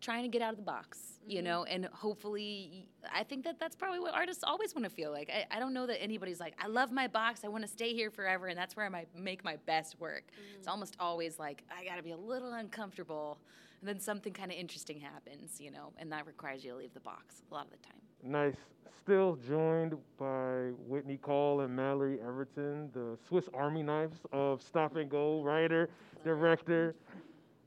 trying 0.00 0.22
to 0.22 0.28
get 0.28 0.42
out 0.42 0.52
of 0.52 0.56
the 0.56 0.62
box, 0.62 1.18
you 1.26 1.42
know, 1.42 1.64
and 1.64 1.86
hopefully, 1.86 2.88
I 3.12 3.24
think 3.24 3.44
that 3.44 3.58
that's 3.58 3.74
probably 3.74 3.98
what 3.98 4.14
artists 4.14 4.44
always 4.44 4.74
want 4.74 4.84
to 4.84 4.90
feel 4.90 5.10
like. 5.10 5.28
I, 5.28 5.56
I 5.56 5.58
don't 5.58 5.74
know 5.74 5.86
that 5.86 6.00
anybody's 6.00 6.40
like, 6.40 6.54
I 6.62 6.68
love 6.68 6.92
my 6.92 7.08
box, 7.08 7.40
I 7.44 7.48
want 7.48 7.64
to 7.64 7.68
stay 7.68 7.94
here 7.94 8.10
forever, 8.10 8.46
and 8.46 8.56
that's 8.56 8.76
where 8.76 8.86
I 8.86 8.88
might 8.90 9.08
make 9.16 9.42
my 9.42 9.56
best 9.66 9.98
work. 9.98 10.24
It's 10.56 10.68
almost 10.68 10.96
always 11.00 11.38
like, 11.38 11.64
I 11.76 11.84
got 11.84 11.96
to 11.96 12.04
be 12.04 12.12
a 12.12 12.16
little 12.16 12.52
uncomfortable, 12.52 13.38
and 13.80 13.88
then 13.88 14.00
something 14.00 14.32
kind 14.32 14.50
of 14.50 14.58
interesting 14.58 15.00
happens, 15.00 15.60
you 15.60 15.70
know, 15.70 15.92
and 15.98 16.10
that 16.12 16.26
requires 16.26 16.64
you 16.64 16.72
to 16.72 16.76
leave 16.76 16.94
the 16.94 17.00
box 17.00 17.42
a 17.50 17.54
lot 17.54 17.66
of 17.66 17.70
the 17.70 17.76
time. 17.78 18.00
Nice. 18.22 18.56
Still 19.02 19.36
joined 19.36 19.94
by 20.18 20.70
Whitney 20.86 21.16
Call 21.16 21.60
and 21.60 21.74
Mallory 21.74 22.18
Everton, 22.20 22.90
the 22.92 23.16
Swiss 23.28 23.48
Army 23.54 23.82
knives 23.82 24.18
of 24.32 24.60
Stop 24.62 24.96
and 24.96 25.08
Go 25.08 25.42
writer, 25.42 25.88
director, 26.24 26.94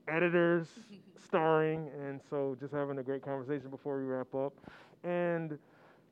editors, 0.08 0.68
starring, 1.24 1.90
and 2.00 2.20
so 2.30 2.58
just 2.60 2.74
having 2.74 2.98
a 2.98 3.04
great 3.04 3.24
conversation 3.24 3.70
before 3.70 3.98
we 3.98 4.04
wrap 4.04 4.34
up. 4.36 4.54
And 5.04 5.58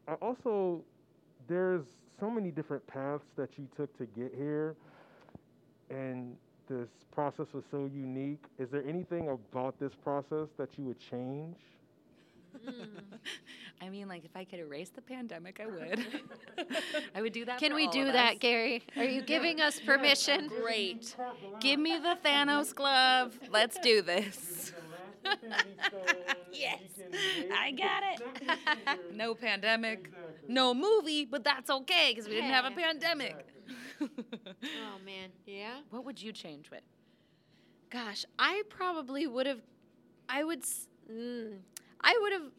I 0.07 0.13
also, 0.13 0.81
there's 1.47 1.83
so 2.19 2.29
many 2.29 2.51
different 2.51 2.85
paths 2.87 3.25
that 3.35 3.49
you 3.57 3.67
took 3.75 3.95
to 3.97 4.05
get 4.05 4.33
here, 4.35 4.75
and 5.89 6.35
this 6.69 6.87
process 7.11 7.47
was 7.53 7.63
so 7.71 7.89
unique. 7.93 8.43
Is 8.57 8.69
there 8.69 8.83
anything 8.87 9.29
about 9.29 9.79
this 9.79 9.91
process 10.03 10.47
that 10.57 10.69
you 10.77 10.85
would 10.85 10.99
change? 10.99 11.55
I 13.81 13.89
mean, 13.89 14.07
like, 14.07 14.25
if 14.25 14.35
I 14.35 14.43
could 14.43 14.59
erase 14.59 14.89
the 14.89 15.01
pandemic, 15.01 15.59
I 15.61 15.67
would. 15.67 16.05
I 17.15 17.21
would 17.21 17.33
do 17.33 17.45
that. 17.45 17.59
Can 17.59 17.71
for 17.71 17.75
we 17.75 17.85
all 17.85 17.91
do 17.91 18.07
of 18.07 18.13
that, 18.13 18.33
us. 18.33 18.39
Gary? 18.39 18.83
Are 18.97 19.03
you 19.03 19.21
giving 19.35 19.59
us 19.61 19.79
permission? 19.79 20.47
Great. 20.61 21.15
Give 21.59 21.79
me 21.79 21.97
the 21.97 22.17
Thanos 22.23 22.73
glove. 22.73 23.39
Let's 23.51 23.77
do 23.79 24.01
this. 24.01 24.73
Yes, 26.51 26.79
I 27.55 27.71
got 27.71 28.03
it. 28.13 28.99
No 29.15 29.35
pandemic, 29.35 30.09
no 30.47 30.73
movie, 30.73 31.25
but 31.25 31.43
that's 31.43 31.69
okay 31.69 32.11
because 32.11 32.27
we 32.27 32.35
didn't 32.35 32.51
have 32.51 32.65
a 32.65 32.69
Hey. 32.69 32.81
pandemic. 32.83 33.45
Oh 34.01 34.97
man, 35.05 35.29
yeah. 35.45 35.79
what 35.89 36.05
would 36.05 36.21
you 36.21 36.31
change 36.31 36.69
with? 36.71 36.81
Gosh, 37.89 38.25
I 38.37 38.63
probably 38.69 39.27
would 39.27 39.45
have. 39.47 39.61
I 40.27 40.43
would. 40.43 40.59
s- 40.63 40.87
Mm, 41.11 41.57
I 42.01 42.17
would 42.21 42.31
have. 42.33 42.51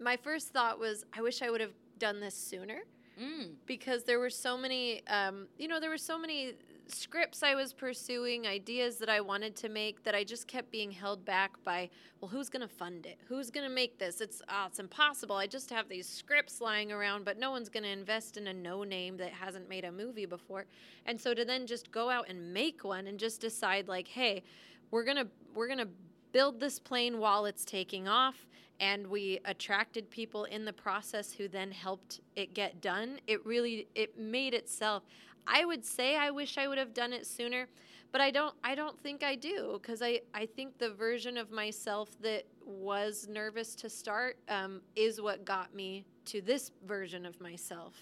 My 0.00 0.16
first 0.16 0.48
thought 0.54 0.78
was, 0.78 1.04
I 1.12 1.20
wish 1.20 1.42
I 1.42 1.50
would 1.50 1.60
have 1.60 1.74
done 1.98 2.18
this 2.20 2.34
sooner 2.34 2.80
Mm. 3.20 3.56
because 3.66 4.04
there 4.04 4.18
were 4.18 4.30
so 4.30 4.56
many. 4.56 5.06
Um, 5.06 5.48
you 5.58 5.68
know, 5.68 5.78
there 5.80 5.90
were 5.90 5.98
so 5.98 6.18
many 6.18 6.54
scripts 6.90 7.42
I 7.42 7.54
was 7.54 7.72
pursuing, 7.72 8.46
ideas 8.46 8.96
that 8.96 9.08
I 9.08 9.20
wanted 9.20 9.56
to 9.56 9.68
make 9.68 10.02
that 10.04 10.14
I 10.14 10.24
just 10.24 10.46
kept 10.46 10.70
being 10.70 10.90
held 10.90 11.24
back 11.24 11.52
by. 11.64 11.90
Well, 12.20 12.30
who's 12.30 12.48
going 12.48 12.66
to 12.66 12.74
fund 12.74 13.06
it? 13.06 13.18
Who's 13.28 13.50
going 13.50 13.68
to 13.68 13.74
make 13.74 13.98
this? 13.98 14.20
It's 14.20 14.42
oh, 14.48 14.66
it's 14.66 14.78
impossible. 14.78 15.36
I 15.36 15.46
just 15.46 15.70
have 15.70 15.88
these 15.88 16.08
scripts 16.08 16.60
lying 16.60 16.92
around, 16.92 17.24
but 17.24 17.38
no 17.38 17.50
one's 17.50 17.68
going 17.68 17.84
to 17.84 17.88
invest 17.88 18.36
in 18.36 18.46
a 18.46 18.52
no 18.52 18.84
name 18.84 19.16
that 19.18 19.32
hasn't 19.32 19.68
made 19.68 19.84
a 19.84 19.92
movie 19.92 20.26
before. 20.26 20.66
And 21.06 21.20
so 21.20 21.34
to 21.34 21.44
then 21.44 21.66
just 21.66 21.90
go 21.90 22.10
out 22.10 22.28
and 22.28 22.52
make 22.52 22.84
one 22.84 23.06
and 23.06 23.18
just 23.18 23.40
decide 23.40 23.88
like, 23.88 24.08
hey, 24.08 24.42
we're 24.90 25.04
gonna 25.04 25.26
we're 25.54 25.68
gonna 25.68 25.88
build 26.32 26.60
this 26.60 26.78
plane 26.78 27.18
while 27.18 27.46
it's 27.46 27.64
taking 27.64 28.08
off 28.08 28.46
and 28.78 29.06
we 29.06 29.38
attracted 29.44 30.10
people 30.10 30.44
in 30.44 30.64
the 30.64 30.72
process 30.72 31.32
who 31.32 31.48
then 31.48 31.70
helped 31.70 32.20
it 32.36 32.54
get 32.54 32.80
done 32.80 33.20
it 33.26 33.44
really 33.44 33.86
it 33.94 34.18
made 34.18 34.54
itself 34.54 35.02
i 35.46 35.64
would 35.64 35.84
say 35.84 36.16
i 36.16 36.30
wish 36.30 36.58
i 36.58 36.66
would 36.68 36.78
have 36.78 36.94
done 36.94 37.12
it 37.12 37.26
sooner 37.26 37.66
but 38.12 38.20
i 38.20 38.30
don't 38.30 38.54
i 38.64 38.74
don't 38.74 38.98
think 39.02 39.22
i 39.22 39.34
do 39.34 39.78
because 39.80 40.02
i 40.02 40.20
i 40.34 40.46
think 40.46 40.76
the 40.78 40.90
version 40.90 41.36
of 41.36 41.50
myself 41.50 42.10
that 42.20 42.44
was 42.64 43.26
nervous 43.28 43.74
to 43.74 43.88
start 43.88 44.36
um, 44.48 44.80
is 44.94 45.20
what 45.20 45.44
got 45.44 45.74
me 45.74 46.04
to 46.24 46.40
this 46.40 46.70
version 46.86 47.26
of 47.26 47.40
myself 47.40 47.94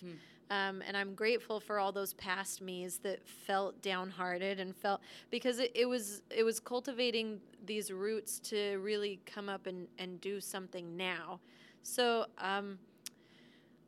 um, 0.50 0.82
and 0.86 0.96
I'm 0.96 1.14
grateful 1.14 1.60
for 1.60 1.78
all 1.78 1.92
those 1.92 2.14
past 2.14 2.62
me's 2.62 2.98
that 2.98 3.26
felt 3.26 3.80
downhearted 3.82 4.60
and 4.60 4.74
felt 4.74 5.02
because 5.30 5.58
it, 5.58 5.72
it 5.74 5.86
was 5.86 6.22
it 6.30 6.42
was 6.42 6.58
cultivating 6.58 7.40
these 7.66 7.92
roots 7.92 8.38
to 8.40 8.78
really 8.78 9.20
come 9.26 9.48
up 9.48 9.66
and, 9.66 9.86
and 9.98 10.20
do 10.22 10.40
something 10.40 10.96
now. 10.96 11.40
So 11.82 12.26
um, 12.38 12.78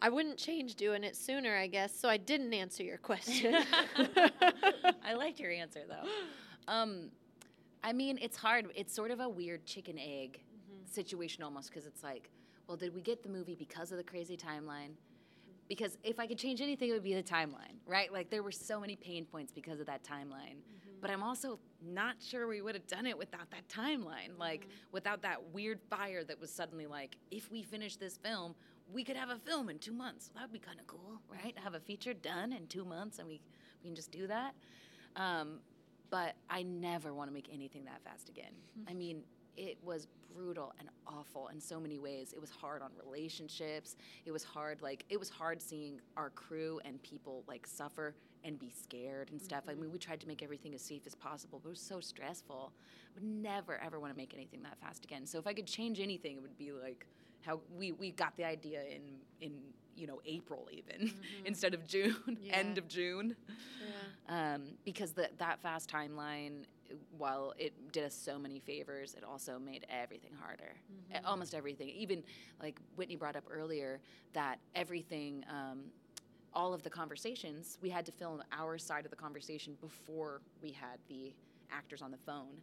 I 0.02 0.08
wouldn't 0.08 0.38
change 0.38 0.76
doing 0.76 1.04
it 1.04 1.14
sooner, 1.14 1.56
I 1.56 1.66
guess. 1.66 1.94
So 1.94 2.08
I 2.08 2.16
didn't 2.16 2.54
answer 2.54 2.82
your 2.82 2.98
question. 2.98 3.54
I 5.04 5.14
liked 5.14 5.40
your 5.40 5.52
answer 5.52 5.80
though. 5.88 6.08
Um, 6.68 7.10
I 7.82 7.92
mean, 7.92 8.16
it's 8.22 8.36
hard. 8.36 8.68
It's 8.76 8.94
sort 8.94 9.10
of 9.10 9.18
a 9.18 9.28
weird 9.28 9.64
chicken 9.64 9.98
egg 9.98 10.38
mm-hmm. 10.38 10.84
situation 10.88 11.42
almost 11.42 11.70
because 11.70 11.84
it's 11.84 12.04
like, 12.04 12.30
well, 12.68 12.76
did 12.76 12.94
we 12.94 13.00
get 13.00 13.24
the 13.24 13.28
movie 13.28 13.56
because 13.56 13.90
of 13.90 13.98
the 13.98 14.04
crazy 14.04 14.36
timeline? 14.36 14.90
Because 15.68 15.96
if 16.04 16.20
I 16.20 16.28
could 16.28 16.38
change 16.38 16.60
anything, 16.60 16.90
it 16.90 16.92
would 16.92 17.02
be 17.02 17.14
the 17.14 17.24
timeline, 17.24 17.78
right? 17.86 18.12
Like 18.12 18.30
there 18.30 18.44
were 18.44 18.52
so 18.52 18.78
many 18.78 18.94
pain 18.94 19.24
points 19.24 19.52
because 19.52 19.80
of 19.80 19.86
that 19.86 20.04
timeline. 20.04 20.58
Mm-hmm. 20.58 21.00
But 21.00 21.10
I'm 21.10 21.24
also 21.24 21.58
not 21.82 22.16
sure 22.20 22.46
we 22.46 22.60
would 22.60 22.74
have 22.74 22.86
done 22.86 23.06
it 23.06 23.18
without 23.18 23.50
that 23.50 23.68
timeline, 23.68 24.38
like 24.38 24.62
mm-hmm. 24.62 24.92
without 24.92 25.22
that 25.22 25.42
weird 25.52 25.80
fire 25.88 26.22
that 26.24 26.38
was 26.38 26.52
suddenly 26.52 26.86
like, 26.86 27.16
if 27.30 27.50
we 27.50 27.62
finish 27.62 27.96
this 27.96 28.16
film, 28.18 28.54
we 28.92 29.04
could 29.04 29.16
have 29.16 29.30
a 29.30 29.36
film 29.38 29.68
in 29.68 29.78
two 29.78 29.92
months. 29.92 30.30
That 30.34 30.42
would 30.42 30.52
be 30.52 30.58
kind 30.58 30.78
of 30.80 30.86
cool, 30.86 31.20
right? 31.30 31.56
Have 31.62 31.74
a 31.74 31.80
feature 31.80 32.14
done 32.14 32.52
in 32.52 32.66
two 32.66 32.84
months, 32.84 33.18
and 33.18 33.28
we 33.28 33.40
we 33.82 33.88
can 33.88 33.96
just 33.96 34.10
do 34.10 34.26
that. 34.26 34.54
Um, 35.16 35.60
but 36.10 36.34
I 36.48 36.62
never 36.62 37.14
want 37.14 37.30
to 37.30 37.34
make 37.34 37.48
anything 37.52 37.84
that 37.84 38.02
fast 38.04 38.28
again. 38.28 38.52
I 38.88 38.94
mean, 38.94 39.22
it 39.56 39.78
was 39.82 40.08
brutal 40.34 40.72
and 40.78 40.88
awful 41.06 41.48
in 41.48 41.60
so 41.60 41.80
many 41.80 41.98
ways. 41.98 42.32
It 42.32 42.40
was 42.40 42.50
hard 42.50 42.82
on 42.82 42.90
relationships. 43.04 43.96
It 44.24 44.32
was 44.32 44.44
hard, 44.44 44.82
like, 44.82 45.04
it 45.08 45.18
was 45.18 45.28
hard 45.28 45.60
seeing 45.60 46.00
our 46.16 46.30
crew 46.30 46.80
and 46.84 47.02
people, 47.02 47.44
like, 47.46 47.66
suffer 47.66 48.14
and 48.44 48.58
be 48.58 48.70
scared 48.70 49.30
and 49.30 49.40
stuff. 49.40 49.64
I 49.68 49.74
mean, 49.74 49.90
we 49.92 49.98
tried 49.98 50.20
to 50.20 50.26
make 50.28 50.42
everything 50.42 50.74
as 50.74 50.82
safe 50.82 51.02
as 51.06 51.14
possible, 51.14 51.60
but 51.62 51.68
it 51.68 51.72
was 51.72 51.80
so 51.80 52.00
stressful. 52.00 52.72
I 52.74 53.14
would 53.14 53.24
never, 53.24 53.78
ever 53.84 54.00
want 54.00 54.12
to 54.12 54.16
make 54.16 54.34
anything 54.34 54.62
that 54.62 54.78
fast 54.80 55.04
again. 55.04 55.26
So 55.26 55.38
if 55.38 55.46
I 55.46 55.52
could 55.52 55.66
change 55.66 56.00
anything, 56.00 56.36
it 56.36 56.42
would 56.42 56.56
be 56.56 56.72
like, 56.72 57.06
how 57.42 57.60
we, 57.76 57.92
we 57.92 58.10
got 58.10 58.36
the 58.36 58.44
idea 58.44 58.82
in 58.84 59.02
in 59.40 59.52
you 59.96 60.06
know 60.06 60.20
April 60.24 60.68
even 60.72 61.12
instead 61.44 61.74
of 61.74 61.86
June 61.86 62.16
end 62.50 62.78
of 62.78 62.88
June 62.88 63.36
um, 64.28 64.62
because 64.84 65.12
the, 65.12 65.28
that 65.38 65.60
fast 65.60 65.90
timeline, 65.90 66.64
while 67.18 67.52
it 67.58 67.72
did 67.92 68.04
us 68.04 68.14
so 68.14 68.38
many 68.38 68.60
favors, 68.60 69.14
it 69.14 69.24
also 69.24 69.58
made 69.58 69.84
everything 69.90 70.30
harder. 70.40 70.74
E- 71.12 71.18
Almost 71.24 71.54
everything. 71.54 71.88
Even 71.88 72.22
like 72.62 72.78
Whitney 72.96 73.16
brought 73.16 73.34
up 73.36 73.44
earlier, 73.50 74.00
that 74.32 74.58
everything, 74.76 75.44
um, 75.50 75.84
all 76.54 76.72
of 76.72 76.82
the 76.82 76.90
conversations, 76.90 77.78
we 77.82 77.88
had 77.90 78.06
to 78.06 78.12
film 78.12 78.42
our 78.52 78.78
side 78.78 79.04
of 79.04 79.10
the 79.10 79.16
conversation 79.16 79.76
before 79.80 80.40
we 80.62 80.70
had 80.70 80.98
the 81.08 81.32
actors 81.72 82.00
on 82.02 82.10
the 82.12 82.18
phone. 82.18 82.60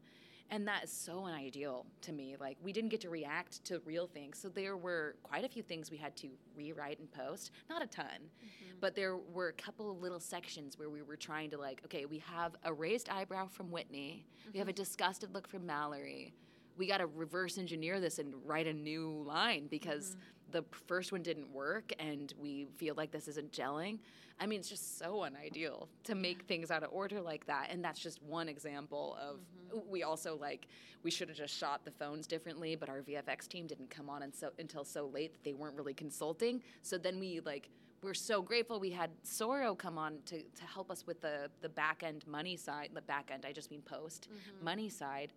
And 0.50 0.68
that 0.68 0.86
is 0.86 0.91
so 0.91 1.28
unideal 1.28 1.86
to 2.02 2.14
me. 2.14 2.36
Like, 2.39 2.58
we 2.64 2.72
didn't 2.72 2.89
get 2.89 3.02
to 3.02 3.10
react 3.10 3.64
to 3.66 3.80
real 3.86 4.08
things. 4.08 4.39
So, 4.39 4.48
there 4.48 4.78
were 4.78 5.16
quite 5.24 5.43
a 5.43 5.50
few 5.50 5.62
things 5.62 5.91
we 5.91 5.98
had 5.98 6.16
to 6.18 6.30
rewrite 6.56 7.00
and 7.00 7.12
post. 7.12 7.52
Not 7.70 7.84
a 7.84 7.88
ton, 7.88 8.06
mm-hmm. 8.06 8.78
but 8.80 8.95
there 8.95 9.18
were 9.18 9.50
a 9.50 9.54
couple 9.54 9.91
of 9.91 10.02
little 10.02 10.20
sections 10.20 10.80
where 10.80 10.89
we 10.89 11.02
were 11.02 11.18
trying 11.18 11.50
to, 11.52 11.58
like, 11.58 11.82
okay, 11.86 12.06
we 12.06 12.20
have 12.20 12.56
a 12.64 12.74
raised 12.74 13.10
eyebrow 13.10 13.48
from 13.48 13.72
Whitney, 13.72 14.26
we 14.54 14.60
have 14.60 14.68
a 14.68 14.72
mm-hmm. 14.72 14.84
disgusted 14.84 15.34
look 15.34 15.48
from 15.48 15.66
Mallory. 15.66 16.34
We 16.78 16.88
got 16.88 17.00
to 17.00 17.08
reverse 17.08 17.58
engineer 17.58 18.00
this 18.00 18.20
and 18.20 18.36
write 18.45 18.68
a 18.68 18.74
new 18.74 19.24
line 19.26 19.66
because 19.68 20.12
mm-hmm. 20.12 20.20
The 20.52 20.64
first 20.88 21.12
one 21.12 21.22
didn't 21.22 21.52
work 21.52 21.91
and 22.00 22.34
we 22.39 22.68
feel 22.78 22.95
like 22.95 23.12
this 23.12 23.28
isn't 23.28 23.52
gelling. 23.52 24.00
I 24.39 24.45
mean, 24.45 24.60
it's 24.60 24.70
just 24.70 25.00
so 25.00 25.26
unideal 25.26 25.89
to 26.04 26.16
make 26.16 26.43
things 26.43 26.70
out 26.70 26.84
of 26.84 26.89
order 26.91 27.22
like 27.22 27.45
that. 27.48 27.70
And 27.72 27.84
that's 27.84 28.00
just 28.00 28.22
one 28.22 28.48
example 28.48 29.18
of 29.20 29.38
mm-hmm. 29.38 29.89
we 29.89 30.04
also 30.04 30.38
like 30.38 30.68
we 31.04 31.12
should 31.12 31.30
have 31.30 31.38
just 31.38 31.56
shot 31.56 31.86
the 31.86 31.91
phones 31.91 32.28
differently, 32.28 32.76
but 32.76 32.89
our 32.89 33.02
VFX 33.02 33.48
team 33.48 33.68
didn't 33.68 33.89
come 33.89 34.10
on 34.10 34.24
and 34.24 34.34
so, 34.34 34.52
until 34.60 34.84
so 34.84 35.08
late 35.08 35.34
that 35.34 35.43
they 35.43 35.54
weren't 35.54 35.76
really 35.76 35.93
consulting. 35.93 36.62
So 36.82 36.98
then 36.98 37.20
we 37.20 37.39
like 37.39 37.70
we're 38.04 38.14
so 38.14 38.43
grateful 38.43 38.80
we 38.80 38.91
had 38.91 39.10
Soro 39.26 39.76
come 39.76 39.98
on 39.98 40.20
to, 40.26 40.41
to 40.41 40.64
help 40.72 40.91
us 40.91 41.08
with 41.08 41.20
the 41.22 41.50
the 41.62 41.70
back 41.70 42.04
end 42.04 42.26
money 42.28 42.56
side, 42.56 42.89
the 42.93 43.02
back 43.02 43.32
end, 43.34 43.43
I 43.45 43.52
just 43.52 43.72
mean 43.72 43.82
post 43.82 44.30
mm-hmm. 44.30 44.66
money 44.66 44.89
side 44.89 45.34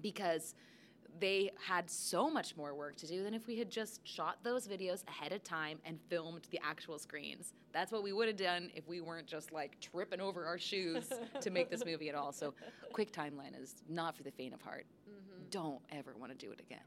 because 0.00 0.54
they 1.18 1.50
had 1.66 1.88
so 1.90 2.30
much 2.30 2.56
more 2.56 2.74
work 2.74 2.96
to 2.96 3.06
do 3.06 3.22
than 3.22 3.34
if 3.34 3.46
we 3.46 3.58
had 3.58 3.70
just 3.70 4.06
shot 4.06 4.38
those 4.42 4.66
videos 4.66 5.06
ahead 5.08 5.32
of 5.32 5.42
time 5.42 5.78
and 5.84 5.98
filmed 6.08 6.46
the 6.50 6.60
actual 6.62 6.98
screens. 6.98 7.52
That's 7.72 7.92
what 7.92 8.02
we 8.02 8.12
would 8.12 8.28
have 8.28 8.36
done 8.36 8.70
if 8.74 8.86
we 8.88 9.00
weren't 9.00 9.26
just 9.26 9.52
like 9.52 9.78
tripping 9.80 10.20
over 10.20 10.44
our 10.44 10.58
shoes 10.58 11.10
to 11.40 11.50
make 11.50 11.70
this 11.70 11.84
movie 11.84 12.08
at 12.08 12.14
all. 12.14 12.32
So, 12.32 12.54
quick 12.92 13.12
timeline 13.12 13.60
is 13.60 13.76
not 13.88 14.16
for 14.16 14.22
the 14.22 14.30
faint 14.30 14.54
of 14.54 14.62
heart. 14.62 14.86
Don't 15.50 15.80
ever 15.92 16.14
want 16.18 16.32
to 16.32 16.38
do 16.46 16.52
it 16.52 16.60
again. 16.60 16.80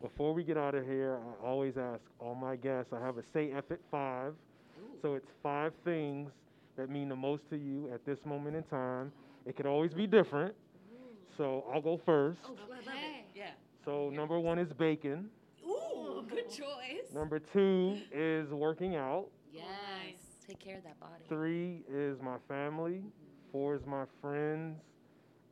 Before 0.00 0.32
we 0.32 0.44
get 0.44 0.56
out 0.56 0.74
of 0.74 0.84
here, 0.86 1.18
I 1.42 1.46
always 1.46 1.76
ask 1.76 2.00
all 2.20 2.34
my 2.34 2.56
guests. 2.56 2.92
I 2.92 3.00
have 3.04 3.18
a 3.18 3.22
Say 3.32 3.52
F 3.52 3.64
It 3.70 3.80
five. 3.90 4.34
So 5.02 5.14
it's 5.14 5.28
five 5.42 5.72
things 5.84 6.30
that 6.76 6.88
mean 6.88 7.08
the 7.08 7.16
most 7.16 7.48
to 7.50 7.56
you 7.56 7.90
at 7.92 8.04
this 8.06 8.18
moment 8.24 8.56
in 8.56 8.62
time. 8.64 9.12
It 9.46 9.56
could 9.56 9.66
always 9.66 9.92
be 9.94 10.06
different. 10.06 10.54
So 11.36 11.64
I'll 11.72 11.80
go 11.82 12.00
first. 12.04 12.40
Yeah. 12.94 12.97
So 13.88 14.10
number 14.10 14.38
one 14.38 14.58
is 14.58 14.70
bacon. 14.74 15.30
Ooh, 15.66 16.22
good 16.28 16.50
choice. 16.50 17.10
Number 17.14 17.38
two 17.38 17.96
is 18.12 18.50
working 18.50 18.96
out. 18.96 19.28
Yes. 19.50 19.64
Take 20.46 20.58
care 20.58 20.76
of 20.76 20.84
that 20.84 21.00
body. 21.00 21.24
Three 21.26 21.84
is 21.90 22.20
my 22.20 22.36
family. 22.48 23.00
Four 23.50 23.76
is 23.76 23.86
my 23.86 24.04
friends. 24.20 24.76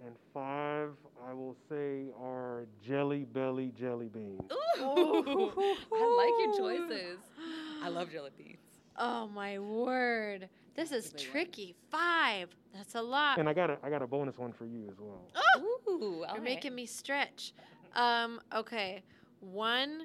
And 0.05 0.15
five, 0.35 0.91
I 1.27 1.33
will 1.33 1.57
say, 1.71 2.09
are 2.21 2.67
jelly 2.87 3.25
belly 3.25 3.73
jelly 3.75 4.09
beans. 4.09 4.43
Ooh, 4.83 5.53
I 5.95 6.17
like 6.19 6.45
your 6.45 6.59
choices. 6.59 7.19
I 7.83 7.89
love 7.89 8.13
jelly 8.13 8.33
beans. 8.37 8.59
oh 8.99 9.29
my 9.29 9.59
word. 9.59 10.51
This 10.75 10.93
is 10.93 11.07
a 11.07 11.13
one. 11.13 11.25
tricky. 11.25 11.75
Five. 11.91 12.51
That's 12.75 12.97
a 12.97 13.01
lot. 13.01 13.39
And 13.39 13.49
I 13.49 13.55
got 13.55 13.71
a, 13.71 13.79
I 13.83 13.89
got 13.89 14.03
a 14.03 14.07
bonus 14.07 14.37
one 14.37 14.53
for 14.53 14.67
you 14.67 14.87
as 14.91 15.01
well. 15.01 15.27
Oh! 15.35 15.57
Ooh, 15.89 16.25
You're 16.35 16.43
making 16.43 16.75
me 16.75 16.85
stretch. 16.87 17.55
Um, 17.97 18.41
okay. 18.55 19.03
One 19.41 20.03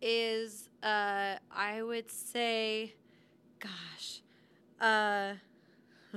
is 0.00 0.68
uh 0.82 1.36
I 1.50 1.82
would 1.82 2.10
say 2.10 2.94
gosh. 3.60 4.20
Uh 4.80 5.34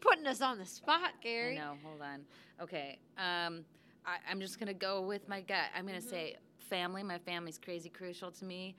putting 0.00 0.26
us 0.26 0.40
on 0.40 0.58
the 0.58 0.66
spot, 0.66 1.00
I 1.02 1.22
Gary. 1.22 1.56
know. 1.56 1.74
Hold 1.84 2.02
on. 2.02 2.20
Okay. 2.60 2.98
Um, 3.18 3.64
I, 4.06 4.16
I'm 4.30 4.40
just 4.40 4.58
gonna 4.58 4.74
go 4.74 5.00
with 5.02 5.28
my 5.28 5.40
gut. 5.40 5.66
I'm 5.76 5.86
gonna 5.86 6.00
say 6.00 6.36
family. 6.58 7.02
My 7.02 7.18
family's 7.18 7.58
crazy 7.58 7.88
crucial 7.88 8.30
to 8.32 8.44
me. 8.44 8.74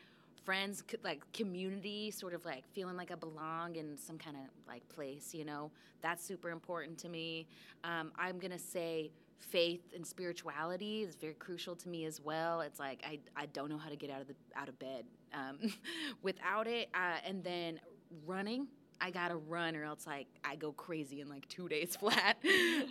Friends, 0.45 0.83
like 1.03 1.21
community, 1.33 2.11
sort 2.11 2.33
of 2.33 2.45
like 2.45 2.63
feeling 2.73 2.95
like 2.95 3.11
I 3.11 3.15
belong 3.15 3.75
in 3.75 3.97
some 3.97 4.17
kind 4.17 4.37
of 4.37 4.43
like 4.67 4.87
place. 4.89 5.33
You 5.33 5.45
know, 5.45 5.71
that's 6.01 6.23
super 6.25 6.49
important 6.49 6.97
to 6.99 7.09
me. 7.09 7.47
Um, 7.83 8.11
I'm 8.17 8.39
gonna 8.39 8.59
say 8.59 9.11
faith 9.39 9.81
and 9.95 10.05
spirituality 10.05 11.03
is 11.03 11.15
very 11.15 11.33
crucial 11.33 11.75
to 11.75 11.89
me 11.89 12.05
as 12.05 12.19
well. 12.21 12.61
It's 12.61 12.79
like 12.79 13.03
I, 13.05 13.19
I 13.35 13.45
don't 13.47 13.69
know 13.69 13.77
how 13.77 13.89
to 13.89 13.95
get 13.95 14.09
out 14.09 14.21
of 14.21 14.27
the 14.27 14.35
out 14.55 14.69
of 14.69 14.77
bed 14.79 15.05
um, 15.33 15.57
without 16.21 16.67
it. 16.67 16.89
Uh, 16.93 17.17
and 17.25 17.43
then 17.43 17.79
running. 18.25 18.67
I 18.99 19.11
gotta 19.11 19.35
run 19.35 19.75
or 19.75 19.83
else 19.83 20.07
like 20.07 20.25
I 20.43 20.55
go 20.55 20.71
crazy 20.71 21.21
in 21.21 21.29
like 21.29 21.47
two 21.47 21.69
days 21.69 21.95
flat. 21.99 22.37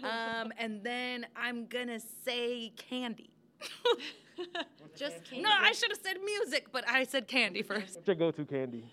um, 0.05 0.53
and 0.57 0.83
then 0.85 1.27
I'm 1.37 1.67
gonna 1.67 1.99
say 2.25 2.73
candy. 2.77 3.31
Just 4.97 5.25
candy. 5.25 5.43
No, 5.43 5.51
I 5.51 5.73
should 5.73 5.91
have 5.91 5.99
said 6.03 6.19
music, 6.25 6.67
but 6.71 6.89
I 6.89 7.05
said 7.05 7.27
candy 7.27 7.63
first. 7.63 7.97
What's 7.97 8.07
your 8.07 8.17
go-to 8.17 8.45
candy? 8.45 8.85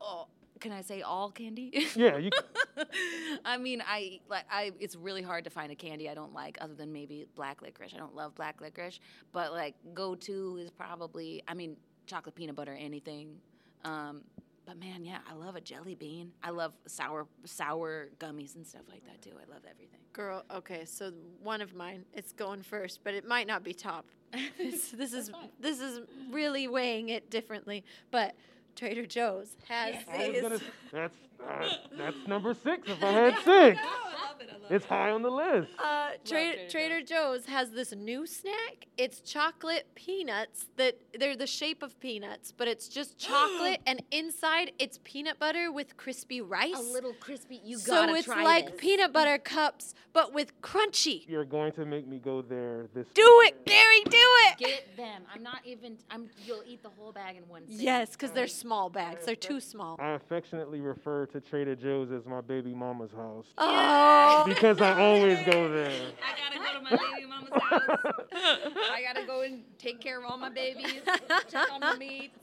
Oh, 0.00 0.28
can 0.60 0.72
I 0.72 0.80
say 0.82 1.02
all 1.02 1.30
candy? 1.30 1.86
Yeah, 1.94 2.16
you. 2.16 2.30
I 3.44 3.58
mean, 3.58 3.82
I 3.86 4.20
like 4.28 4.44
I. 4.50 4.72
It's 4.80 4.96
really 4.96 5.22
hard 5.22 5.44
to 5.44 5.50
find 5.50 5.70
a 5.72 5.74
candy 5.74 6.08
I 6.08 6.14
don't 6.14 6.32
like, 6.32 6.58
other 6.60 6.74
than 6.74 6.92
maybe 6.92 7.26
black 7.34 7.62
licorice. 7.62 7.92
I 7.94 7.98
don't 7.98 8.14
love 8.14 8.34
black 8.34 8.60
licorice, 8.60 9.00
but 9.32 9.52
like 9.52 9.74
go 9.94 10.14
to 10.14 10.58
is 10.60 10.70
probably. 10.70 11.42
I 11.48 11.54
mean, 11.54 11.76
chocolate 12.06 12.34
peanut 12.34 12.56
butter, 12.56 12.76
anything. 12.78 13.36
Um, 13.84 14.22
but 14.64 14.78
man, 14.78 15.04
yeah, 15.04 15.18
I 15.28 15.34
love 15.34 15.56
a 15.56 15.60
jelly 15.60 15.94
bean. 15.94 16.32
I 16.42 16.50
love 16.50 16.72
sour 16.86 17.26
sour 17.44 18.10
gummies 18.18 18.54
and 18.54 18.66
stuff 18.66 18.82
like 18.90 19.04
that 19.06 19.20
too. 19.22 19.32
I 19.36 19.50
love 19.52 19.62
everything. 19.68 19.98
Girl, 20.12 20.44
okay, 20.54 20.84
so 20.84 21.12
one 21.42 21.60
of 21.60 21.74
mine, 21.74 22.04
it's 22.12 22.32
going 22.32 22.62
first, 22.62 23.00
but 23.02 23.14
it 23.14 23.26
might 23.26 23.46
not 23.46 23.64
be 23.64 23.72
top. 23.72 24.06
It's, 24.58 24.90
this 24.92 25.12
is 25.12 25.30
this 25.58 25.80
is 25.80 26.00
really 26.30 26.68
weighing 26.68 27.08
it 27.08 27.30
differently. 27.30 27.84
But 28.10 28.34
Trader 28.76 29.06
Joe's 29.06 29.56
has 29.68 29.96
I 30.10 30.16
was 30.16 30.32
these. 30.32 30.42
gonna, 30.42 30.60
that's 30.92 31.16
uh, 31.48 31.68
that's 31.96 32.16
number 32.26 32.54
six. 32.54 32.88
If 32.88 33.02
I 33.02 33.10
had 33.10 33.38
six, 33.44 33.80
it's 34.70 34.84
high 34.86 35.10
on 35.10 35.22
the 35.22 35.30
list. 35.30 35.70
Uh, 35.78 36.10
Trader, 36.24 36.56
Trader 36.56 36.70
Trader 36.70 37.02
Joe's 37.02 37.46
has 37.46 37.70
this 37.70 37.92
new 37.94 38.26
snack. 38.26 38.86
It's 38.96 39.20
chocolate 39.20 39.86
peanuts 39.94 40.66
that 40.76 40.98
they're 41.18 41.36
the 41.36 41.46
shape 41.46 41.82
of 41.82 41.98
peanuts, 42.00 42.52
but 42.52 42.68
it's 42.68 42.88
just 42.88 43.18
chocolate, 43.18 43.80
and 43.86 44.02
inside 44.10 44.72
it's 44.78 44.98
peanut 45.04 45.38
butter 45.38 45.70
with 45.72 45.96
crispy 45.96 46.40
rice. 46.40 46.74
A 46.78 46.80
little 46.92 47.14
crispy. 47.14 47.60
You 47.64 47.78
so 47.78 47.92
gotta 47.92 48.12
try 48.12 48.20
So 48.22 48.32
it's 48.40 48.44
like 48.44 48.66
this. 48.72 48.80
peanut 48.80 49.12
butter 49.12 49.38
cups, 49.38 49.94
but 50.12 50.32
with 50.32 50.60
crunchy. 50.60 51.28
You're 51.28 51.44
going 51.44 51.72
to 51.72 51.84
make 51.84 52.06
me 52.06 52.18
go 52.18 52.42
there 52.42 52.86
this. 52.94 53.06
Do 53.14 53.42
it, 53.46 53.64
Gary. 53.66 54.00
Do 54.04 54.16
it. 54.16 54.58
Get 54.58 54.96
them. 54.96 55.22
I'm 55.34 55.42
not 55.42 55.60
even. 55.64 55.96
I'm. 56.10 56.28
You'll 56.46 56.62
eat 56.66 56.82
the 56.82 56.90
whole 56.90 57.12
bag 57.12 57.36
in 57.36 57.48
one. 57.48 57.62
sitting. 57.68 57.80
Yes, 57.84 58.10
because 58.12 58.30
they're 58.32 58.46
small 58.46 58.88
bags. 58.90 59.26
They're 59.26 59.34
too 59.36 59.60
small. 59.60 59.96
I 60.00 60.10
affectionately 60.12 60.80
refer 60.80 61.26
to 61.32 61.40
Trader 61.40 61.74
Joe's 61.76 62.10
as 62.12 62.26
my 62.26 62.40
baby 62.40 62.74
mama's 62.74 63.10
house 63.12 63.46
Oh. 63.58 64.44
because 64.46 64.80
I 64.80 64.98
always 65.00 65.38
go 65.46 65.70
there. 65.72 65.90
I 66.22 66.34
gotta 66.38 66.58
go 66.58 66.78
to 66.78 66.82
my 66.84 66.90
baby 66.90 67.26
mama's 67.26 67.50
house. 67.62 68.12
I 68.92 69.02
gotta 69.02 69.26
go 69.26 69.42
and 69.42 69.62
take 69.78 70.00
care 70.00 70.18
of 70.18 70.24
all 70.30 70.36
my 70.38 70.50
babies, 70.50 71.00
check 71.50 71.70
on 71.72 71.80
the 71.80 71.96
meats. 71.98 72.38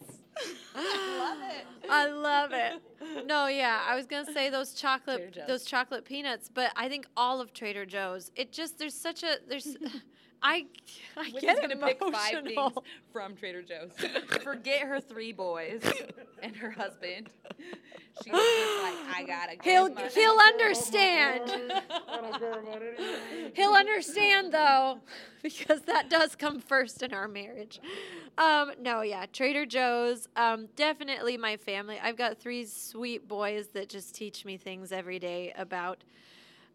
I 0.75 1.17
love 1.19 1.37
it. 1.51 1.89
I 1.89 2.07
love 2.07 2.51
it. 2.53 3.25
No, 3.27 3.47
yeah, 3.47 3.81
I 3.87 3.95
was 3.95 4.05
gonna 4.05 4.31
say 4.31 4.49
those 4.49 4.73
chocolate, 4.73 5.37
those 5.47 5.65
chocolate 5.65 6.05
peanuts, 6.05 6.49
but 6.53 6.71
I 6.75 6.87
think 6.87 7.07
all 7.17 7.41
of 7.41 7.53
Trader 7.53 7.85
Joe's. 7.85 8.31
It 8.35 8.51
just 8.51 8.77
there's 8.79 8.93
such 8.93 9.23
a 9.23 9.37
there's, 9.47 9.75
I 10.41 10.65
I 11.17 11.23
Whitney's 11.31 11.41
get 11.41 11.61
gonna 11.61 11.77
pick 11.77 11.99
five 11.99 12.43
things 12.43 12.73
from 13.11 13.35
Trader 13.35 13.61
Joe's. 13.61 13.91
Forget 14.43 14.81
her 14.81 14.99
three 14.99 15.31
boys 15.33 15.81
and 16.41 16.55
her 16.55 16.71
husband. 16.71 17.29
She's 18.23 18.33
just 18.33 18.83
like, 18.83 18.95
I 19.15 19.23
gotta. 19.25 19.55
go 19.57 19.63
He'll 19.63 19.93
my- 19.93 20.07
he'll 20.07 20.39
understand. 20.39 21.51
I 21.51 22.21
don't 22.21 22.39
care 22.39 22.59
about 22.59 22.81
anything. 22.81 23.51
He'll 23.55 23.73
understand 23.73 24.53
though, 24.53 24.99
because 25.43 25.81
that 25.83 26.09
does 26.09 26.35
come 26.35 26.59
first 26.59 27.01
in 27.03 27.13
our 27.13 27.27
marriage. 27.27 27.79
Um, 28.37 28.71
no, 28.81 29.01
yeah, 29.01 29.25
Trader 29.31 29.65
Joe's. 29.65 30.27
Um, 30.35 30.67
definitely 30.75 31.37
my 31.37 31.57
family. 31.57 31.99
I've 32.01 32.17
got 32.17 32.37
three 32.39 32.65
sweet 32.65 33.27
boys 33.27 33.67
that 33.73 33.89
just 33.89 34.15
teach 34.15 34.45
me 34.45 34.57
things 34.57 34.91
every 34.91 35.19
day 35.19 35.53
about 35.57 36.03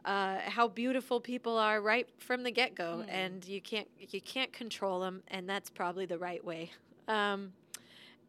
uh, 0.05 0.39
how 0.47 0.69
beautiful 0.69 1.21
people 1.21 1.57
are 1.57 1.81
right 1.81 2.09
from 2.19 2.43
the 2.43 2.51
get 2.51 2.75
go, 2.75 3.05
and 3.09 3.45
you 3.47 3.61
can't 3.61 3.89
you 3.99 4.21
can't 4.21 4.53
control 4.53 5.01
them, 5.01 5.23
and 5.29 5.49
that's 5.49 5.71
probably 5.71 6.07
the 6.07 6.19
right 6.19 6.45
way. 6.45 6.71
Um, 7.09 7.53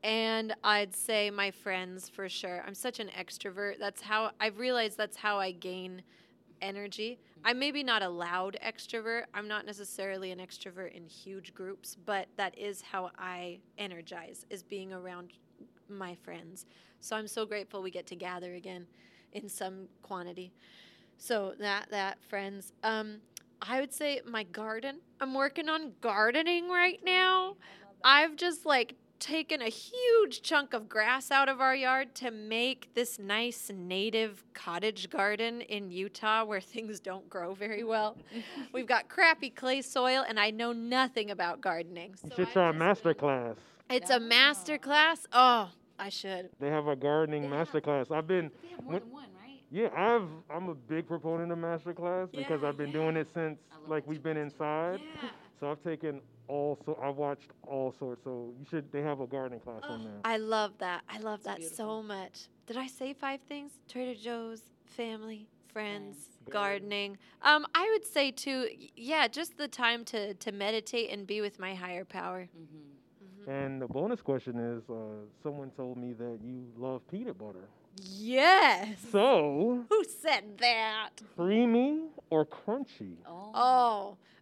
and 0.03 0.53
I'd 0.63 0.95
say 0.95 1.31
my 1.31 1.51
friends 1.51 2.09
for 2.09 2.29
sure. 2.29 2.63
I'm 2.65 2.75
such 2.75 2.99
an 2.99 3.09
extrovert. 3.17 3.79
That's 3.79 4.01
how 4.01 4.31
I've 4.39 4.59
realized 4.59 4.97
that's 4.97 5.17
how 5.17 5.37
I 5.37 5.51
gain 5.51 6.03
energy. 6.61 7.19
I'm 7.43 7.59
maybe 7.59 7.83
not 7.83 8.01
a 8.01 8.09
loud 8.09 8.57
extrovert. 8.65 9.23
I'm 9.33 9.47
not 9.47 9.65
necessarily 9.65 10.31
an 10.31 10.39
extrovert 10.39 10.93
in 10.93 11.05
huge 11.05 11.53
groups, 11.53 11.97
but 12.05 12.27
that 12.37 12.57
is 12.57 12.81
how 12.81 13.11
I 13.17 13.59
energize 13.77 14.45
is 14.49 14.63
being 14.63 14.93
around 14.93 15.33
my 15.89 16.15
friends. 16.15 16.65
So 17.01 17.15
I'm 17.15 17.27
so 17.27 17.45
grateful 17.45 17.81
we 17.81 17.91
get 17.91 18.07
to 18.07 18.15
gather 18.15 18.55
again 18.55 18.87
in 19.33 19.49
some 19.49 19.87
quantity. 20.01 20.53
So 21.17 21.53
that 21.59 21.87
that 21.91 22.17
friends. 22.27 22.73
Um 22.83 23.17
I 23.61 23.79
would 23.79 23.93
say 23.93 24.21
my 24.27 24.43
garden. 24.43 24.99
I'm 25.19 25.33
working 25.33 25.69
on 25.69 25.93
gardening 26.01 26.69
right 26.69 26.99
now. 27.03 27.55
I've 28.03 28.35
just 28.35 28.65
like 28.65 28.95
taken 29.17 29.61
a 29.61 29.69
huge 29.69 30.41
chunk 30.41 30.73
of 30.73 30.89
grass 30.89 31.31
out 31.31 31.47
of 31.47 31.61
our 31.61 31.73
yard 31.75 32.13
to 32.13 32.29
make 32.31 32.93
this 32.93 33.17
nice 33.17 33.71
native 33.73 34.43
cottage 34.53 35.09
garden 35.09 35.61
in 35.61 35.89
Utah 35.89 36.43
where 36.43 36.59
things 36.73 36.99
don't 36.99 37.27
grow 37.29 37.53
very 37.53 37.83
well. 37.83 38.17
We've 38.73 38.85
got 38.85 39.07
crappy 39.07 39.49
clay 39.49 39.81
soil 39.81 40.25
and 40.27 40.37
I 40.39 40.51
know 40.51 40.73
nothing 40.73 41.31
about 41.31 41.61
gardening. 41.61 42.15
You 42.23 42.29
So 42.29 42.35
should 42.35 42.47
I've 42.47 42.53
try 42.53 42.69
a 42.69 42.73
master 42.73 43.13
been- 43.13 43.19
class. 43.19 43.55
It's 43.89 44.09
a 44.09 44.19
master 44.19 44.77
class. 44.77 45.25
Oh, 45.31 45.69
I 45.97 46.09
should. 46.09 46.49
They 46.59 46.69
have 46.69 46.87
a 46.87 46.95
gardening 46.95 47.49
master 47.49 47.79
class. 47.79 48.11
I've 48.11 48.27
been, 48.27 48.51
They 48.63 48.69
have 48.69 48.83
more 48.83 48.91
when- 48.93 49.01
than 49.01 49.11
one, 49.11 49.23
right? 49.23 49.34
Yeah, 49.71 49.89
I've, 49.95 50.27
I'm 50.49 50.69
a 50.69 50.75
big 50.75 51.07
proponent 51.07 51.51
of 51.51 51.57
master 51.57 51.93
class 51.93 52.29
because 52.31 52.63
I've 52.63 52.77
been 52.77 52.91
doing 52.91 53.17
it 53.17 53.27
since 53.33 53.59
like 53.87 54.05
we've 54.07 54.23
been 54.23 54.37
inside. 54.37 54.99
Yeah. 55.01 55.29
So 55.59 55.71
I've 55.71 55.81
taken 55.83 56.21
all 56.47 56.77
so 56.85 56.97
I've 57.01 57.15
watched 57.15 57.49
all 57.65 57.93
sorts. 57.97 58.23
So 58.23 58.53
you 58.59 58.65
should. 58.69 58.91
They 58.91 59.01
have 59.01 59.21
a 59.21 59.27
gardening 59.27 59.61
class 59.61 59.81
on 59.87 60.03
there. 60.03 60.13
I 60.23 60.37
love 60.37 60.73
that. 60.79 61.03
I 61.09 61.19
love 61.19 61.43
that 61.43 61.57
beautiful. 61.57 61.77
so 61.77 62.03
much. 62.03 62.47
Did 62.67 62.77
I 62.77 62.87
say 62.87 63.13
five 63.13 63.41
things? 63.41 63.71
Trader 63.87 64.19
Joe's, 64.19 64.61
family, 64.85 65.47
friends, 65.71 66.15
Friends. 66.15 66.51
gardening. 66.51 67.17
Um, 67.41 67.65
I 67.73 67.89
would 67.93 68.05
say 68.05 68.31
too. 68.31 68.67
Yeah, 68.95 69.27
just 69.27 69.57
the 69.57 69.67
time 69.67 70.05
to 70.05 70.33
to 70.35 70.51
meditate 70.51 71.09
and 71.09 71.25
be 71.25 71.41
with 71.41 71.59
my 71.59 71.73
higher 71.73 72.05
power. 72.05 72.47
Mm-hmm. 72.57 73.49
And 73.49 73.81
the 73.81 73.87
bonus 73.87 74.21
question 74.21 74.57
is, 74.57 74.89
uh, 74.89 74.95
someone 75.43 75.69
told 75.77 75.97
me 75.97 76.13
that 76.13 76.39
you 76.43 76.65
love 76.77 77.07
peanut 77.09 77.37
butter. 77.37 77.67
Yes. 77.95 78.97
So 79.11 79.85
Who 79.89 80.03
said 80.03 80.57
that? 80.59 81.09
creamy 81.35 82.01
or 82.29 82.45
crunchy? 82.45 83.15
Oh. 83.25 83.51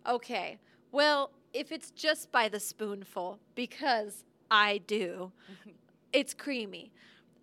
Oh, 0.06 0.14
okay. 0.16 0.58
Well, 0.92 1.32
if 1.54 1.72
it's 1.72 1.92
just 1.92 2.32
by 2.32 2.50
the 2.50 2.60
spoonful, 2.60 3.40
because 3.56 4.24
I 4.50 4.80
do, 4.88 5.32
it's 6.14 6.34
creamy. 6.34 6.92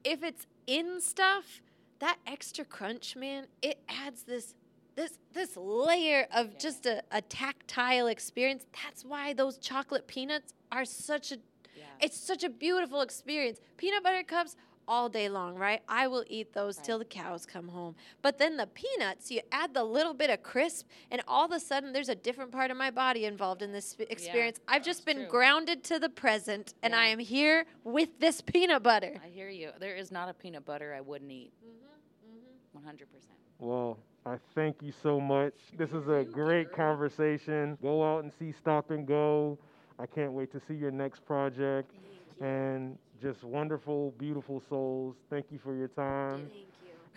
If 0.05 0.23
it's 0.23 0.47
in 0.67 1.01
stuff, 1.01 1.61
that 2.01 2.19
extra 2.27 2.65
crunch, 2.65 3.15
man, 3.17 3.47
it 3.63 3.79
adds 3.89 4.23
this 4.25 4.55
this 4.97 5.19
this 5.33 5.57
layer 5.57 6.27
of 6.35 6.59
just 6.59 6.85
a, 6.87 7.03
a 7.13 7.23
tactile 7.23 8.09
experience. 8.09 8.67
That's 8.83 9.05
why 9.05 9.33
those 9.33 9.57
chocolate 9.59 10.07
peanuts 10.09 10.53
are 10.73 10.85
such 10.85 11.31
a 11.33 11.37
Yeah. 11.77 11.85
it's 12.01 12.19
such 12.19 12.43
a 12.43 12.49
beautiful 12.49 13.01
experience. 13.01 13.61
Peanut 13.77 14.03
butter 14.03 14.25
cups 14.25 14.57
all 14.91 15.09
day 15.09 15.29
long, 15.29 15.55
right? 15.55 15.81
I 15.89 16.09
will 16.09 16.25
eat 16.27 16.53
those 16.53 16.77
till 16.77 16.99
the 16.99 17.05
cows 17.05 17.47
come 17.47 17.69
home. 17.69 17.95
But 18.23 18.39
then 18.39 18.57
the 18.57 18.67
peanuts, 18.67 19.31
you 19.31 19.41
add 19.53 19.73
the 19.73 19.85
little 19.85 20.13
bit 20.13 20.31
of 20.31 20.43
crisp, 20.43 20.89
and 21.13 21.23
all 21.29 21.45
of 21.45 21.53
a 21.53 21.61
sudden 21.61 21.93
there's 21.93 22.09
a 22.09 22.15
different 22.17 22.51
part 22.51 22.73
of 22.73 22.77
my 22.77 22.91
body 22.91 23.25
involved 23.25 23.63
in 23.63 23.71
this 23.71 23.91
sp- 23.95 24.11
experience. 24.11 24.59
I've 24.67 24.83
just 24.83 25.07
been 25.07 25.19
true. 25.19 25.27
grounded 25.29 25.85
to 25.85 26.01
the 26.01 26.09
present, 26.09 26.75
and 26.83 26.95
I 26.95 27.07
am 27.07 27.21
here 27.21 27.67
with 27.85 28.19
this 28.19 28.41
peanut 28.41 28.83
butter. 28.83 29.15
I 29.25 29.29
hear 29.29 29.49
you. 29.49 29.71
There 29.79 29.95
is 29.95 30.11
not 30.11 30.29
a 30.29 30.35
peanut 30.35 30.65
butter 30.65 30.93
I 30.93 31.01
wouldn't 31.01 31.31
eat. 31.31 31.53
Mm-hmm, 31.65 32.37
One 32.73 32.85
hundred 32.85 33.13
percent. 33.13 33.39
Well, 33.61 33.97
I 34.27 34.39
thank 34.57 34.83
you 34.83 34.93
so 35.03 35.21
much. 35.21 35.55
This 35.79 35.93
is 35.93 36.09
a 36.09 36.25
great 36.25 36.73
conversation. 36.73 37.79
Go 37.81 38.03
out 38.03 38.25
and 38.25 38.33
see 38.41 38.51
Stop 38.51 38.91
and 38.91 39.07
Go. 39.07 39.57
I 40.01 40.07
can't 40.07 40.33
wait 40.33 40.51
to 40.51 40.61
see 40.67 40.75
your 40.75 40.91
next 40.91 41.25
project. 41.25 41.93
And 42.41 42.99
just 43.21 43.45
wonderful, 43.45 44.13
beautiful 44.19 44.63
souls. 44.69 45.17
Thank 45.29 45.47
you 45.51 45.59
for 45.59 45.75
your 45.75 45.89
time. 45.89 46.49
Thank 46.49 46.55
you. 46.55 46.67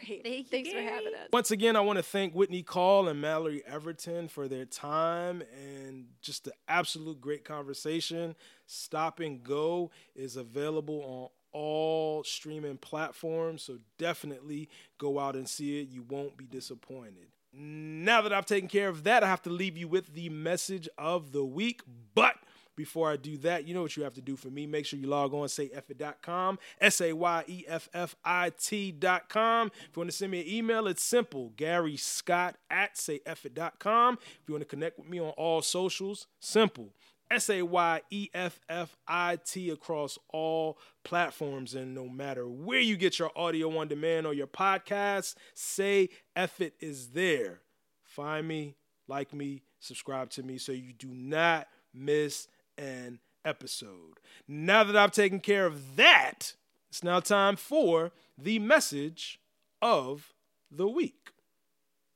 Great. 0.05 0.23
Thank 0.23 0.37
you. 0.37 0.43
Thanks 0.43 0.69
for 0.71 0.81
having 0.81 1.13
us. 1.13 1.29
Once 1.31 1.51
again, 1.51 1.75
I 1.75 1.81
want 1.81 1.97
to 1.97 2.03
thank 2.03 2.33
Whitney 2.33 2.63
Call 2.63 3.07
and 3.07 3.21
Mallory 3.21 3.63
Everton 3.65 4.27
for 4.27 4.47
their 4.47 4.65
time 4.65 5.43
and 5.55 6.05
just 6.21 6.45
the 6.45 6.53
absolute 6.67 7.21
great 7.21 7.45
conversation. 7.45 8.35
Stop 8.65 9.19
and 9.19 9.43
Go 9.43 9.91
is 10.15 10.35
available 10.35 11.03
on 11.03 11.29
all 11.53 12.23
streaming 12.23 12.77
platforms, 12.77 13.61
so 13.61 13.77
definitely 13.97 14.67
go 14.97 15.19
out 15.19 15.35
and 15.35 15.47
see 15.47 15.79
it. 15.81 15.89
You 15.89 16.03
won't 16.09 16.35
be 16.35 16.45
disappointed. 16.45 17.27
Now 17.53 18.21
that 18.21 18.33
I've 18.33 18.47
taken 18.47 18.67
care 18.67 18.89
of 18.89 19.03
that, 19.03 19.23
I 19.23 19.27
have 19.27 19.43
to 19.43 19.51
leave 19.51 19.77
you 19.77 19.87
with 19.87 20.15
the 20.15 20.29
message 20.29 20.89
of 20.97 21.31
the 21.31 21.45
week. 21.45 21.81
But 22.15 22.35
before 22.75 23.11
I 23.11 23.17
do 23.17 23.37
that, 23.37 23.67
you 23.67 23.73
know 23.73 23.81
what 23.81 23.95
you 23.95 24.03
have 24.03 24.13
to 24.15 24.21
do 24.21 24.35
for 24.35 24.49
me. 24.49 24.65
Make 24.65 24.85
sure 24.85 24.99
you 24.99 25.07
log 25.07 25.33
on 25.33 25.47
sayeffit.com, 25.47 26.59
S 26.79 27.01
A 27.01 27.13
Y 27.13 27.43
E 27.47 27.63
F 27.67 27.89
F 27.93 28.15
I 28.23 28.51
T.com. 28.57 29.67
If 29.67 29.95
you 29.95 29.99
want 29.99 30.11
to 30.11 30.15
send 30.15 30.31
me 30.31 30.41
an 30.41 30.47
email, 30.47 30.87
it's 30.87 31.03
simple 31.03 31.53
Gary 31.55 31.97
Scott 31.97 32.55
at 32.69 32.95
sayeffit.com. 32.95 34.17
If 34.21 34.47
you 34.47 34.53
want 34.53 34.63
to 34.63 34.67
connect 34.67 34.97
with 34.97 35.09
me 35.09 35.19
on 35.19 35.29
all 35.31 35.61
socials, 35.61 36.27
simple 36.39 36.93
S 37.33 37.49
A 37.49 37.63
Y 37.63 38.01
E 38.11 38.29
F 38.33 38.59
F 38.69 38.95
I 39.07 39.37
T 39.43 39.69
across 39.69 40.17
all 40.29 40.77
platforms. 41.03 41.73
And 41.73 41.95
no 41.95 42.07
matter 42.07 42.47
where 42.47 42.79
you 42.79 42.97
get 42.97 43.19
your 43.19 43.31
audio 43.35 43.75
on 43.77 43.87
demand 43.87 44.27
or 44.27 44.33
your 44.33 44.47
podcast, 44.47 45.35
Say 45.53 46.09
F 46.35 46.61
It 46.61 46.75
is 46.79 47.09
there. 47.09 47.61
Find 48.03 48.47
me, 48.47 48.75
like 49.07 49.33
me, 49.33 49.63
subscribe 49.79 50.29
to 50.31 50.43
me 50.43 50.57
so 50.57 50.71
you 50.71 50.93
do 50.93 51.07
not 51.07 51.67
miss 51.93 52.47
an 52.77 53.19
episode. 53.45 54.19
Now 54.47 54.83
that 54.83 54.95
I've 54.95 55.11
taken 55.11 55.39
care 55.39 55.65
of 55.65 55.95
that, 55.95 56.53
it's 56.89 57.03
now 57.03 57.19
time 57.19 57.55
for 57.55 58.11
the 58.37 58.59
message 58.59 59.39
of 59.81 60.33
the 60.71 60.87
week. 60.87 61.31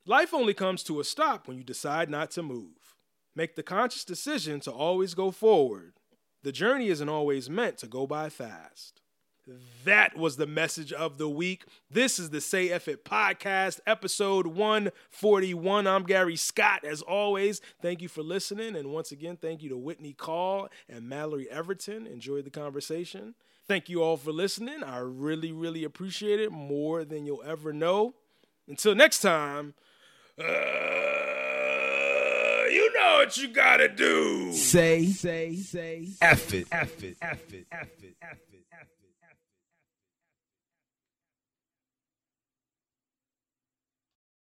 Life 0.06 0.34
only 0.34 0.54
comes 0.54 0.84
to 0.84 1.00
a 1.00 1.04
stop 1.04 1.48
when 1.48 1.58
you 1.58 1.64
decide 1.64 2.10
not 2.10 2.32
to 2.32 2.44
move. 2.44 2.96
Make 3.36 3.56
the 3.56 3.64
conscious 3.64 4.06
decision 4.06 4.60
to 4.62 4.72
always 4.72 5.14
go 5.14 5.32
forward. 5.32 5.94
The 6.44 6.52
journey 6.52 6.88
isn't 6.88 7.10
always 7.10 7.50
meant 7.50 7.78
to 7.80 7.88
go 7.88 8.08
by 8.08 8.30
fast. 8.30 9.02
That 9.86 10.18
was 10.18 10.36
the 10.36 10.48
message 10.48 10.92
of 10.92 11.18
the 11.18 11.30
week. 11.30 11.64
This 11.90 12.20
is 12.20 12.30
the 12.32 12.42
Say 12.42 12.70
F 12.70 12.88
It 12.88 13.06
podcast, 13.06 13.80
episode 13.88 14.48
141. 14.48 15.88
I'm 15.88 16.04
Gary 16.04 16.36
Scott. 16.36 16.84
As 16.84 17.02
always, 17.02 17.62
thank 17.82 18.02
you 18.02 18.10
for 18.10 18.22
listening. 18.22 18.76
And 18.76 18.92
once 18.92 19.12
again, 19.12 19.38
thank 19.38 19.64
you 19.64 19.70
to 19.70 19.78
Whitney 19.78 20.14
Call 20.14 20.68
and 20.90 21.08
Mallory 21.08 21.50
Everton. 21.50 22.06
Enjoyed 22.08 22.44
the 22.46 22.50
conversation. 22.50 23.36
Thank 23.68 23.88
you 23.90 24.04
all 24.04 24.18
for 24.18 24.32
listening. 24.32 24.84
I 24.84 24.98
really, 24.98 25.52
really 25.52 25.84
appreciate 25.84 26.40
it 26.40 26.52
more 26.52 27.06
than 27.06 27.26
you'll 27.26 27.44
ever 27.44 27.72
know. 27.72 28.16
Until 28.68 28.96
next 28.96 29.20
time, 29.20 29.74
uh, 30.38 30.44
you 32.70 32.94
know 32.94 33.18
what 33.20 33.38
you 33.38 33.48
gotta 33.48 33.88
do. 33.88 34.52
Say, 34.52 35.06
say, 35.06 35.56
say, 35.56 36.10
F 36.22 36.54
it, 36.54 36.68
F 36.72 37.04
it, 37.04 37.18
F 37.22 37.54
it, 37.54 37.54
F 37.54 37.54
it, 37.54 37.66
F 37.72 37.88
it, 38.04 38.16
F 38.22 38.38
it. 38.54 38.57